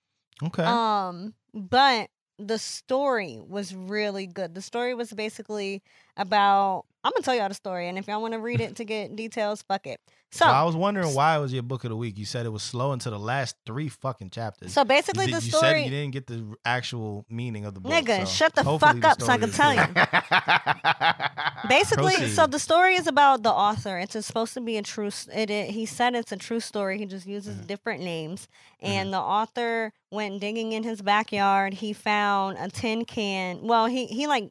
[0.43, 0.65] okay.
[0.65, 4.55] Um, but the story was really good.
[4.55, 5.83] The story was basically
[6.17, 6.85] about.
[7.05, 9.15] I'm gonna tell y'all the story, and if y'all want to read it to get
[9.17, 10.01] details, fuck it.
[10.33, 12.19] So, I was wondering why it was your book of the week.
[12.19, 14.73] You said it was slow until the last three fucking chapters.
[14.75, 17.81] so basically, you, the you said story, you didn't get the actual meaning of the
[17.81, 17.93] book.
[17.93, 19.83] nigga, so shut the fuck up, so I can tell you.
[21.69, 23.99] Basically, so the story is about the author.
[23.99, 25.11] It's supposed to be a true.
[25.33, 26.99] It, it he said it's a true story.
[26.99, 27.67] He just uses Mhm.
[27.67, 28.49] different names.
[28.81, 31.75] And the author went digging in his backyard.
[31.75, 33.63] He found a tin can.
[33.63, 34.51] Well, he he like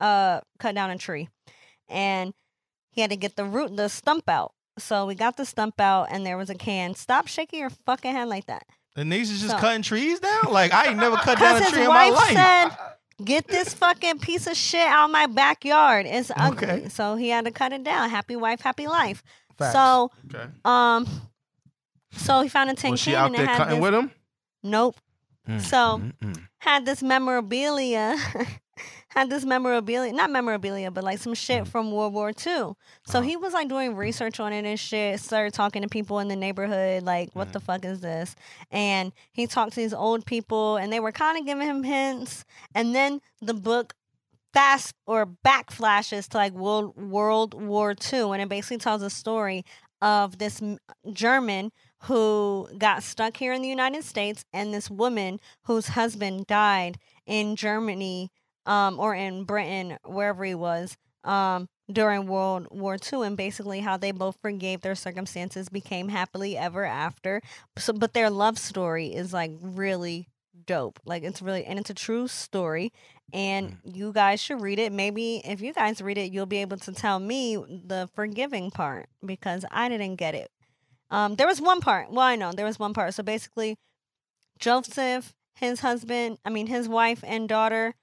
[0.00, 1.28] uh cut down a tree,
[1.88, 2.34] and
[2.90, 4.52] he had to get the root, the stump out.
[4.78, 6.94] So we got the stump out, and there was a can.
[6.94, 8.64] Stop shaking your fucking head like that.
[8.96, 10.50] The niggas is just So- cutting trees down.
[10.50, 12.32] Like I ain't never cut down Because a his tree in my wife life.
[12.32, 16.06] said, "Get this fucking piece of shit out of my backyard.
[16.06, 16.88] It's ugly." Okay.
[16.88, 18.10] So he had to cut it down.
[18.10, 19.22] Happy wife, happy life.
[19.58, 19.72] Facts.
[19.72, 20.48] So, okay.
[20.64, 21.06] um,
[22.12, 23.82] so he found a tin Was she can out and it there had cutting this.
[23.82, 24.10] with him?
[24.64, 24.96] Nope.
[25.48, 26.02] Mm, So
[26.58, 28.16] had this memorabilia,
[29.14, 31.68] had this memorabilia, not memorabilia, but like some shit Mhm.
[31.68, 32.74] from World War II.
[33.06, 33.20] So Uh-huh.
[33.20, 35.20] he was like doing research on it and shit.
[35.20, 37.52] Started talking to people in the neighborhood, like, what Mhm.
[37.52, 38.34] the fuck is this?
[38.72, 42.44] And he talked to these old people, and they were kind of giving him hints.
[42.74, 43.94] And then the book
[44.52, 49.10] fast or back flashes to like World World War II, and it basically tells a
[49.10, 49.64] story
[50.02, 50.60] of this
[51.12, 51.70] German
[52.02, 57.56] who got stuck here in the United States and this woman whose husband died in
[57.56, 58.30] Germany
[58.66, 63.96] um, or in Britain, wherever he was, um, during World War II, and basically how
[63.96, 67.42] they both forgave their circumstances, became happily ever after.
[67.76, 70.28] So, but their love story is like really
[70.66, 70.98] dope.
[71.04, 72.92] Like it's really, and it's a true story.
[73.32, 74.92] And you guys should read it.
[74.92, 79.08] Maybe if you guys read it, you'll be able to tell me the forgiving part
[79.24, 80.50] because I didn't get it.
[81.10, 82.10] Um, there was one part.
[82.10, 83.14] Well, I know there was one part.
[83.14, 83.76] So basically,
[84.58, 87.94] Joseph, his husband, I mean his wife and daughter.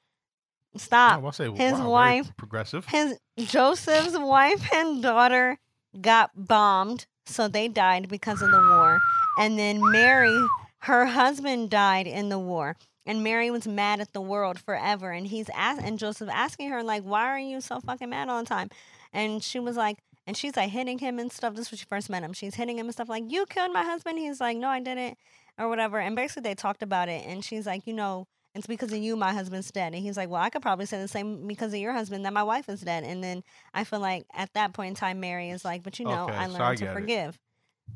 [0.77, 1.23] Stop.
[1.23, 2.85] I'll say, his wow, wife- progressive.
[2.85, 5.57] His Joseph's wife and daughter
[5.99, 8.99] got bombed, so they died because of the war.
[9.37, 10.47] And then Mary,
[10.79, 12.77] her husband died in the war.
[13.05, 15.11] And Mary was mad at the world forever.
[15.11, 18.39] And he's ask- and Joseph asking her, like, why are you so fucking mad all
[18.43, 18.69] the time?
[19.13, 21.53] and she was like, and she's like hitting him and stuff.
[21.55, 22.31] This was when she first met him.
[22.31, 25.17] She's hitting him and stuff like, "You killed my husband." He's like, "No, I didn't,"
[25.57, 25.99] or whatever.
[25.99, 29.15] And basically, they talked about it, and she's like, "You know." It's because of you,
[29.15, 29.93] my husband's dead.
[29.93, 32.33] And he's like, Well, I could probably say the same because of your husband that
[32.33, 33.03] my wife is dead.
[33.03, 36.05] And then I feel like at that point in time, Mary is like, But you
[36.05, 36.93] know, Okay, I so learned I to get it.
[36.93, 37.39] forgive.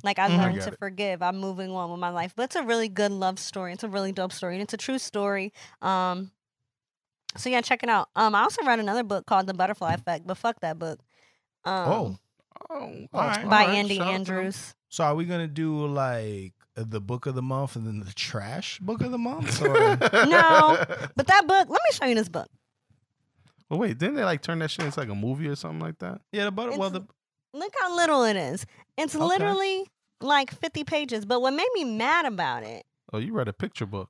[0.04, 0.38] Like I Mhm.
[0.38, 0.80] Learned get to it.
[0.80, 1.22] forgive.
[1.22, 2.34] I'm moving on with my life.
[2.36, 3.74] But it's a really good love story.
[3.74, 4.56] It's a really dope story.
[4.56, 5.52] And it's a true story.
[5.82, 6.32] Um
[7.38, 8.10] so yeah, check it out.
[8.16, 11.00] Um I also read another book called The Butterfly Effect, but fuck that book.
[11.66, 12.16] Um Oh,
[12.72, 12.76] Oh,
[13.14, 13.50] All right.
[13.50, 14.36] by all right, Andy shout out to them.
[14.38, 14.76] Andrews.
[14.90, 18.80] so are we gonna do like the book of the month and then the trash
[18.80, 19.62] book of the month?
[19.66, 19.74] Or?
[20.28, 20.84] No.
[21.16, 22.48] But that book, let me show you this book.
[23.70, 25.98] Well, wait, didn't they like turn that shit into like a movie or something like
[26.00, 26.22] that?
[26.32, 26.78] yeah, the butter.
[26.78, 27.02] Well, the
[27.54, 28.66] Look how little it is.
[28.98, 29.24] It's Okay.
[29.26, 29.86] literally
[30.22, 31.26] like 50 pages.
[31.26, 34.10] But what made me mad about it, Oh, you read a picture book.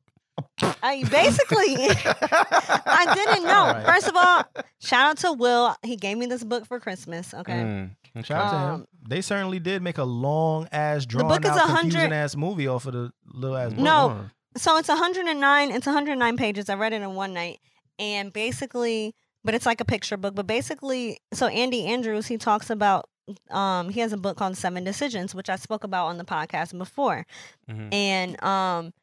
[0.84, 3.66] I basically I didn't know.
[3.68, 3.86] Alright.
[3.86, 4.44] First of all,
[4.82, 5.76] shout out to Will.
[5.84, 7.34] He gave me this book for Christmas.
[7.34, 7.54] Okay.
[7.54, 8.05] Mm, okay.
[8.24, 8.74] Shout out to him.
[8.82, 12.36] Um, They certainly did make a long ass, drawn book is out, 100 confusing ass
[12.36, 13.80] movie off of the little ass book.
[13.84, 14.26] No.
[14.58, 15.72] So it's 109.
[15.72, 16.70] It's 109 pages.
[16.70, 17.60] I read it in one night,
[18.00, 19.14] and basically,
[19.44, 20.34] but it's like a picture book.
[20.34, 23.10] But basically, so Andy Andrews he talks about.
[23.50, 26.78] Um, he has a book called Seven Decisions, which I spoke about on the podcast
[26.78, 27.26] before,
[27.70, 27.92] Mhm.
[27.92, 28.94] and um,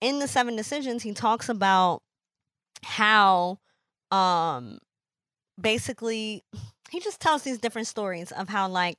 [0.00, 2.02] in the Seven Decisions, he talks about
[2.82, 3.58] how,
[4.10, 4.78] um,
[5.60, 6.42] basically,
[6.90, 8.98] he just tells these different stories of how like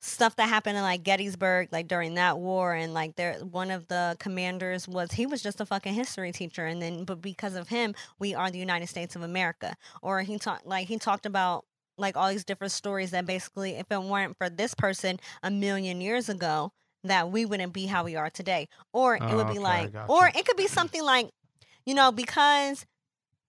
[0.00, 3.86] stuff that happened in like Gettysburg, like during that war, and like there, one of
[3.88, 7.68] the commanders was he was just a fucking history teacher, and then but because of
[7.68, 9.74] him, we are the United States of America.
[10.02, 11.64] Or he talked like he talked about
[11.98, 16.00] like all these different stories that basically, if it weren't for this person a million
[16.00, 16.72] years ago,
[17.04, 18.68] that we wouldn't be how we are today.
[18.92, 21.28] Or it Oh, would be okay, I like, or it could be something like,
[21.84, 22.86] you know, because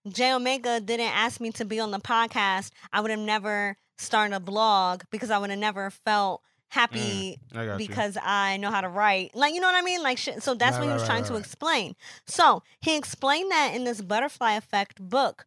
[0.07, 4.35] J Omega didn't ask me to be on the podcast, I would have never started
[4.35, 7.87] a blog because I would have never felt happy mm, I got you.
[7.87, 9.35] because I know how to write.
[9.35, 10.01] Like, you know what I mean?
[10.01, 10.41] Like, shit.
[10.41, 11.95] so that's Right, what he was right, trying right, to explain.
[12.25, 15.45] So he explained that in this butterfly effect book.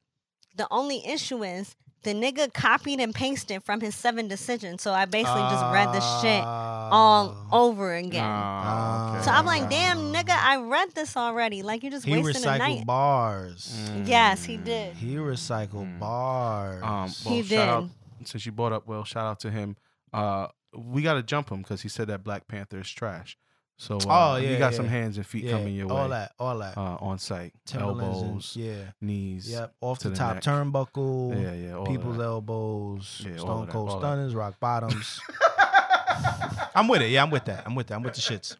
[0.55, 1.74] The only issue is
[2.05, 4.82] the nigga copied and pasted from his seven decisions.
[4.82, 7.66] So I basically just read the shit all Oh.
[7.66, 8.22] over again.
[8.24, 9.24] Ah, okay.
[9.24, 11.62] So I'm like, damn, nigga, I read this already.
[11.62, 12.86] Like, you're just He wasted a recycled night.
[12.86, 13.90] bars.
[14.05, 14.94] Yes, he did.
[14.97, 15.98] He recycled Mm.
[15.98, 16.82] bars.
[16.82, 16.90] Um,
[17.24, 18.28] well, He shout out did.
[18.28, 19.76] since you brought up Will, shout out to him.
[20.12, 23.36] Uh, we got to jump him because he said that Black Panther is trash.
[23.77, 24.77] So uh, Oh, yeah, you got yeah.
[24.77, 25.95] some hands and feet yeah, coming your way.
[25.97, 26.79] all that, all that.
[26.79, 29.51] Uh, on site, Timberlands and- elbows, yeah, knees.
[29.51, 29.75] yep.
[29.81, 30.43] Off to the the top neck.
[30.45, 31.75] turnbuckle, yeah, yeah.
[31.77, 32.23] All people's that.
[32.25, 34.07] elbows, Yeah, all stone of that, cold all that.
[34.07, 35.21] stunners, rock bottoms.
[36.77, 37.11] I'm with it.
[37.11, 37.65] Yeah, I'm with that.
[37.67, 37.95] I'm with that.
[37.97, 38.57] I'm with the shits.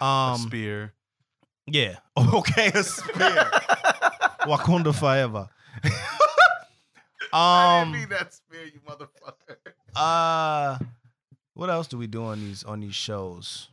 [0.00, 0.92] A Um, spear.
[1.66, 1.96] yeah.
[2.16, 3.50] Okay, a spear.
[4.42, 5.48] Wakanda forever.
[7.32, 7.92] um.
[8.10, 9.56] that spear, you motherfucker.
[9.96, 10.78] Uh.
[11.54, 13.68] What else do we do on these on these shows?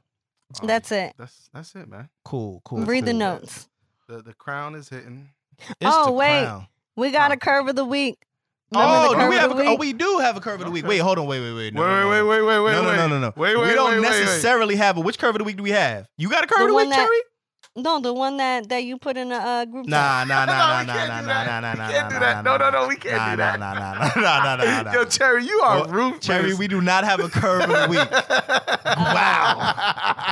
[0.60, 1.14] Um, That's it.
[1.18, 2.10] That's that's it, man.
[2.26, 2.80] Cool, cool.
[2.86, 3.68] Read the notes.
[4.08, 5.30] The the crown is hitting.
[5.60, 6.44] It's Oh, the wait.
[6.46, 6.68] crown.
[6.98, 7.36] We got Oh.
[7.36, 8.18] a curve of the week.
[8.72, 9.52] Remember Oh, do we have?
[9.52, 10.84] A, oh, we do have a curve of the week.
[10.84, 10.90] Okay.
[10.90, 11.26] Wait, hold on.
[11.28, 11.74] Wait, wait, wait.
[11.74, 12.26] No, wait, no, wait, no.
[12.28, 13.34] wait, wait, wait, no, wait, no, no, no, no.
[13.36, 14.20] Wait, wait, we don't wait, wait, wait.
[14.26, 15.04] necessarily have it.
[15.04, 16.08] Which curve of the week do we have?
[16.18, 17.18] You got a curve The of the week, that- Cherry?
[17.78, 19.86] No, the one that that you put in the uh, group.
[19.86, 19.92] chat.
[19.92, 21.46] Nah, nah, No, nah, we nah, can't nah, do nah, that.
[21.46, 22.44] nah, nah, We nah, can't nah, do nah, that.
[22.44, 22.82] nah, No, no, nah.
[22.82, 23.60] no, we can't Nah, do nah, that.
[23.60, 24.94] Nah, nah, nah, nah, nah, nah, nah.
[24.94, 26.26] Yo, Cherry, you are Oh, ruthless.
[26.26, 28.12] Cherry, we do not have a curve of the week.
[28.98, 30.31] wow.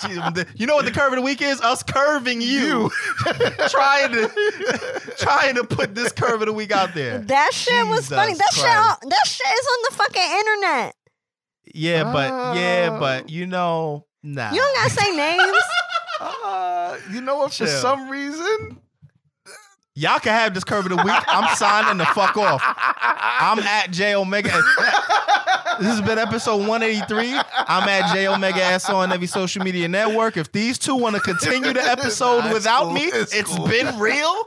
[0.00, 1.60] Jeez, the- you know what the curve of the week is?
[1.60, 2.90] Us curving you,
[3.68, 4.30] trying to
[5.18, 7.18] trying to put this curve of the week out there.
[7.18, 8.34] That shit was funny.
[8.34, 8.64] That shit,
[9.10, 10.94] that shit is on the fucking internet.
[11.74, 12.98] Yeah, but yeah, Oh.
[13.00, 14.50] but you know, nah.
[14.52, 15.42] You don't gotta say names.
[16.22, 17.50] Uh, you know what?
[17.50, 17.80] For Chill.
[17.80, 18.78] some reason,
[19.96, 21.22] Y'all can have this curve of the week.
[21.26, 22.62] I'm signing the fuck off.
[22.64, 24.48] I'm at J Omega.
[25.80, 27.34] This has been episode 183.
[27.66, 30.36] I'm at J Omega S on every social media network.
[30.36, 32.92] If these two want to continue the episode Nah, without cool.
[32.92, 33.66] me, It's it's cool.
[33.66, 34.44] been real.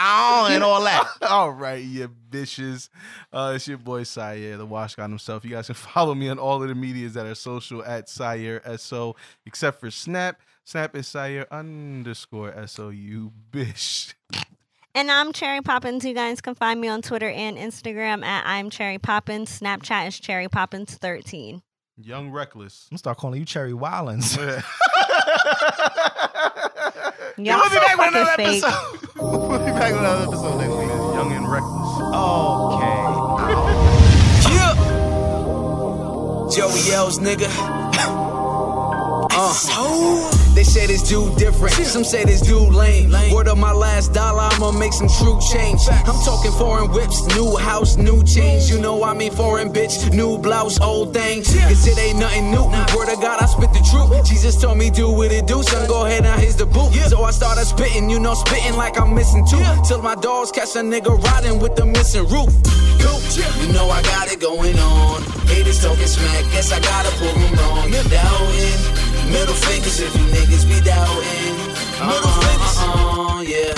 [0.00, 1.08] Oh, and all that.
[1.22, 2.88] All right, you bitches.
[3.32, 5.44] Uh, it's your boy Syer, the wash god himself.
[5.44, 8.60] You guys can follow me on all of the medias that are social at Syer
[8.78, 9.16] SO,
[9.46, 10.40] except for Snap.
[10.68, 14.14] Snap is Syer underscore SOU, bish.
[14.94, 16.04] And I'm Cherry Poppins.
[16.04, 19.60] You guys can find me on Twitter and Instagram at I'm Cherry Poppins.
[19.60, 21.62] Snapchat is Cherry Poppins 13.
[21.96, 22.86] Young Reckless.
[22.90, 24.36] I'm gonna start calling you Cherry Wildens.
[24.36, 24.52] Y'all
[27.38, 28.62] we'll be so back with another fake.
[28.62, 29.08] episode.
[29.22, 30.88] we'll be back with another episode next week.
[31.14, 31.98] Young and Reckless.
[32.12, 32.94] Okay.
[34.54, 34.74] Yeah.
[36.54, 37.48] Joey L's nigga.
[39.30, 40.47] Uh.
[40.58, 41.72] They say this dude different.
[41.86, 43.12] Some say this dude lame.
[43.32, 45.78] Word of my last dollar, I'ma make some true change.
[45.88, 48.68] I'm talking foreign whips, new house, new chains.
[48.68, 51.44] You know I mean foreign bitch, new blouse, old thing.
[51.44, 52.64] Cause it ain't nothing new.
[52.90, 54.26] Word of God, I spit the truth.
[54.26, 55.86] Jesus told me do what it do, son.
[55.86, 56.92] Go ahead and here's the boot.
[57.06, 59.62] So I started spitting, you know, spitting like I'm missing two.
[59.86, 62.50] Till my dogs catch a nigga riding with the missing roof.
[63.62, 65.22] You know I got it going on.
[65.46, 67.92] Haters talking smack, guess I gotta prove them wrong.
[67.92, 69.07] You're doubting.
[69.28, 71.54] Middle fingers if you niggas be doubting.
[72.00, 72.76] Middle uh-huh, fingers.
[72.80, 73.76] Uh, yeah.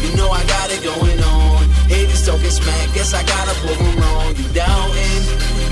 [0.00, 1.68] You know I got it going on.
[1.92, 4.34] Haters talking smack, guess I gotta prove them wrong.
[4.36, 5.22] You doubting.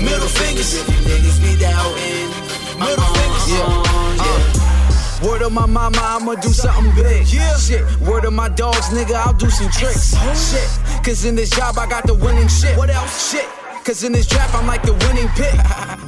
[0.05, 2.29] Middle fingers if you niggas be doubting.
[2.77, 3.45] Middle uh-huh, fingers.
[3.49, 4.21] Yeah.
[4.21, 5.25] yeah.
[5.25, 7.27] Word of my mama, I'ma do something big.
[7.33, 7.57] Yeah.
[7.57, 7.81] Shit.
[8.01, 10.13] Word of my dogs, nigga, I'll do some tricks.
[10.37, 10.69] Shit.
[11.03, 12.77] Cause in this job, I got the winning shit.
[12.77, 13.31] What else?
[13.31, 13.49] Shit.
[13.83, 15.57] Cause in this draft, I'm like the winning pick.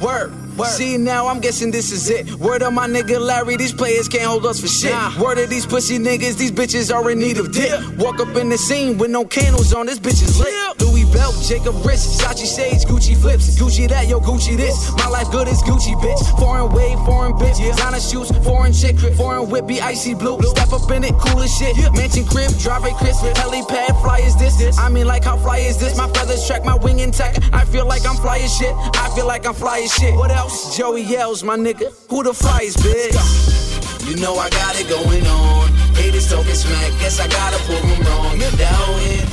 [0.00, 0.32] Word.
[0.58, 0.68] Word.
[0.68, 2.32] See, now I'm guessing this is it.
[2.34, 4.90] Word of my nigga Larry, these players can't hold us for shit.
[4.90, 5.22] Nah.
[5.22, 7.80] Word of these pussy niggas, these bitches are in need of dip.
[7.96, 10.52] Walk up in the scene with no candles on, this bitch is lit.
[10.80, 14.92] Louis belt, Jacob wrist, Sachi sage, Gucci flips, Gucci that, yo Gucci this.
[14.96, 16.38] My life good as Gucci bitch.
[16.38, 20.42] Foreign wave, foreign bitch, designer shoes, foreign chick, foreign whip, be icy blue.
[20.42, 21.76] Step up in it, cool as shit.
[21.94, 24.78] Mansion crib, drive a crisp, helipad, fly is this.
[24.78, 25.96] I mean, like how fly is this?
[25.96, 27.40] My feathers track my wing intact.
[27.52, 28.74] I feel like I'm fly as shit.
[28.94, 30.14] I feel like I'm fly as shit.
[30.14, 30.47] What else?
[30.76, 31.92] Joey yells, my nigga.
[32.08, 34.08] Who the flyest, bitch?
[34.08, 35.68] You know I got it going on.
[35.94, 38.40] Haters talking smack, guess I gotta prove them wrong.
[38.40, 39.26] You're doubting.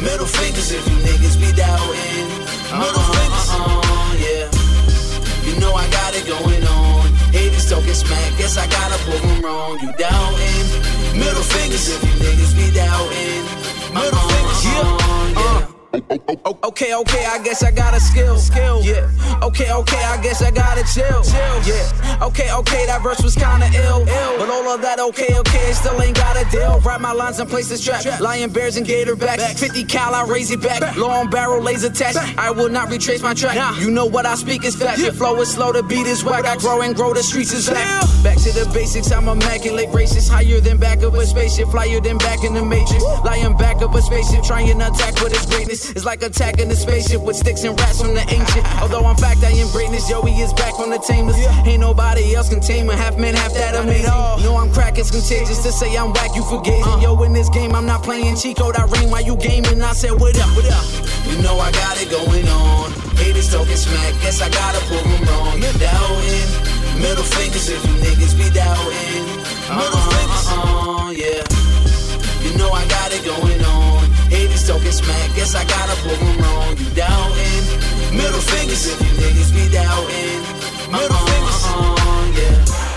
[0.00, 2.28] Middle fingers if you niggas be doubting.
[2.72, 3.48] Middle uh-huh, fingers.
[3.52, 4.48] Uh, yeah.
[5.44, 7.06] You know I got it going on.
[7.34, 9.78] Haters talking smack, guess I gotta prove them wrong.
[9.80, 10.66] You doubting.
[11.18, 13.44] Middle fingers if you niggas be doubting.
[13.92, 14.64] Middle uh-huh, fingers.
[14.64, 15.66] Yeah.
[15.66, 15.71] yeah.
[15.92, 18.38] Okay, okay, I guess I got a skill.
[18.38, 19.10] Skill, yeah.
[19.42, 21.22] Okay, okay, I guess I gotta chill.
[21.22, 22.18] Chill, yeah.
[22.22, 24.00] Okay, okay, that verse was kinda ill.
[24.08, 24.38] Ill.
[24.38, 26.80] But all of that, okay, okay, still ain't got a deal.
[26.80, 28.20] Write my lines in places trap.
[28.20, 29.60] Lion bears and gator backs.
[29.60, 30.96] 50 cal, I raise it back.
[30.96, 32.16] Long barrel, laser test.
[32.38, 33.56] I will not retrace my track.
[33.56, 33.76] Nah.
[33.78, 34.98] You know what I speak is fact.
[34.98, 36.46] Your flow is slow, the beat is whack.
[36.46, 38.00] I grow and grow, the streets is back.
[38.22, 40.30] Back to the basics, I'm immaculate racist.
[40.30, 43.02] Higher than back of a spaceship, flyer than back in the matrix.
[43.24, 45.81] Lying back of a spaceship, trying to attack with his greatness.
[45.90, 48.64] It's like attacking a spaceship with sticks and rats from the ancient.
[48.80, 50.08] Although I'm fact, I am greatness.
[50.08, 51.36] Joey is back from the tamers.
[51.66, 52.94] Ain't nobody else can tame me.
[52.94, 54.06] Half man, half that amazing.
[54.06, 55.62] No, I'm crack, it's contagious.
[55.64, 57.02] To say I'm whack, you forgazing.
[57.02, 58.76] Yo, in this game, I'm not playing code.
[58.76, 59.82] I ring while you gaming.
[59.82, 60.84] I said, what up, what up?
[61.26, 62.92] You know I got it going on.
[63.16, 65.60] Haters talking smack, guess I gotta prove them wrong.
[65.60, 66.48] You're doubting.
[67.00, 69.26] Middle fingers if you niggas be doubting.
[69.74, 70.46] Middle fingers.
[70.46, 71.42] Uh, yeah.
[72.46, 73.81] You know I got it going on
[74.62, 75.34] niggas talking smack.
[75.34, 78.16] Guess I gotta put them on you doubting.
[78.16, 80.42] Middle fingers if you niggas be doubting.
[80.90, 81.64] Middle uh-uh, fingers.
[81.64, 82.91] Uh-uh, yeah.